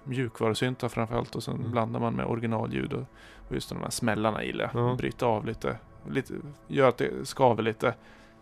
mjukvarusyntar 0.04 0.88
framförallt 0.88 1.34
och 1.36 1.42
sen 1.42 1.56
Mm. 1.56 1.70
blandar 1.70 2.00
man 2.00 2.14
med 2.14 2.26
originalljud 2.26 2.92
och, 2.92 3.04
och 3.48 3.54
just 3.54 3.68
de 3.68 3.78
här 3.80 3.90
smällarna 3.90 4.44
gillar 4.44 4.70
jag. 4.74 4.82
Ja. 4.90 4.94
Bryta 4.94 5.26
av 5.26 5.46
lite, 5.46 5.76
lite, 6.10 6.34
gör 6.68 6.88
att 6.88 6.98
det 6.98 7.28
skaver 7.28 7.62
lite. 7.62 7.94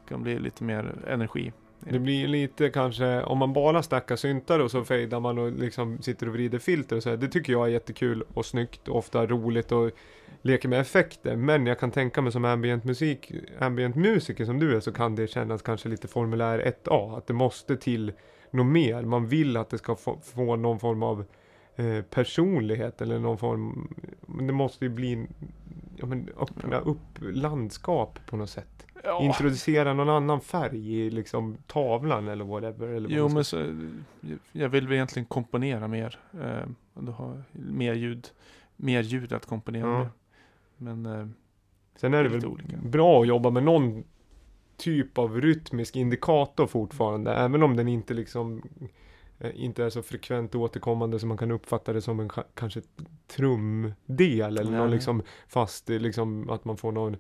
kan 0.09 0.23
bli 0.23 0.39
lite 0.39 0.65
mer 0.65 0.95
energi. 1.09 1.53
Det 1.81 1.99
blir 1.99 2.29
lite 2.29 2.69
kanske, 2.71 3.23
om 3.23 3.39
man 3.39 3.53
bara 3.53 3.83
stackar 3.83 4.17
syntar 4.17 4.59
och 4.59 4.71
så 4.71 4.85
fejdar 4.85 5.21
man 5.21 5.39
och 5.39 5.53
liksom 5.53 6.03
sitter 6.03 6.27
och 6.27 6.33
vrider 6.33 6.59
filter 6.59 6.97
och 6.97 7.03
så 7.03 7.11
här. 7.11 7.17
Det 7.17 7.29
tycker 7.29 7.53
jag 7.53 7.67
är 7.67 7.71
jättekul 7.73 8.25
och 8.35 8.47
snyggt 8.47 8.89
och 8.89 8.97
ofta 8.97 9.27
roligt 9.27 9.73
och 9.73 9.91
leker 10.43 10.69
med 10.69 10.81
effekter. 10.81 11.37
Men 11.37 11.67
jag 11.67 11.79
kan 11.81 11.91
tänka 11.91 12.23
mig 12.23 12.33
som 12.33 12.45
ambient 12.45 12.85
musik, 12.85 13.33
ambient 13.59 13.97
musiker 13.97 14.45
som 14.45 14.59
du 14.59 14.77
är 14.77 14.81
så 14.81 14.93
kan 14.93 15.15
det 15.15 15.27
kännas 15.27 15.63
kanske 15.63 15.89
lite 15.89 16.09
formulär 16.09 16.75
1A. 16.85 17.19
Att 17.19 17.27
det 17.27 17.35
måste 17.35 17.77
till 17.77 18.13
något 18.53 18.67
mer. 18.67 19.03
Man 19.03 19.27
vill 19.27 19.57
att 19.57 19.71
det 19.71 19.79
ska 19.79 19.97
få, 19.97 20.19
få 20.23 20.57
någon 20.57 20.79
form 20.81 21.03
av 21.03 21.25
eh, 21.77 22.03
personlighet 22.03 23.01
eller 23.01 23.19
någon 23.19 23.39
form, 23.39 23.89
men 24.21 24.47
det 24.47 24.53
måste 24.53 24.85
ju 24.85 24.89
bli, 24.89 25.27
ja 25.97 26.07
men 26.07 26.29
öppna 26.41 26.79
upp 26.79 27.19
landskap 27.21 28.19
på 28.27 28.37
något 28.37 28.51
sätt. 28.51 28.87
Ja. 29.05 29.23
Introducera 29.23 29.95
någon 29.95 30.09
annan 30.09 30.41
färg 30.41 30.95
i 30.95 31.11
liksom 31.11 31.57
tavlan 31.67 32.29
eller 32.29 32.45
whatever. 32.45 32.89
Eller 32.89 33.09
vad 33.09 33.19
Jo 33.19 33.29
men 33.29 33.45
så, 33.45 33.77
jag 34.53 34.69
vill 34.69 34.85
väl 34.87 34.93
egentligen 34.95 35.27
komponera 35.27 35.89
mer. 35.89 36.19
Eh, 36.33 36.69
du 36.95 37.13
har 37.13 37.43
mer 37.53 37.95
ljud, 37.95 38.29
mer 38.77 39.03
ljud 39.03 39.33
att 39.33 39.47
komponera 39.47 39.87
Ja. 39.89 39.99
med. 39.99 40.09
Men 40.77 41.21
eh, 41.21 41.27
Sen 41.97 42.15
är 42.15 42.19
det 42.23 42.29
lite 42.29 42.37
väl 42.47 42.47
olika. 42.47 42.77
bra 42.83 43.21
att 43.23 43.29
jobba 43.29 43.51
med 43.51 43.63
någon 43.63 44.05
typ 44.81 45.19
av 45.19 45.41
rytmisk 45.41 45.97
indikator 45.97 46.67
fortfarande. 46.67 47.33
Även 47.35 47.63
om 47.63 47.77
den 47.77 47.89
inte 47.89 48.15
liksom 48.15 48.63
eh, 49.39 49.51
inte 49.55 49.85
är 49.85 49.91
så 49.91 50.03
frekvent 50.03 50.55
återkommande 50.55 51.19
så 51.19 51.27
man 51.27 51.39
kan 51.39 51.51
uppfatta 51.51 51.93
det 51.93 52.01
som 52.03 52.21
en 52.21 52.29
ka- 52.31 52.45
kanske 52.55 52.81
trumdel 53.27 54.59
eller 54.59 54.71
någon 54.71 54.81
Nej. 54.81 54.91
liksom 54.91 55.23
fast 55.49 55.91
eh, 55.91 55.99
liksom 55.99 56.51
att 56.51 56.65
man 56.65 56.77
får 56.77 56.93
någon 56.93 57.17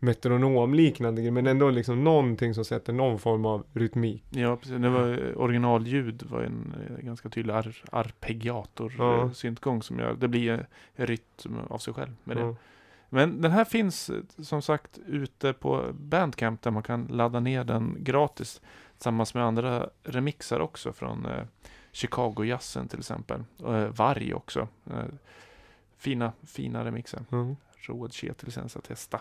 metronomliknande 0.00 1.22
grej 1.22 1.30
men 1.30 1.46
ändå 1.46 1.70
liksom 1.70 2.04
någonting 2.04 2.54
som 2.54 2.64
sätter 2.64 2.92
någon 2.92 3.18
form 3.18 3.44
av 3.46 3.64
rytmik. 3.72 4.24
ja, 4.30 4.56
precis. 4.56 4.76
Det 4.78 4.88
var, 4.88 5.34
originalljud 5.38 6.22
var 6.30 6.40
en 6.42 6.74
eh, 6.88 7.04
ganska 7.04 7.28
tydlig 7.28 7.52
ar, 7.54 7.76
arpeggiator 7.92 8.94
Ja. 8.98 9.22
eh, 9.22 9.30
syntgång 9.30 9.82
som 9.82 9.98
gör, 9.98 10.14
det 10.20 10.28
blir 10.28 10.66
en 10.96 11.06
rytm 11.06 11.56
av 11.68 11.78
sig 11.78 11.94
själv 11.94 12.12
med 12.24 12.36
det. 12.36 12.42
Ja. 12.42 12.54
Men 13.08 13.40
den 13.40 13.52
här 13.52 13.64
finns 13.64 14.10
eh, 14.10 14.22
som 14.42 14.62
sagt 14.62 14.98
ute 15.06 15.52
på 15.52 15.90
Bandcamp 15.92 16.62
där 16.62 16.70
man 16.70 16.82
kan 16.82 17.04
ladda 17.04 17.40
ner 17.40 17.64
den 17.64 17.96
gratis 17.98 18.60
tillsammans 18.96 19.34
med 19.34 19.44
andra 19.44 19.90
remixar 20.02 20.60
också 20.60 20.92
från 20.92 21.26
eh, 21.26 21.44
Chicago-jazzen 21.92 22.88
till 22.88 22.98
exempel. 22.98 23.44
Och, 23.58 23.76
eh, 23.76 23.88
Varg 23.88 24.34
också. 24.34 24.68
Eh, 24.86 25.04
fina, 25.96 26.32
fina 26.46 26.84
remixer. 26.84 27.20
Ja. 27.30 27.54
Rådketlicens 27.80 28.76
att 28.76 28.84
testa. 28.84 29.20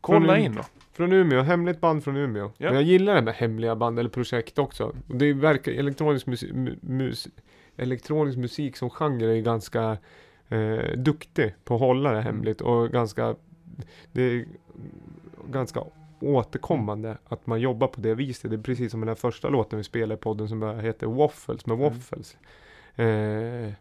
Kolla 0.00 0.38
in 0.38 0.54
då. 0.54 0.62
Från 0.92 1.12
Umeå, 1.12 1.42
hemligt 1.42 1.80
band 1.80 2.04
från 2.04 2.16
Umeå. 2.16 2.52
Ja. 2.56 2.66
Men 2.66 2.74
jag 2.74 2.82
gillar 2.82 3.14
det 3.14 3.22
med 3.22 3.34
hemliga 3.34 3.76
band 3.76 3.98
eller 3.98 4.10
projekt 4.10 4.58
också. 4.58 4.84
Och 5.08 5.16
Det 5.16 5.32
verkar, 5.32 5.72
elektronisk 5.72 6.26
musik, 6.26 6.52
mus, 6.82 7.28
elektronisk 7.76 8.38
musik 8.38 8.76
som 8.76 8.90
genre 8.90 9.38
är 9.38 9.40
ganska 9.40 9.98
eh, 10.50 10.96
duktig 10.98 11.54
på 11.64 11.74
att 11.74 11.80
hålla 11.80 12.12
det 12.12 12.20
hemligt 12.22 12.60
och 12.60 12.90
ganska, 12.90 13.34
det 14.12 14.22
är 14.22 14.44
ganska 15.50 15.82
återkommande 16.20 17.18
att 17.28 17.46
man 17.46 17.60
jobbar 17.60 17.86
på 17.86 18.00
det 18.00 18.14
viset. 18.14 18.50
Det 18.50 18.56
är 18.56 18.62
precis 18.62 18.90
som 18.92 19.00
den 19.06 19.16
första 19.16 19.48
låten 19.48 19.76
vi 19.76 19.84
spelar 19.84 20.14
i 20.14 20.18
podden 20.18 20.48
som 20.48 20.62
heter 20.80 21.06
Waffles 21.06 21.66
med 21.66 21.74
Mm. 21.78 21.88
Waffles. 21.92 22.36
Eh, 22.96 23.72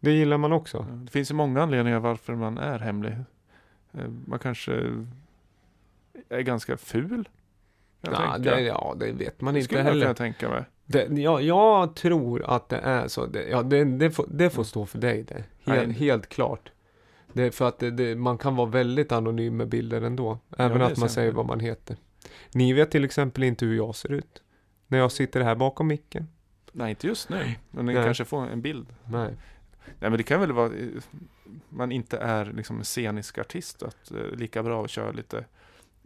det 0.00 0.10
gillar 0.12 0.36
man 0.38 0.52
också. 0.52 0.86
Det 1.04 1.10
finns 1.10 1.30
ju 1.30 1.34
många 1.34 1.62
anledningar 1.62 1.98
varför 2.00 2.34
man 2.34 2.58
är 2.58 2.78
hemlig. 2.78 3.12
Eh, 3.92 4.08
Man 4.26 4.38
kanske 4.38 4.72
är 6.28 6.40
ganska 6.40 6.76
ful. 6.76 7.28
jag 8.00 8.12
Ja 8.14 8.38
det, 8.38 8.60
ja, 8.60 8.94
det 8.98 9.12
vet 9.12 9.40
man 9.40 9.54
Det 9.54 9.58
inte 9.60 9.64
skulle 9.64 9.80
jag 9.80 9.84
heller. 9.84 10.00
kunna 10.02 10.14
tänka 10.14 10.48
mig. 10.48 10.64
Det, 10.86 11.08
ja, 11.08 11.40
jag 11.40 11.94
tror 11.96 12.42
att 12.46 12.68
det 12.68 12.76
är 12.78 13.08
så. 13.08 13.26
Det, 13.26 13.48
ja, 13.48 13.62
det, 13.62 13.84
det, 13.84 14.10
får, 14.10 14.26
det 14.28 14.50
får 14.50 14.64
stå 14.64 14.86
för 14.86 14.98
dig 14.98 15.22
det. 15.22 15.44
Helt, 15.64 15.96
helt 15.96 16.28
klart. 16.28 16.70
Det 17.32 17.42
är 17.42 17.50
för 17.50 17.68
att 17.68 17.78
det, 17.78 17.90
det, 17.90 18.16
man 18.16 18.38
kan 18.38 18.56
vara 18.56 18.68
väldigt 18.70 19.12
anonym 19.12 19.56
med 19.56 19.68
bilder 19.68 20.02
ändå. 20.02 20.38
Även 20.58 20.80
är 20.80 20.84
att 20.84 20.98
man 20.98 21.08
säger 21.08 21.32
vad 21.32 21.46
man 21.46 21.60
heter. 21.60 21.96
Ni 22.54 22.72
vet 22.72 22.90
till 22.90 23.04
exempel 23.04 23.42
inte 23.44 23.66
hur 23.66 23.76
jag 23.76 23.94
ser 23.94 24.12
ut. 24.12 24.42
När 24.86 24.98
jag 24.98 25.12
sitter 25.12 25.40
här 25.40 25.54
bakom 25.54 25.86
micken. 25.86 26.28
Nej, 26.72 26.90
inte 26.90 27.06
just 27.06 27.28
nu. 27.28 27.54
Men 27.70 27.86
ni 27.86 27.94
Nej. 27.94 28.04
kanske 28.04 28.24
får 28.24 28.46
en 28.46 28.62
bild. 28.62 28.86
Nej. 29.04 29.36
Nej, 29.98 30.10
men 30.10 30.12
det 30.16 30.22
kan 30.22 30.40
väl 30.40 30.52
vara 30.52 30.66
eh, 30.66 30.88
man 31.68 31.92
inte 31.92 32.18
är 32.18 32.44
liksom 32.44 32.78
en 32.78 32.84
scenisk 32.84 33.38
artist. 33.38 33.82
Att 33.82 34.10
eh, 34.10 34.30
lika 34.36 34.62
bra 34.62 34.84
att 34.84 34.90
köra 34.90 35.12
lite 35.12 35.44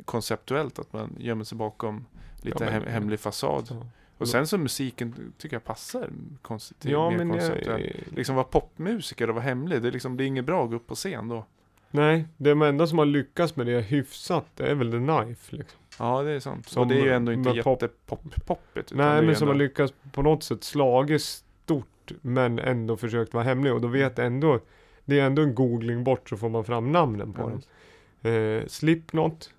konceptuellt. 0.05 0.79
Att 0.79 0.93
man 0.93 1.17
gömmer 1.19 1.45
sig 1.45 1.59
bakom 1.59 2.07
lite 2.43 2.65
Ja, 2.65 2.71
men- 2.71 2.83
hem, 2.83 2.93
hemlig 2.93 3.21
fasad. 3.21 3.67
Så. 3.67 3.87
Och 4.19 4.29
sen 4.29 4.47
så 4.47 4.59
musiken 4.59 5.33
tycker 5.39 5.55
jag 5.57 5.65
passar 5.65 6.11
konst, 6.43 6.81
till 6.81 6.91
Ja 6.91 7.11
mer 7.11 7.19
men 7.19 7.31
konceptuellt. 7.31 7.85
jag, 7.85 8.17
Liksom 8.17 8.35
vara 8.35 8.45
popmusiker 8.45 9.29
och 9.29 9.35
vara 9.35 9.45
hemlig. 9.45 9.83
Det 9.83 9.89
är, 9.89 9.93
liksom, 9.93 10.17
det 10.17 10.25
är 10.25 10.27
inget 10.27 10.45
bra 10.45 10.65
att 10.65 10.71
gå 10.71 10.77
upp 10.77 10.87
på 10.87 10.95
scen 10.95 11.29
då. 11.29 11.45
Nej, 11.91 12.25
det 12.37 12.51
enda 12.51 12.87
som 12.87 12.99
har 12.99 13.07
lyckats 13.07 13.57
med 13.57 13.67
det 13.67 13.81
hyfsat 13.81 14.47
det 14.57 14.67
är 14.67 14.75
väl 14.75 14.91
The 14.93 14.99
Knife. 14.99 15.57
Liksom. 15.57 15.81
Ja, 15.99 16.23
det 16.23 16.31
är 16.31 16.41
sant. 16.41 16.69
Som 16.69 16.83
och 16.83 16.89
det 16.89 16.95
är 17.01 17.05
ju 17.05 17.13
ändå 17.13 17.33
inte 17.33 17.51
jättepop-poppigt. 17.51 18.93
Nej 18.95 19.23
men 19.23 19.37
som 19.37 19.49
har 19.49 19.55
lyckats 19.55 19.95
på 20.13 20.23
något 20.23 20.43
sätt 20.43 20.65
slagit 20.65 21.23
stort 21.23 22.13
men 22.21 22.59
ändå 22.59 22.97
försökt 22.97 23.35
vara 23.35 23.45
hemlig 23.45 23.73
och 23.73 23.81
då 23.81 23.89
vet 23.89 24.19
ändå 24.19 24.61
Det 25.05 25.21
är 25.21 25.27
ändå 25.27 25.43
en 25.43 25.55
googling 25.55 26.05
bort 26.05 26.29
så 26.29 26.37
får 26.37 26.49
man 26.49 26.65
fram 26.65 26.93
namnen 26.93 27.33
på 27.33 27.43
Ja. 27.43 27.49
dem. 27.49 28.33
Eh, 28.33 28.67
Slipknot 28.67 29.51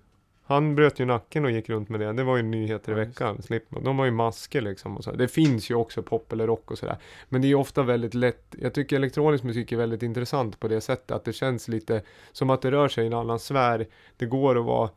Han 0.50 0.74
bröt 0.74 1.00
ju 1.00 1.04
nacken 1.04 1.44
och 1.44 1.50
gick 1.50 1.68
runt 1.68 1.88
med 1.88 2.00
det. 2.00 2.12
Det 2.12 2.24
var 2.24 2.36
ju 2.36 2.42
nyheter 2.42 2.92
i 2.92 2.94
Ja, 2.94 3.04
veckan. 3.04 3.42
Slipknot. 3.42 3.84
De 3.84 3.98
har 3.98 4.04
ju 4.04 4.10
masker 4.10 4.60
liksom. 4.60 4.96
Och 4.96 5.04
så. 5.04 5.12
Det 5.12 5.28
finns 5.28 5.70
ju 5.70 5.74
också 5.74 6.02
pop 6.02 6.32
eller 6.32 6.46
rock 6.46 6.70
och 6.70 6.78
sådär. 6.78 6.96
Men 7.28 7.40
det 7.40 7.46
är 7.46 7.48
ju 7.48 7.54
ofta 7.54 7.82
väldigt 7.82 8.14
lätt. 8.14 8.54
Jag 8.58 8.74
tycker 8.74 8.96
elektronisk 8.96 9.44
musik 9.44 9.72
är 9.72 9.76
väldigt 9.76 10.02
intressant 10.02 10.60
på 10.60 10.68
det 10.68 10.80
sättet. 10.80 11.10
Att 11.10 11.24
det 11.24 11.32
känns 11.32 11.68
lite 11.68 12.02
som 12.32 12.50
att 12.50 12.62
det 12.62 12.70
rör 12.70 12.88
sig 12.88 13.04
i 13.04 13.06
en 13.06 13.14
annan 13.14 13.38
sfär. 13.38 13.86
Det 14.16 14.26
går 14.26 14.58
att 14.58 14.64
vara 14.64 14.90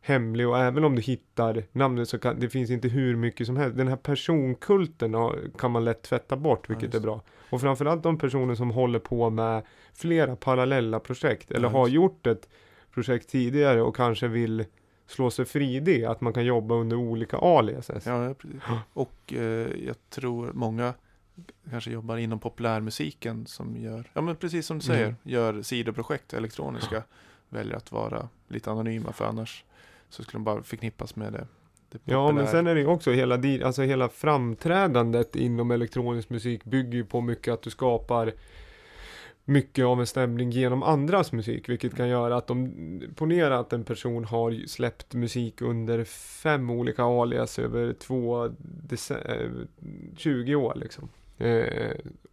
hemlig 0.00 0.48
och 0.48 0.58
även 0.58 0.84
om 0.84 0.96
du 0.96 1.02
hittar 1.02 1.64
namnet 1.72 2.08
så 2.08 2.18
kan 2.18 2.40
det 2.40 2.48
finns 2.48 2.70
inte 2.70 2.88
hur 2.88 3.16
mycket 3.16 3.46
som 3.46 3.56
helst. 3.56 3.76
Den 3.76 3.88
här 3.88 3.96
personkulten 3.96 5.14
kan 5.58 5.70
man 5.70 5.84
lätt 5.84 6.02
tvätta 6.02 6.36
bort, 6.36 6.70
vilket 6.70 6.84
just 6.84 6.94
är 6.94 7.00
bra. 7.00 7.20
Och 7.50 7.60
framförallt 7.60 8.02
de 8.02 8.18
personer 8.18 8.54
som 8.54 8.70
håller 8.70 8.98
på 8.98 9.30
med 9.30 9.62
flera 9.94 10.36
parallella 10.36 11.00
projekt 11.00 11.50
eller 11.50 11.68
Ja, 11.68 11.72
har 11.72 11.88
gjort 11.88 12.26
ett 12.26 12.48
projekt 12.94 13.28
tidigare 13.28 13.82
och 13.82 13.96
kanske 13.96 14.28
vill 14.28 14.64
slå 15.06 15.30
sig 15.30 15.44
fri 15.44 15.76
i 15.76 15.80
det, 15.80 16.04
att 16.04 16.20
man 16.20 16.32
kan 16.32 16.44
jobba 16.44 16.74
under 16.74 16.96
olika 16.96 17.36
aliases. 17.38 18.06
Ja, 18.06 18.34
precis. 18.34 18.62
Och 18.92 19.32
eh, 19.32 19.68
jag 19.86 19.96
tror 20.10 20.50
många 20.52 20.94
kanske 21.70 21.90
jobbar 21.90 22.16
inom 22.16 22.38
populärmusiken 22.38 23.46
som 23.46 23.76
gör, 23.76 24.10
ja 24.14 24.20
men 24.20 24.36
precis 24.36 24.66
som 24.66 24.78
du 24.78 24.84
säger, 24.84 25.04
Mm. 25.06 25.16
gör 25.22 25.62
sidoprojekt 25.62 26.32
elektroniska. 26.34 27.02
Väljer 27.48 27.76
att 27.76 27.92
vara 27.92 28.28
lite 28.48 28.70
anonyma 28.70 29.12
för 29.12 29.24
annars 29.24 29.64
så 30.08 30.22
skulle 30.22 30.38
de 30.38 30.44
bara 30.44 30.62
förknippas 30.62 31.16
med 31.16 31.32
det. 31.32 31.46
Ja, 32.04 32.32
men 32.32 32.46
sen 32.46 32.66
är 32.66 32.74
det 32.74 32.80
ju 32.80 32.86
också 32.86 33.10
hela, 33.12 33.34
alltså 33.66 33.82
hela 33.82 34.08
framträdandet 34.08 35.36
inom 35.36 35.70
elektronisk 35.70 36.30
musik 36.30 36.64
bygger 36.64 36.92
ju 36.94 37.04
på 37.04 37.20
mycket 37.20 37.54
att 37.54 37.62
du 37.62 37.70
skapar 37.70 38.32
mycket 39.44 39.84
av 39.84 40.00
en 40.00 40.06
stämning 40.06 40.50
genom 40.50 40.82
andras 40.82 41.32
musik, 41.32 41.68
vilket 41.68 41.96
kan 41.96 42.08
göra 42.08 42.36
att 42.36 42.46
de, 42.46 42.72
ponera 43.16 43.58
att 43.58 43.72
en 43.72 43.84
person 43.84 44.24
har 44.24 44.66
släppt 44.66 45.14
musik 45.14 45.62
under 45.62 46.04
fem 46.42 46.70
olika 46.70 47.02
alias 47.02 47.58
över 47.58 47.92
två, 47.92 48.48
dece- 48.88 49.42
eh, 49.44 49.50
20 50.16 50.54
år 50.54 50.72
liksom. 50.76 51.08
Eh, 51.38 51.92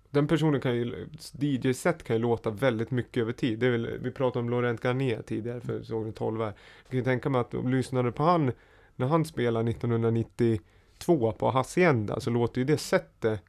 den 0.10 0.28
personen 0.28 0.62
kan 0.62 0.76
ju, 0.76 1.08
DJ-set 1.40 2.04
kan 2.04 2.16
ju 2.16 2.22
låta 2.22 2.50
väldigt 2.50 2.92
mycket 2.92 3.22
över 3.22 3.32
tid. 3.34 3.60
Det 3.60 3.66
är 3.68 3.72
väl, 3.72 4.00
vi 4.02 4.12
pratade 4.12 4.44
om 4.44 4.50
Laurent 4.50 4.82
Garnier 4.86 5.22
tidigare, 5.22 5.62
för 5.62 5.84
såg 5.84 6.06
ni 6.06 6.12
12 6.12 6.40
här. 6.40 6.46
Jag 6.84 6.90
kan 6.90 6.98
ju 7.00 7.04
tänka 7.04 7.30
mig 7.30 7.42
att 7.42 7.54
om 7.54 7.70
lyssnade 7.72 8.12
på 8.12 8.24
han 8.24 8.52
när 8.96 9.08
han 9.08 9.26
spelar 9.26 9.64
1992 9.70 11.32
på 11.32 11.50
Hacienda 11.50 12.20
så 12.20 12.30
låter 12.30 12.62
ju 12.62 12.66
det 12.66 12.78
sättet 12.78 13.42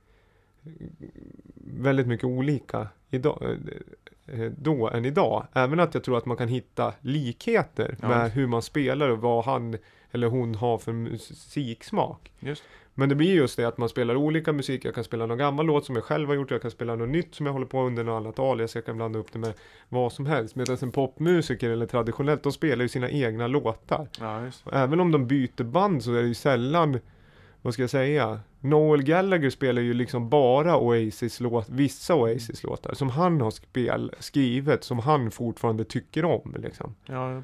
väldigt 1.54 2.06
mycket 2.06 2.24
olika 2.24 2.88
idag, 3.12 3.56
eh, 4.26 4.50
då 4.58 4.88
än 4.90 5.04
idag. 5.04 5.46
Även 5.52 5.80
att 5.80 5.94
jag 5.94 6.04
tror 6.04 6.18
att 6.18 6.26
man 6.26 6.36
kan 6.36 6.48
hitta 6.48 6.94
likheter 7.00 7.96
Ja. 8.02 8.08
med 8.08 8.30
hur 8.32 8.46
man 8.46 8.62
spelar 8.62 9.08
och 9.08 9.18
vad 9.18 9.44
han 9.44 9.76
eller 10.12 10.26
hon 10.26 10.54
har 10.54 10.78
för 10.78 10.92
musiksmak. 10.92 12.32
Just. 12.40 12.62
Men 12.94 13.08
det 13.08 13.14
blir 13.14 13.34
just 13.34 13.56
det 13.56 13.64
att 13.64 13.78
man 13.78 13.88
spelar 13.88 14.14
olika 14.16 14.52
musik. 14.52 14.84
Jag 14.84 14.94
kan 14.94 15.04
spela 15.04 15.26
någon 15.26 15.38
gammal 15.38 15.66
låt 15.66 15.84
som 15.86 15.94
jag 15.94 16.04
själv 16.04 16.28
har 16.28 16.34
gjort. 16.34 16.50
Jag 16.50 16.62
kan 16.62 16.70
spela 16.70 16.94
något 16.94 17.08
nytt 17.08 17.34
som 17.34 17.46
jag 17.46 17.52
håller 17.52 17.66
på 17.66 17.82
under 17.82 18.04
något 18.04 18.20
annat 18.20 18.38
alias. 18.38 18.74
Jag 18.74 18.84
kan 18.86 18.96
blanda 18.96 19.18
upp 19.18 19.32
det 19.32 19.38
med 19.38 19.52
vad 19.88 20.12
som 20.12 20.26
helst. 20.26 20.56
Medan 20.56 20.76
en 20.82 20.92
popmusiker 20.92 21.70
eller 21.70 21.86
traditionellt, 21.86 22.42
de 22.42 22.52
spelar 22.52 22.82
ju 22.82 22.88
sina 22.88 23.10
egna 23.10 23.46
låtar. 23.46 24.08
Ja, 24.20 24.42
även 24.72 25.00
om 25.00 25.12
de 25.12 25.26
byter 25.26 25.62
band 25.64 26.02
så 26.04 26.14
är 26.14 26.22
det 26.22 26.28
ju 26.28 26.34
sällan 26.34 26.98
vad 27.62 27.74
ska 27.74 27.82
jag 27.82 27.90
säga? 27.90 28.40
Noel 28.60 29.02
Gallagher 29.02 29.50
spelar 29.50 29.82
ju 29.82 29.94
liksom 29.94 30.28
bara 30.28 30.76
Oasis-låt, 30.76 31.68
vissa 31.68 32.14
Oasis-låtar 32.14 32.94
som 32.94 33.10
han 33.10 33.40
har 33.40 33.50
spel, 33.50 34.12
skrivit, 34.18 34.84
som 34.84 34.98
han 34.98 35.30
fortfarande 35.30 35.84
tycker 35.84 36.24
om 36.24 36.54
liksom. 36.58 36.94
Ja, 37.06 37.42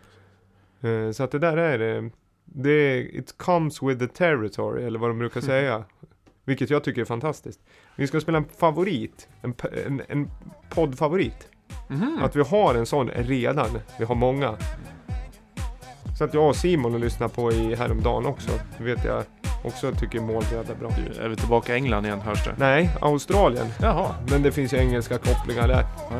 Eh, 0.89 1.11
Så 1.11 1.23
att 1.23 1.31
det 1.31 1.39
där 1.39 1.57
är 1.57 1.97
eh, 1.97 2.11
det, 2.45 2.99
it 3.01 3.35
comes 3.39 3.83
with 3.83 3.99
the 4.01 4.07
territory, 4.07 4.83
eller 4.85 4.99
vad 4.99 5.11
de 5.11 5.19
brukar 5.19 5.41
säga. 5.55 5.85
Vilket 6.45 6.71
jag 6.71 6.85
tycker 6.85 7.01
är 7.01 7.05
fantastiskt. 7.05 7.61
Vi 7.97 8.07
ska 8.07 8.21
spela 8.21 8.39
en 8.39 8.45
favorit, 8.59 9.29
en, 9.43 9.55
en, 9.87 10.03
en 10.09 10.31
poddfavorit. 10.71 11.49
Mhm. 11.89 12.19
Att 12.23 12.37
vi 12.37 12.41
har 12.43 12.75
en 12.75 12.87
sån 12.87 13.09
redan, 13.09 13.69
vi 13.99 14.05
har 14.05 14.15
många. 14.15 14.57
Så 16.19 16.25
att 16.25 16.35
jag 16.35 16.49
och 16.49 16.57
Simon 16.57 16.93
har 16.93 16.99
lyssnat 16.99 17.35
på 17.37 17.53
i 17.53 17.75
häromdagen 17.75 18.27
också. 18.27 18.51
Vet 18.79 19.05
jag 19.05 19.25
också 19.63 19.93
tycker 19.93 20.21
är 20.71 20.75
bra. 20.75 20.91
Du, 21.15 21.21
Är 21.23 21.29
vi 21.29 21.37
tillbaka 21.37 21.73
i 21.73 21.77
England 21.77 22.07
igen 22.07 22.21
hörs 22.21 22.45
det? 22.45 22.55
Nej, 22.59 22.91
Australien. 23.01 23.67
Jaha. 23.81 24.15
Men 24.31 24.43
det 24.43 24.53
finns 24.53 24.73
ju 24.75 24.79
engelska 24.79 25.19
kopplingar 25.19 25.69
där. 25.69 25.85
Ja, 26.11 26.17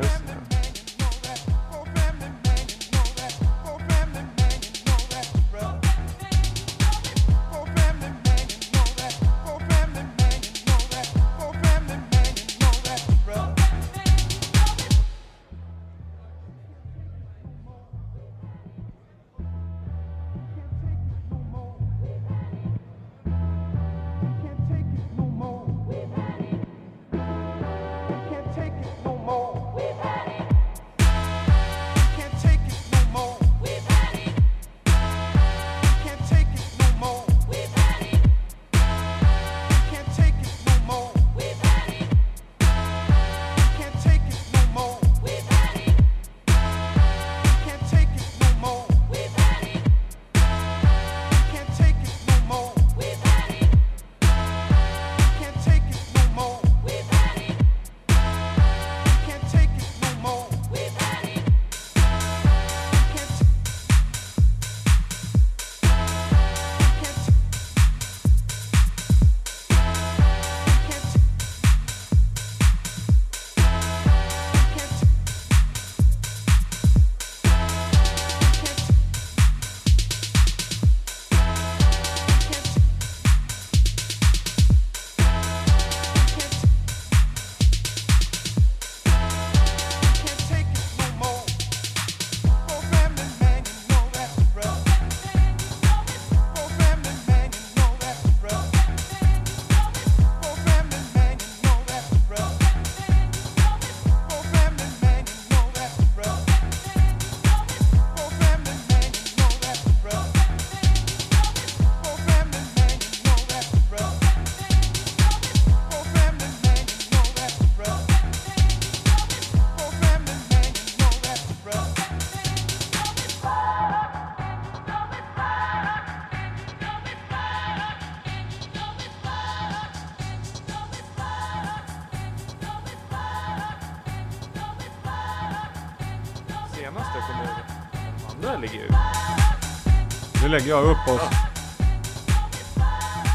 lägger 140.49 140.67
jag 140.69 140.83
upp 140.83 141.07
oss. 141.07 141.21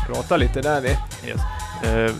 Prata 0.06 0.36
lite 0.36 0.60
där 0.60 0.80
vi. 0.80 0.88
Yes. 1.28 1.40
Eh, 1.84 2.14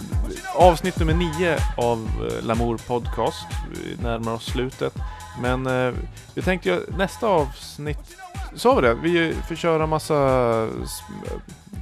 avsnitt 0.57 0.99
nummer 0.99 1.15
nio 1.15 1.59
av 1.77 2.09
eh, 2.39 2.45
Lamour 2.47 2.77
Podcast. 2.79 3.47
Vi 3.73 4.03
närmar 4.03 4.33
oss 4.35 4.45
slutet. 4.45 4.95
Men 5.43 5.67
eh, 5.67 5.93
vi 6.35 6.43
tänkte 6.43 6.69
ju 6.69 6.81
nästa 6.99 7.27
avsnitt, 7.27 8.17
sa 8.55 8.75
vi 8.75 8.83
det? 8.83 8.95
Vi 8.95 9.35
får 9.49 9.55
köra 9.55 9.87
massa 9.87 10.15
s- 10.85 11.03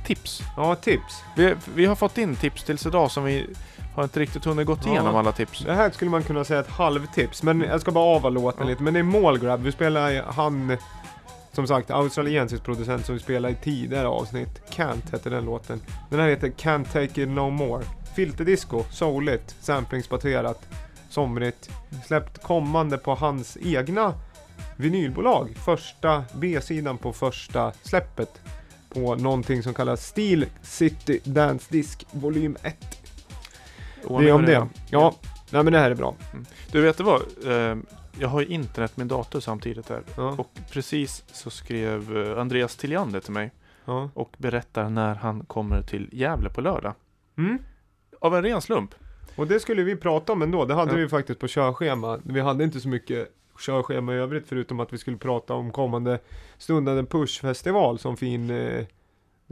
tips. 0.06 0.42
Ja, 0.56 0.74
tips. 0.74 1.22
Vi, 1.36 1.54
vi 1.74 1.86
har 1.86 1.94
fått 1.96 2.18
in 2.18 2.36
tips 2.36 2.64
tills 2.64 2.86
idag 2.86 3.10
som 3.10 3.24
vi 3.24 3.46
har 3.94 4.02
inte 4.04 4.20
riktigt 4.20 4.44
hunnit 4.44 4.66
gått 4.66 4.84
Ja. 4.86 4.90
igenom 4.90 5.16
alla 5.16 5.32
tips. 5.32 5.60
Det 5.60 5.74
här 5.74 5.90
skulle 5.90 6.10
man 6.10 6.22
kunna 6.22 6.44
säga 6.44 6.60
ett 6.60 6.70
halvtips, 6.70 7.42
men 7.42 7.60
jag 7.60 7.80
ska 7.80 7.90
bara 7.90 8.16
ava 8.16 8.28
låten 8.28 8.60
Ja. 8.66 8.70
lite. 8.70 8.82
Men 8.82 8.94
det 8.94 8.98
är 9.00 9.04
Målgrab, 9.04 9.60
vi 9.62 9.72
spelar 9.72 10.22
han, 10.32 10.76
som 11.52 11.66
sagt, 11.66 11.90
australiensisk 11.90 12.64
producent 12.64 13.06
som 13.06 13.14
vi 13.14 13.20
spelade 13.20 13.54
i 13.54 13.56
tidigare 13.56 14.08
avsnitt. 14.08 14.62
Can't 14.70 15.12
heter 15.12 15.30
den 15.30 15.44
låten. 15.44 15.80
Den 16.10 16.20
här 16.20 16.28
heter 16.28 16.48
Can't 16.48 16.92
Take 16.92 17.22
It 17.22 17.28
No 17.28 17.50
More. 17.50 17.84
Filterdisco, 18.16 18.84
souligt, 18.90 19.56
samplingsbaserat, 19.60 20.68
somrigt. 21.08 21.70
Släppt 22.06 22.42
kommande 22.42 22.98
på 22.98 23.14
hans 23.14 23.58
egna 23.62 24.14
vinylbolag. 24.76 25.56
Första 25.64 26.24
B-sidan 26.32 26.98
på 26.98 27.12
första 27.12 27.72
släppet. 27.82 28.40
På 28.88 29.14
någonting 29.14 29.62
som 29.62 29.74
kallas 29.74 30.06
Steel 30.06 30.46
City 30.62 31.20
Dance 31.24 31.66
Disc 31.70 31.98
volym 32.10 32.56
1. 32.62 32.76
Det 34.08 34.28
är 34.28 34.32
om 34.32 34.44
det. 34.44 34.68
Ja, 34.90 35.14
nej 35.50 35.62
men 35.62 35.72
det 35.72 35.78
här 35.78 35.90
är 35.90 35.94
bra. 35.94 36.14
Du 36.70 36.80
vet 36.80 36.96
du 36.96 37.04
vad? 37.04 37.20
Eh, 37.20 37.76
jag 38.18 38.28
har 38.28 38.40
ju 38.40 38.46
internet 38.46 38.96
med 38.96 39.06
dator 39.06 39.40
samtidigt 39.40 39.88
här. 39.88 40.02
Ja, 40.16 40.34
Och 40.38 40.50
precis 40.70 41.24
så 41.32 41.50
skrev 41.50 42.16
eh, 42.16 42.40
Andreas 42.40 42.76
Tilliander 42.76 43.20
till 43.20 43.32
mig 43.32 43.50
ja. 43.84 44.10
och 44.14 44.34
berättar 44.38 44.88
när 44.90 45.14
han 45.14 45.44
kommer 45.44 45.82
till 45.82 46.08
Gävle 46.12 46.48
på 46.50 46.60
lördag. 46.60 46.94
Mm. 47.38 47.58
Av 48.20 48.36
en 48.36 48.42
ren 48.42 48.60
slump. 48.62 48.94
Och 49.36 49.46
det 49.46 49.60
skulle 49.60 49.82
vi 49.82 49.96
prata 49.96 50.32
om 50.32 50.42
ändå. 50.42 50.64
Det 50.64 50.74
hade 50.74 50.90
Ja. 50.92 50.96
vi 50.96 51.08
faktiskt 51.08 51.40
på 51.40 51.48
körschema. 51.48 52.18
Vi 52.24 52.40
hade 52.40 52.64
inte 52.64 52.80
så 52.80 52.88
mycket 52.88 53.28
körschema 53.58 54.14
i 54.14 54.16
övrigt 54.16 54.48
förutom 54.48 54.80
att 54.80 54.92
vi 54.92 54.98
skulle 54.98 55.16
prata 55.16 55.54
om 55.54 55.72
kommande 55.72 56.18
stundande 56.58 57.02
Push-festival 57.02 57.98
som 57.98 58.16
fin 58.16 58.50
eh, 58.50 58.84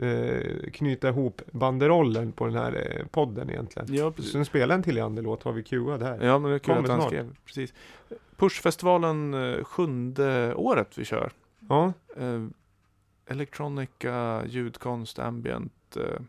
eh, 0.02 0.70
knyta 0.72 1.08
ihop 1.08 1.42
banderollen 1.52 2.32
på 2.32 2.46
den 2.46 2.54
här 2.56 2.96
eh, 3.00 3.06
podden 3.06 3.50
egentligen. 3.50 3.94
Ja, 3.94 4.12
Sen 4.32 4.44
spela 4.44 4.74
en 4.74 4.82
till 4.82 4.98
låt 5.22 5.42
har 5.42 5.52
vi 5.52 5.62
cuead 5.62 6.02
här. 6.02 6.24
Ja, 6.24 6.38
men 6.38 6.50
det 6.50 6.56
är 6.56 6.58
kul 6.58 6.74
Kommer 6.74 6.82
att 6.84 6.90
han 6.90 7.00
snart. 7.00 7.10
skrev. 7.12 7.36
Precis. 7.44 7.74
Pushfestivalen 8.36 9.34
eh, 9.34 9.64
sjunde 9.64 10.54
året 10.54 10.98
vi 10.98 11.04
kör. 11.04 11.32
Ja, 11.68 11.92
Eh, 12.16 12.46
Electronica, 13.26 14.42
ljudkonst, 14.46 15.18
ambient. 15.18 15.96
Eh, 15.96 16.20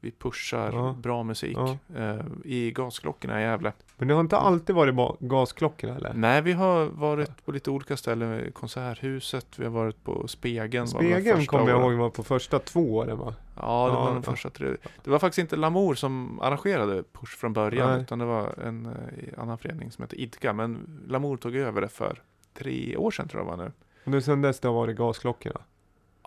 vi 0.00 0.10
pushar 0.10 0.72
Ja. 0.72 0.94
bra 0.98 1.22
musik 1.22 1.56
Ja. 1.56 1.76
eh, 1.96 2.20
i 2.44 2.70
gasklockorna 2.70 3.40
i 3.40 3.44
Gävle. 3.44 3.72
men 3.96 4.08
det 4.08 4.14
har 4.14 4.20
inte 4.20 4.36
alltid 4.36 4.76
varit 4.76 5.20
gasklockorna 5.20 5.96
eller? 5.96 6.12
Nej, 6.14 6.42
vi 6.42 6.52
har 6.52 6.86
varit 6.86 7.44
på 7.44 7.52
lite 7.52 7.70
olika 7.70 7.96
ställen. 7.96 8.52
Konserthuset, 8.52 9.58
vi 9.58 9.64
har 9.64 9.72
varit 9.72 10.04
på 10.04 10.28
Spegeln. 10.28 10.88
Spegeln 10.88 11.46
kommer 11.46 11.68
jag 11.68 11.80
ihåg 11.80 11.92
var 11.92 12.10
på 12.10 12.22
första 12.22 12.58
två 12.58 12.96
åren 12.96 13.18
va? 13.18 13.34
Ja, 13.56 13.86
det 13.88 13.94
Ja, 13.94 14.00
var 14.00 14.06
de 14.14 14.16
ja. 14.16 14.22
första 14.32 14.50
tre. 14.50 14.68
Det 15.04 15.10
var 15.10 15.18
faktiskt 15.18 15.38
inte 15.38 15.56
Lamour 15.56 15.94
som 15.94 16.40
arrangerade 16.40 17.02
Push 17.12 17.36
från 17.38 17.52
början, 17.52 17.90
Nej. 17.92 18.00
utan 18.02 18.18
det 18.18 18.24
var 18.24 18.54
en 18.64 18.86
eh, 18.86 19.42
annan 19.42 19.58
förening 19.58 19.90
som 19.90 20.02
heter 20.02 20.20
Idka. 20.20 20.52
Men 20.52 21.00
Lamour 21.08 21.36
tog 21.36 21.56
över 21.56 21.80
det 21.80 21.88
för 21.88 22.22
tre 22.54 22.96
år 22.96 23.10
sedan 23.10 23.28
tror 23.28 23.42
jag 23.42 23.50
var 23.50 23.64
nu. 23.64 23.72
Och 24.04 24.10
nu 24.10 24.20
sen 24.20 24.42
dess 24.42 24.60
det 24.60 24.68
har 24.68 24.74
varit 24.74 24.96
gasklockorna. 24.96 25.60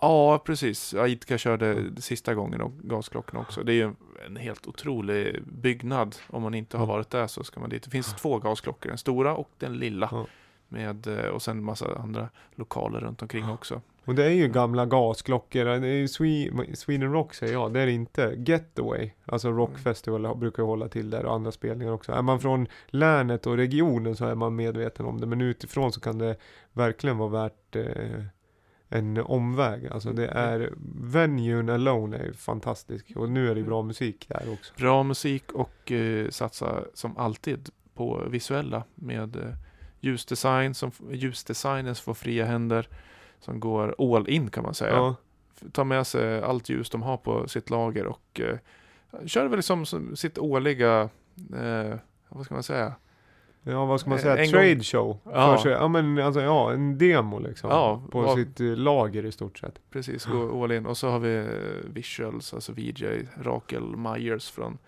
Ja, 0.04 0.38
precis. 0.38 0.94
Aitka 0.94 1.38
körde 1.38 2.02
sista 2.02 2.34
gången 2.34 2.60
och 2.60 2.72
gasklockorna 2.82 3.40
också. 3.40 3.62
Det 3.62 3.72
är 3.72 3.74
ju 3.74 3.92
en 4.26 4.36
helt 4.36 4.66
otrolig 4.66 5.42
byggnad. 5.46 6.16
Om 6.30 6.42
man 6.42 6.54
inte 6.54 6.76
har 6.76 6.86
varit 6.86 7.10
där 7.10 7.26
så 7.26 7.44
ska 7.44 7.60
man 7.60 7.70
dit. 7.70 7.82
Det 7.82 7.90
finns 7.90 8.14
två 8.14 8.38
gasklockor, 8.38 8.88
den 8.88 8.98
stora 8.98 9.36
och 9.36 9.50
den 9.58 9.72
lilla. 9.78 10.26
Med, 10.68 11.06
eh, 11.06 11.26
och 11.26 11.42
sen 11.42 11.64
massa 11.64 11.98
andra 11.98 12.28
lokaler 12.54 13.00
runt 13.00 13.22
omkring 13.22 13.48
också. 13.50 13.80
Och 14.04 14.14
det 14.14 14.24
är 14.24 14.30
ju 14.30 14.48
gamla 14.48 14.86
gasklockor. 14.86 15.64
Det 15.64 15.70
är 15.88 15.92
ju 15.94 16.06
Swe- 16.06 16.74
Sweden 16.74 17.12
Rock 17.12 17.34
säger 17.34 17.52
jag. 17.52 17.72
Det 17.72 17.80
är 17.80 17.86
det 17.86 17.92
inte. 17.92 18.34
Getaway. 18.46 19.10
Alltså 19.26 19.48
Mm. 19.48 19.74
Festival 19.76 20.36
brukar 20.36 20.62
hålla 20.62 20.88
till 20.88 21.10
där 21.10 21.24
och 21.26 21.34
andra 21.34 21.52
spelningar 21.52 21.92
också. 21.92 22.12
Är 22.12 22.22
man 22.22 22.40
från 22.40 22.66
länet 22.86 23.46
och 23.46 23.56
regionen 23.56 24.16
så 24.16 24.24
är 24.26 24.34
man 24.34 24.56
medveten 24.56 25.06
om 25.06 25.20
det. 25.20 25.26
Men 25.26 25.40
utifrån 25.40 25.92
så 25.92 26.00
kan 26.00 26.18
det 26.18 26.36
verkligen 26.72 27.18
vara 27.18 27.28
värt 27.28 27.76
eh, 27.76 28.24
en 28.94 29.18
omväg. 29.18 29.86
Alltså 29.86 30.12
det 30.12 30.26
är, 30.28 30.72
venuen 31.00 31.68
alone 31.68 32.16
är 32.16 32.32
fantastisk. 32.32 33.12
Och 33.16 33.30
nu 33.30 33.50
är 33.50 33.54
det 33.54 33.60
ju 33.60 33.66
bra 33.66 33.82
musik 33.82 34.26
där 34.28 34.52
också. 34.52 34.74
Bra 34.76 35.02
musik 35.02 35.52
och 35.52 35.92
eh, 35.92 36.28
satsa 36.30 36.84
som 36.94 37.16
alltid 37.16 37.68
på 37.94 38.24
visuella 38.28 38.84
med 38.94 39.36
eh, 39.36 39.42
ljusdesign. 40.00 40.74
Som, 40.74 40.90
ljusdesigners 41.10 42.00
får 42.00 42.14
fria 42.14 42.44
händer. 42.44 42.88
Som 43.40 43.60
går 43.60 44.14
all 44.14 44.28
in 44.28 44.50
kan 44.50 44.62
man 44.64 44.74
säga. 44.74 44.92
Ja, 44.92 45.14
tar 45.72 45.84
med 45.84 46.06
sig 46.06 46.42
allt 46.42 46.68
ljus 46.68 46.90
de 46.90 47.02
har 47.02 47.16
på 47.16 47.48
sitt 47.48 47.70
lager 47.70 48.06
och 48.06 48.40
eh, 48.40 48.58
kör 49.26 49.46
väl 49.46 49.56
liksom 49.56 49.86
som 49.86 50.16
sitt 50.16 50.38
årliga, 50.38 51.00
eh, 51.56 51.98
vad 52.28 52.44
ska 52.44 52.54
man 52.54 52.62
säga? 52.62 52.94
Ja 53.64 53.84
vad 53.84 54.00
ska 54.00 54.10
man 54.10 54.18
Eh, 54.18 54.22
säga? 54.22 54.36
en 54.44 54.50
Trade 54.50 54.74
gång- 54.74 54.82
show. 54.82 55.18
Ja. 55.24 55.58
Sig. 55.62 55.72
ja 55.72 55.88
men 55.88 56.18
alltså 56.18 56.40
ja, 56.40 56.72
en 56.72 56.98
demo 56.98 57.38
liksom. 57.38 57.70
Ja, 57.70 58.02
på 58.10 58.22
vad- 58.22 58.38
sitt 58.38 58.60
eh, 58.60 58.66
lager 58.66 59.24
i 59.24 59.32
stort 59.32 59.58
sett. 59.58 59.80
Precis, 59.90 60.24
gå 60.24 60.64
all 60.64 60.72
in. 60.72 60.86
Och 60.86 60.96
så 60.96 61.08
har 61.10 61.18
vi 61.18 61.36
eh, 61.36 61.90
visuals, 61.92 62.54
alltså 62.54 62.72
VJ, 62.72 63.04
Rakel 63.42 63.96
Myers 63.96 64.50
från 64.50 64.78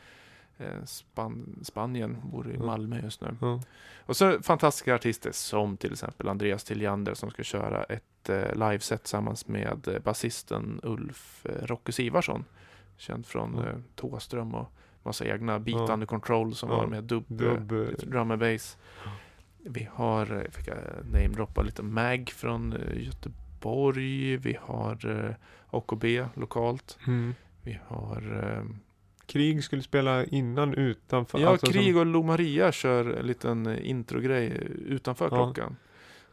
eh, 0.59 0.85
Span 0.85 1.59
Spanien, 1.63 2.17
bor 2.25 2.47
i 2.51 2.55
Mm. 2.55 2.67
Malmö 2.67 3.01
just 3.03 3.21
nu. 3.21 3.37
Ja. 3.41 3.61
Och 4.07 4.17
så 4.17 4.43
fantastiska 4.43 4.95
artister 4.95 5.33
som 5.33 5.77
till 5.77 5.93
exempel 5.93 6.29
Andreas 6.29 6.65
Tilliander 6.65 7.15
som 7.15 7.31
ska 7.31 7.43
köra 7.43 7.85
ett 7.85 8.29
eh, 8.29 8.55
liveset 8.55 9.03
tillsammans 9.03 9.49
med 9.49 9.89
eh, 9.89 9.99
basisten 9.99 10.81
Ulf 10.83 11.47
eh, 11.47 11.67
Rocky 11.67 11.93
Sivarsson. 11.93 12.45
Känd 12.97 13.27
från 13.27 13.55
Ja. 13.57 13.71
eh, 13.71 13.77
Tåström 13.95 14.55
och 14.55 14.73
massa 15.07 15.25
egna 15.25 15.59
Beat 15.59 15.89
Ja. 15.89 15.95
Under 15.95 16.07
Control 16.07 16.55
som 16.55 16.71
Ja. 16.71 16.77
var 16.77 16.87
med 16.87 17.05
dubb, 17.05 17.25
Dubb, 17.29 17.73
eh, 17.73 17.79
eh, 17.79 17.89
lite 17.91 18.07
drum 18.07 18.31
and 18.31 18.41
bass. 18.41 18.77
Vi 19.69 19.89
har, 19.93 20.37
eh, 20.37 20.51
fick 20.51 20.69
jag 20.69 20.77
namedroppa 21.13 21.63
lite 21.63 21.83
Mag 21.83 22.31
från 22.35 22.73
eh, 22.73 23.05
Göteborg. 23.07 24.37
Vi 24.37 24.57
har 24.61 25.25
eh, 25.27 25.35
AKB 25.71 26.05
lokalt. 26.35 26.99
Mm. 27.07 27.35
Vi 27.63 27.79
har 27.87 28.43
eh, 28.59 28.65
Krig 29.27 29.65
skulle 29.65 29.83
spela 29.83 30.25
innan 30.25 30.75
utanför. 30.75 31.39
Ja, 31.39 31.49
alltså 31.49 31.67
Krig 31.67 31.93
som, 31.93 31.99
och 32.01 32.07
Lo 32.07 32.23
Maria 32.23 32.73
kör 32.73 33.11
en 33.13 33.27
liten 33.27 33.67
eh, 33.67 33.91
introgrej 33.91 34.47
utanför 34.87 35.25
Ja. 35.25 35.31
klockan. 35.31 35.77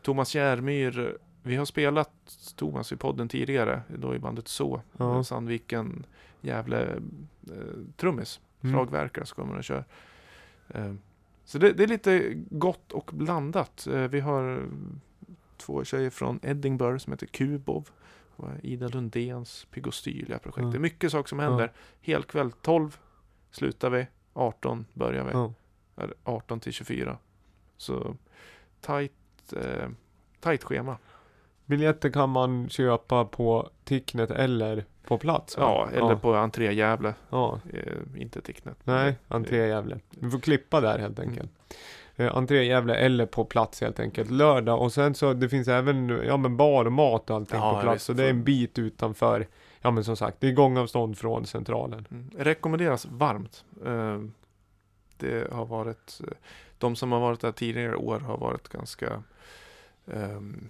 Thomas 0.01 0.35
Järmyr, 0.35 1.17
vi 1.43 1.55
har 1.55 1.65
spelat 1.65 2.11
Thomas 2.55 2.91
i 2.91 2.95
podden 2.95 3.27
tidigare, 3.27 3.81
då 3.97 4.15
i 4.15 4.19
bandet 4.19 4.47
Så. 4.47 4.81
Ja. 4.97 5.23
Sandviken, 5.23 6.05
Gävle, 6.41 6.81
eh, 7.51 7.57
trummis, 7.97 8.39
Mm. 8.39 8.43
Slagverkare 8.69 9.25
så 9.25 9.35
kommer 9.35 9.57
och 9.57 9.63
kör. 9.63 9.85
Eh, 10.69 10.93
så 11.45 11.57
det, 11.57 11.73
det 11.73 11.83
är 11.83 11.87
lite 11.87 12.33
gott 12.49 12.91
och 12.91 13.09
blandat. 13.13 13.87
Eh, 13.87 14.01
vi 14.01 14.19
har 14.19 14.65
två 15.57 15.83
tjejer 15.83 16.09
från 16.09 16.39
Edinburgh 16.43 16.97
som 16.97 17.13
heter 17.13 17.27
Kubov. 17.27 17.89
Ida 18.61 18.87
Lundéns 18.87 19.67
Pygostylia-projekt. 19.71 20.65
Ja. 20.65 20.71
Det 20.71 20.77
är 20.77 20.79
mycket 20.79 21.11
saker 21.11 21.29
som 21.29 21.39
händer. 21.39 21.71
Helkväll 22.01 22.51
12 22.51 22.97
slutar 23.51 23.89
vi, 23.89 24.07
18 24.33 24.85
börjar 24.93 25.23
vi. 25.23 25.31
Eller 26.03 26.15
18 26.23 26.59
till 26.59 26.73
24. 26.73 27.17
Så 27.77 28.15
tajt, 28.81 29.53
eh, 29.55 29.89
tajt 30.39 30.63
schema. 30.63 30.97
Biljetter 31.65 32.09
kan 32.09 32.29
man 32.29 32.69
köpa 32.69 33.25
på 33.25 33.69
Ticknet 33.83 34.31
eller 34.31 34.85
på 35.07 35.17
plats 35.17 35.57
va? 35.57 35.63
Ja, 35.63 35.89
eller 35.97 36.09
ja. 36.11 36.15
på 36.19 36.33
entré 36.35 36.73
Gävle. 36.73 37.13
Ja, 37.29 37.59
Eh, 37.73 38.21
inte 38.21 38.41
Ticknet. 38.41 38.77
nej, 38.83 39.15
entré 39.27 39.67
Gävle. 39.67 39.99
Vi 40.09 40.29
får 40.31 40.39
klippa 40.39 40.81
där 40.81 40.99
helt 40.99 41.19
Mm. 41.19 41.29
enkelt. 41.29 41.51
Eh, 42.15 42.37
entré 42.37 42.63
Gävle 42.63 42.95
eller 42.95 43.25
på 43.25 43.45
plats 43.45 43.81
helt 43.81 43.99
enkelt. 43.99 44.31
Lördag 44.31 44.81
och 44.81 44.93
sen 44.93 45.15
så 45.15 45.33
det 45.33 45.49
finns 45.49 45.67
även 45.67 46.09
ja 46.27 46.37
men 46.37 46.57
bar 46.57 46.85
och 46.85 46.91
mat 46.91 47.29
och 47.29 47.35
allting 47.35 47.59
Ja, 47.59 47.75
på 47.75 47.81
plats. 47.81 48.03
Så 48.03 48.13
det 48.13 48.23
är 48.25 48.29
en 48.29 48.43
bit 48.43 48.79
utanför. 48.79 49.47
Ja 49.81 49.91
men 49.91 50.03
som 50.03 50.15
sagt, 50.17 50.37
det 50.39 50.47
är 50.47 50.51
gångavstånd 50.51 51.17
från 51.17 51.45
centralen. 51.45 52.07
Mm. 52.11 52.29
Rekommenderas 52.37 53.05
varmt. 53.05 53.65
Eh, 53.85 54.19
det 55.17 55.51
har 55.53 55.65
varit, 55.65 56.21
eh, 56.27 56.33
de 56.77 56.95
som 56.95 57.11
har 57.11 57.19
varit 57.19 57.39
där 57.39 57.51
tidigare 57.51 57.95
år 57.95 58.19
har 58.19 58.37
varit 58.37 58.69
ganska 58.69 59.23
ehm, 60.13 60.69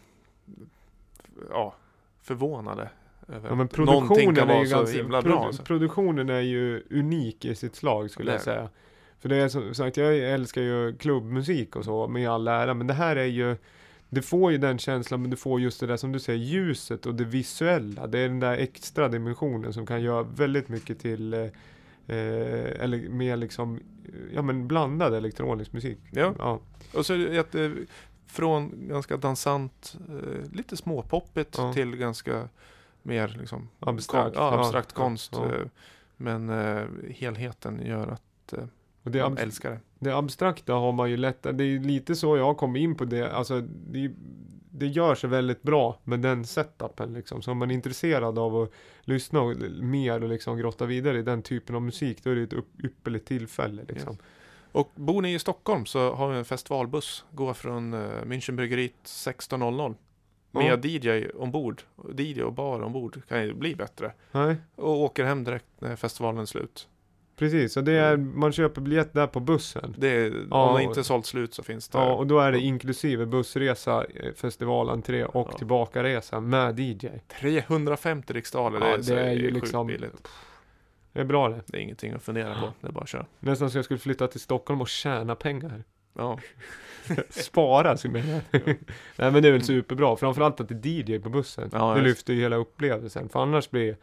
ja, 1.50 1.74
förvånade. 2.22 2.90
Ja 3.28 3.56
men 3.56 3.68
produktionen 3.68 4.50
är 4.50 4.64
ju 4.64 4.70
ganska, 4.70 4.98
himla 4.98 5.22
bra. 5.22 5.46
Alltså. 5.46 5.64
produktionen 5.64 6.30
är 6.30 6.40
ju 6.40 6.84
unik 6.90 7.46
i 7.46 7.56
sitt 7.56 7.76
slag 7.76 8.12
skulle 8.12 8.32
jag 8.32 8.42
säga. 8.42 8.70
För 9.20 9.30
det 9.30 9.36
är 9.36 9.50
som 9.50 9.74
sagt, 9.74 9.98
jag 9.98 10.18
älskar 10.18 10.62
ju 10.62 10.98
klubbmusik 10.98 11.76
och 11.76 11.86
så 11.86 12.08
med 12.08 12.30
all 12.30 12.48
ära, 12.48 12.74
men 12.74 12.88
det 12.88 12.94
här 12.94 13.16
är 13.16 13.26
ju 13.26 13.56
det 14.14 14.22
får 14.22 14.52
ju 14.52 14.58
den 14.58 14.78
känslan, 14.78 15.22
men 15.22 15.32
du 15.32 15.38
får 15.38 15.62
just 15.62 15.80
det 15.80 15.88
där 15.88 15.98
som 15.98 16.12
du 16.12 16.20
säger, 16.20 16.40
ljuset 16.40 17.06
och 17.06 17.16
det 17.16 17.24
visuella. 17.24 18.08
Det 18.08 18.20
är 18.20 18.28
den 18.30 18.40
där 18.40 18.58
extra 18.58 19.10
dimensionen 19.10 19.74
som 19.74 19.86
kan 19.86 20.02
göra 20.02 20.24
väldigt 20.24 20.70
mycket 20.70 21.00
till, 21.00 21.34
eh, 21.34 21.40
eh, 22.08 22.84
eller 22.84 23.10
mer 23.10 23.38
liksom, 23.38 23.80
ja 24.34 24.42
men 24.42 24.68
blandad 24.68 25.14
elektronisk 25.14 25.74
musik. 25.74 25.98
Ja. 26.12 26.34
ja. 26.38 26.60
Och 26.94 27.06
så 27.06 27.14
är 27.14 27.18
det 27.18 27.40
att, 27.40 27.56
eh, 27.56 27.72
från 28.28 28.88
ganska 28.88 29.18
dansant, 29.18 29.98
eh, 30.10 30.52
lite 30.54 30.78
småpoppigt 30.78 31.56
Ja. 31.58 31.74
till 31.74 31.96
ganska 31.96 32.50
mer 33.04 33.36
liksom 33.40 33.70
Abstrakt. 33.80 34.36
Kon, 34.36 34.44
ja, 34.44 34.60
abstrakt 34.60 34.90
Ja, 34.96 35.02
konst. 35.04 35.32
ja. 35.36 35.56
eh, 35.56 35.66
Men 36.18 36.50
eh, 36.50 36.84
helheten 37.10 37.82
gör 37.86 38.08
att 38.08 38.54
eh, 38.54 38.64
Och 39.04 39.12
det, 39.12 39.22
man 39.24 39.38
älskar 39.38 39.72
det. 39.72 39.80
det 40.00 40.16
abstrakta 40.18 40.74
har 40.74 40.92
man 40.92 41.10
ju 41.10 41.18
lätt, 41.18 41.44
det 41.44 41.64
är 41.64 41.80
lite 41.80 42.16
så 42.16 42.38
jag 42.38 42.58
kom 42.58 42.76
in 42.76 42.96
på 42.96 43.06
det, 43.06 43.32
alltså 43.32 43.62
det, 43.62 44.12
det 44.76 44.88
gör 44.88 45.16
sig 45.16 45.30
väldigt 45.30 45.64
bra 45.64 46.00
med 46.04 46.20
den 46.20 46.46
setupen 46.46 47.14
liksom. 47.14 47.42
Så 47.42 47.52
om 47.52 47.58
man 47.58 47.72
är 47.72 47.76
intresserad 47.76 48.40
av 48.40 48.62
att 48.62 48.72
lyssna 49.02 49.42
och, 49.42 49.56
mer 49.82 50.24
och 50.24 50.30
liksom 50.30 50.58
grotta 50.58 50.86
vidare 50.86 51.20
i 51.20 51.22
den 51.22 51.42
typen 51.42 51.76
av 51.76 51.82
musik, 51.82 52.24
då 52.24 52.30
är 52.30 52.36
det 52.36 52.42
ett 52.44 52.54
upp, 52.54 52.84
ypperligt 52.84 53.28
tillfälle 53.28 53.84
liksom. 53.88 54.12
Yes. 54.14 54.22
Och 54.72 54.92
bor 54.96 55.22
ni 55.22 55.34
i 55.34 55.40
Stockholm 55.40 55.86
så 55.86 56.14
har 56.14 56.30
vi 56.30 56.38
en 56.38 56.46
festivalbuss. 56.46 57.26
Går 57.32 57.54
från 57.54 57.94
uh, 57.94 58.24
Münchenbryggeriet 58.26 58.94
16.00. 59.06 59.96
Med 60.54 60.86
DJ 60.86 61.28
ombord. 61.36 61.82
DJ 62.18 62.42
och 62.44 62.54
bar 62.54 62.82
ombord 62.84 63.22
kan 63.28 63.44
ju 63.44 63.54
bli 63.54 63.76
bättre. 63.76 64.12
Nej, 64.32 64.56
Och 64.76 65.02
åker 65.02 65.24
hem 65.24 65.44
direkt 65.44 65.66
när 65.80 65.96
festivalen 65.96 66.42
är 66.42 66.46
slut. 66.46 66.88
precis. 67.36 67.78
Och 67.78 67.84
det 67.84 67.92
är, 67.94 68.18
man 68.18 68.52
köper 68.52 68.82
biljett 68.82 69.14
där 69.14 69.28
på 69.28 69.40
bussen. 69.40 69.96
Det 69.98 70.08
är, 70.10 70.32
Ja, 70.52 70.64
om 70.64 70.68
det 70.68 70.74
och- 70.74 70.82
inte 70.82 71.00
är 71.00 71.04
sålt 71.04 71.26
slut 71.26 71.54
så 71.54 71.64
finns 71.64 71.90
det. 71.90 71.98
Ja, 71.98 72.14
och 72.14 72.28
då 72.28 72.40
är 72.40 72.52
det 72.52 72.60
inklusive 72.60 73.26
bussresa, 73.26 74.06
eh, 74.06 74.34
festivalentré 74.34 75.26
och 75.26 75.50
Ja. 75.52 75.58
tillbakaresa 75.58 76.40
med 76.40 76.80
DJ. 76.80 77.08
350 77.40 78.34
riksdaler. 78.34 78.80
Ja, 78.80 78.86
det 78.86 78.94
är, 78.94 78.98
det 78.98 79.04
så 79.04 79.14
är 79.16 79.32
ju 79.34 79.52
liksom- 79.52 79.88
billigt. 79.88 80.28
Det 81.14 81.20
är 81.20 81.26
bra 81.26 81.50
det. 81.50 81.62
Det 81.66 81.78
är 81.78 81.82
ingenting 81.82 82.14
att 82.14 82.24
fundera 82.24 82.54
på. 82.62 82.74
Det 82.82 82.88
är 82.88 82.92
bara 82.92 83.02
att 83.04 83.10
köra. 83.10 83.26
Nästan 83.40 83.72
så 83.72 83.78
jag 83.78 83.86
skulle 83.86 84.00
flytta 84.00 84.28
till 84.28 84.40
Stockholm 84.40 84.82
och 84.82 84.88
tjäna 84.88 85.36
pengar. 85.36 85.84
Ja. 86.14 86.40
Spara, 87.30 87.98
så 87.98 88.10
menar 88.10 88.42
jag. 88.52 88.62
Nej 89.16 89.32
men 89.32 89.42
det 89.42 89.48
är 89.48 89.52
väl 89.52 89.64
superbra, 89.64 90.16
framförallt 90.16 90.60
att 90.62 90.70
det 90.70 90.90
är 90.90 91.10
DJ 91.10 91.20
på 91.20 91.30
bussen. 91.30 91.70
Ja, 91.74 91.94
det 91.96 92.02
lyfter 92.02 92.34
ju 92.34 92.42
hela 92.42 92.56
upplevelsen, 92.56 93.30
för 93.30 93.40
annars 93.40 93.70
blir, 93.70 93.98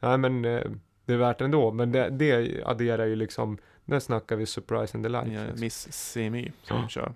nej 0.00 0.18
men 0.18 0.44
eh, 0.44 0.60
det 1.06 1.12
är 1.12 1.16
värt 1.16 1.40
ändå. 1.40 1.72
Men 1.72 1.92
det, 1.92 2.08
det 2.10 2.62
adderar 2.64 3.06
ju 3.06 3.16
liksom, 3.16 3.58
där 3.84 4.00
snackar 4.00 4.36
vi 4.36 4.46
surprise 4.46 4.96
and 4.96 5.04
delight. 5.04 5.32
Ja, 5.32 5.40
liksom. 5.40 5.60
Miss 5.60 5.92
Semi 5.92 6.52
som 6.62 6.76
Ja. 6.76 6.88
kör. 6.88 7.12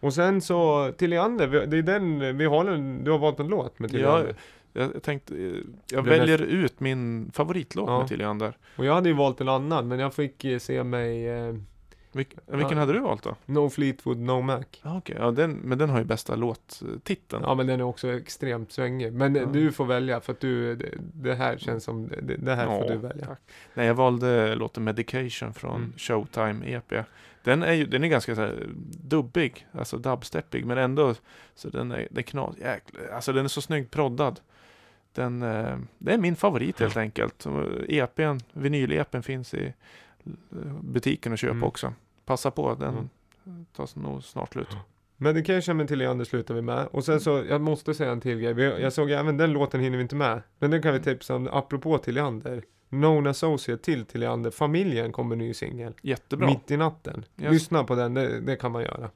Och 0.00 0.14
sen 0.14 0.40
så, 0.40 0.92
till 0.98 1.10
Leander, 1.10 1.66
det 1.66 1.78
är 1.78 1.82
den, 1.82 2.36
vi 2.38 2.44
har 2.44 2.64
en, 2.64 3.04
du 3.04 3.10
har 3.10 3.18
valt 3.18 3.40
en 3.40 3.48
låt 3.48 3.78
med 3.78 3.90
till 3.90 4.00
Ja. 4.00 4.22
Jag 4.72 5.02
tänkte, 5.02 5.34
jag 5.90 5.98
är 6.06 6.10
väljer 6.10 6.42
ut 6.42 6.80
min 6.80 7.30
favoritlåt 7.34 7.88
Ja. 7.88 7.98
med 7.98 8.08
Tilliander. 8.08 8.56
Och 8.76 8.84
jag 8.84 8.94
hade 8.94 9.08
ju 9.08 9.14
valt 9.14 9.40
en 9.40 9.48
annan, 9.48 9.88
men 9.88 9.98
jag 9.98 10.14
fick 10.14 10.44
eh, 10.44 10.58
se 10.58 10.84
mig 10.84 11.28
eh, 11.28 11.54
Vilk, 12.12 12.34
vilken 12.46 12.70
Ja. 12.70 12.78
hade 12.78 12.92
du 12.92 12.98
valt 13.00 13.22
då? 13.22 13.36
No 13.46 13.70
Fleetwood 13.70 14.18
No 14.18 14.40
Mac. 14.40 14.64
Ah, 14.82 14.96
Okej, 14.98 15.16
ja, 15.18 15.30
den, 15.30 15.52
men 15.52 15.78
den 15.78 15.90
har 15.90 15.98
ju 15.98 16.04
bästa 16.04 16.34
låttiteln. 16.36 17.42
Ja 17.46 17.54
men 17.54 17.66
den 17.66 17.80
är 17.80 17.84
också 17.84 18.12
extremt 18.12 18.72
svängig. 18.72 19.12
Men 19.12 19.34
Ja. 19.34 19.44
du 19.44 19.72
får 19.72 19.84
välja 19.84 20.20
för 20.20 20.32
att 20.32 20.40
du, 20.40 20.76
det, 20.76 20.88
det 21.14 21.34
här 21.34 21.58
känns 21.58 21.84
som, 21.84 22.08
det, 22.22 22.36
det 22.36 22.54
här 22.54 22.66
får 22.66 22.84
Ja, 22.86 22.92
du 22.92 22.96
välja. 22.96 23.26
tack. 23.26 23.40
Nej, 23.74 23.86
jag 23.86 23.94
valde 23.94 24.54
låten 24.54 24.84
Medication 24.84 25.54
från 25.54 25.76
Mm. 25.76 25.92
Showtime 25.96 26.66
EP. 26.66 27.04
Den 27.44 27.62
är 27.62 27.72
ju, 27.72 27.86
den 27.86 28.04
är 28.04 28.08
ganska 28.08 28.34
så 28.34 28.40
här 28.40 28.66
dubbig, 29.04 29.66
alltså 29.72 29.98
dubsteppig, 29.98 30.64
men 30.64 30.78
ändå 30.78 31.14
så 31.54 31.68
den 31.68 31.92
är, 31.92 32.08
det 32.10 32.20
är 32.20 32.22
knas, 32.22 32.56
jäkla, 32.58 33.00
alltså 33.14 33.32
den 33.32 33.44
är 33.44 33.48
så 33.48 33.60
snyggt 33.62 33.90
proddad. 33.90 34.40
Den, 35.14 35.42
eh, 35.42 35.76
det 35.98 36.12
är 36.12 36.18
min 36.18 36.36
favorit 36.36 36.80
helt 36.80 36.96
enkelt. 36.96 37.46
EPn, 37.88 38.38
vinyl-EPn 38.52 39.22
finns 39.22 39.54
i 39.54 39.72
butiken 40.82 41.32
att 41.32 41.38
köpa 41.40 41.52
Mm. 41.52 41.64
också. 41.64 41.92
Passa 42.24 42.50
på, 42.50 42.74
den 42.74 43.08
Mm. 43.46 43.66
tar 43.76 44.00
nog 44.00 44.24
snart 44.24 44.52
slut. 44.52 44.68
Medication 45.16 45.76
med 45.76 45.90
Leander 45.90 46.24
slutar 46.24 46.54
vi 46.54 46.62
med. 46.62 46.86
Och 46.86 47.04
sen 47.04 47.20
så, 47.20 47.44
jag 47.48 47.60
måste 47.60 47.94
säga 47.94 48.12
en 48.12 48.20
till 48.20 48.38
grej. 48.40 48.60
Jag 48.60 48.92
såg 48.92 49.10
även 49.10 49.36
den 49.36 49.52
låten 49.52 49.80
hinner 49.80 49.96
vi 49.96 50.02
inte 50.02 50.16
med. 50.16 50.42
Men 50.58 50.70
den 50.70 50.82
kan 50.82 50.92
vi 50.92 51.00
tipsa 51.00 51.36
om, 51.36 51.48
apropå 51.52 51.98
Leander. 52.12 52.62
Known 52.88 53.26
Associate 53.26 53.82
till 54.04 54.20
Leander. 54.20 54.50
Familjen 54.50 55.12
kommer 55.12 55.36
ny 55.36 55.54
singel. 55.54 55.94
Jättebra. 56.02 56.46
Mitt 56.46 56.70
i 56.70 56.76
natten. 56.76 57.24
Yes. 57.40 57.52
Lyssna 57.52 57.84
på 57.84 57.94
den, 57.94 58.14
det, 58.14 58.40
det 58.40 58.56
kan 58.56 58.72
man 58.72 58.82
göra. 58.82 59.10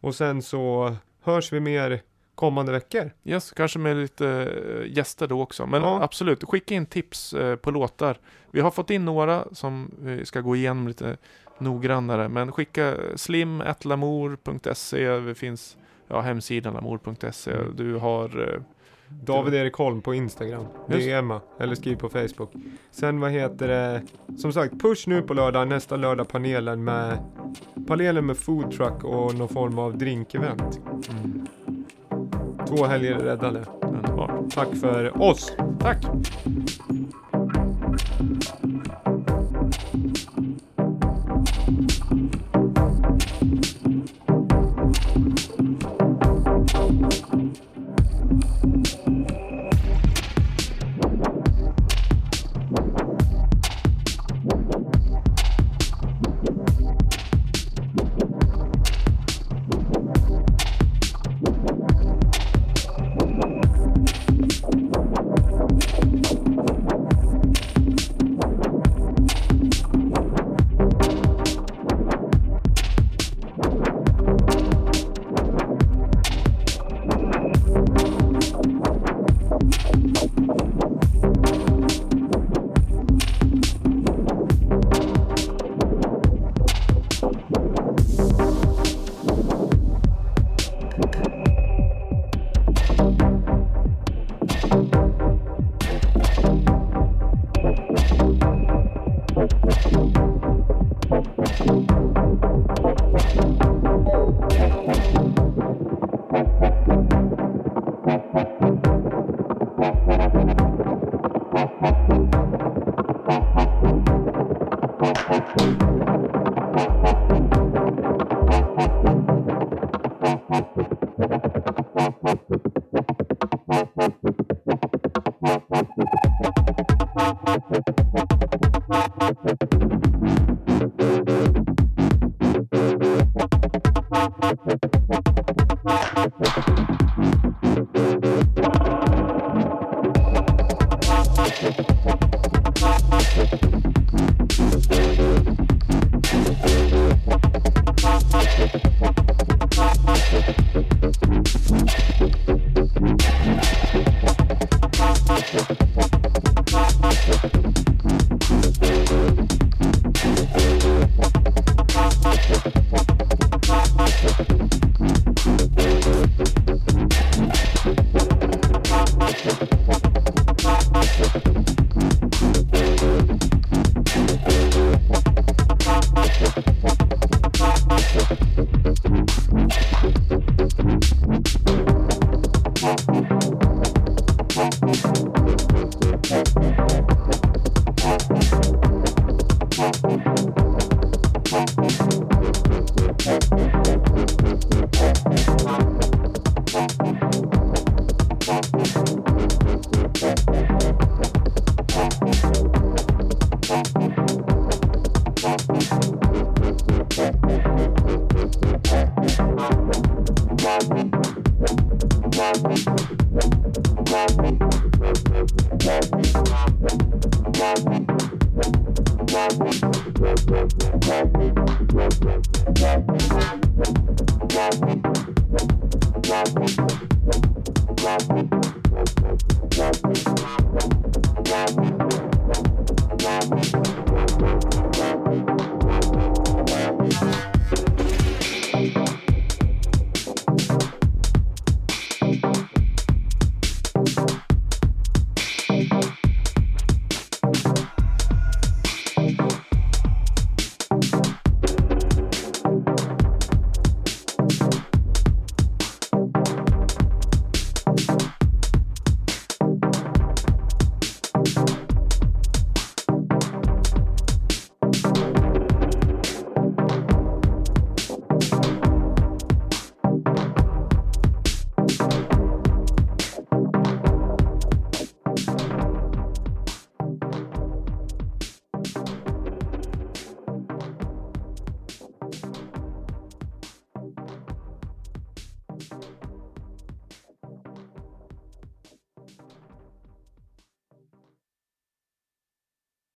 Och 0.00 0.14
sen 0.14 0.42
så 0.42 0.96
hörs 1.20 1.52
vi 1.52 1.60
mer 1.60 2.02
kommande 2.42 2.72
veckor. 2.72 3.10
Yes, 3.24 3.50
kanske 3.50 3.78
med 3.78 3.96
lite 3.96 4.26
eh, 4.28 4.96
gäster 4.96 5.26
då 5.26 5.42
också. 5.42 5.66
Men 5.66 5.82
Ja. 5.82 6.02
absolut, 6.02 6.44
skicka 6.44 6.74
in 6.74 6.86
tips 6.86 7.32
eh, 7.34 7.56
på 7.56 7.70
låtar. 7.70 8.18
Vi 8.50 8.60
har 8.60 8.70
fått 8.70 8.90
in 8.90 9.04
några 9.04 9.44
som 9.52 9.90
vi 10.00 10.24
ska 10.26 10.40
gå 10.40 10.56
igenom 10.56 10.88
lite 10.88 11.16
noggrannare. 11.58 12.28
Men 12.28 12.52
skicka 12.52 12.94
slim.lamour.se. 13.16 15.08
Det 15.08 15.34
finns 15.34 15.76
ja, 16.08 16.20
hemsidan 16.20 16.74
lamour.se. 16.74 17.50
Mm. 17.50 17.76
Du 17.76 17.94
har 17.94 18.52
eh, 18.54 18.60
David 19.08 19.54
Erik 19.54 19.74
Holm 19.74 20.02
på 20.02 20.14
Instagram. 20.14 20.64
DMa. 20.86 21.40
Eller 21.60 21.74
skriv 21.74 21.96
på 21.96 22.08
Facebook. 22.08 22.52
Sen 22.90 23.20
vad 23.20 23.30
heter 23.30 23.68
det? 23.68 24.02
Som 24.38 24.52
sagt, 24.52 24.80
push 24.80 25.08
nu 25.08 25.22
på 25.22 25.34
lördag. 25.34 25.68
Nästa 25.68 25.96
lördag 25.96 26.28
panelen 26.28 26.84
med 26.84 27.18
panelen 27.86 28.26
med 28.26 28.36
food 28.36 28.70
truck 28.72 29.04
och 29.04 29.34
någon 29.34 29.48
form 29.48 29.78
av 29.78 29.98
drinkevent. 29.98 30.80
mm, 31.10 31.46
Två 32.76 32.84
helger 32.86 33.14
räddade. 33.14 33.64
underbart. 33.82 34.54
Tack 34.54 34.76
för 34.76 35.22
oss! 35.22 35.52
Tack! 35.80 36.04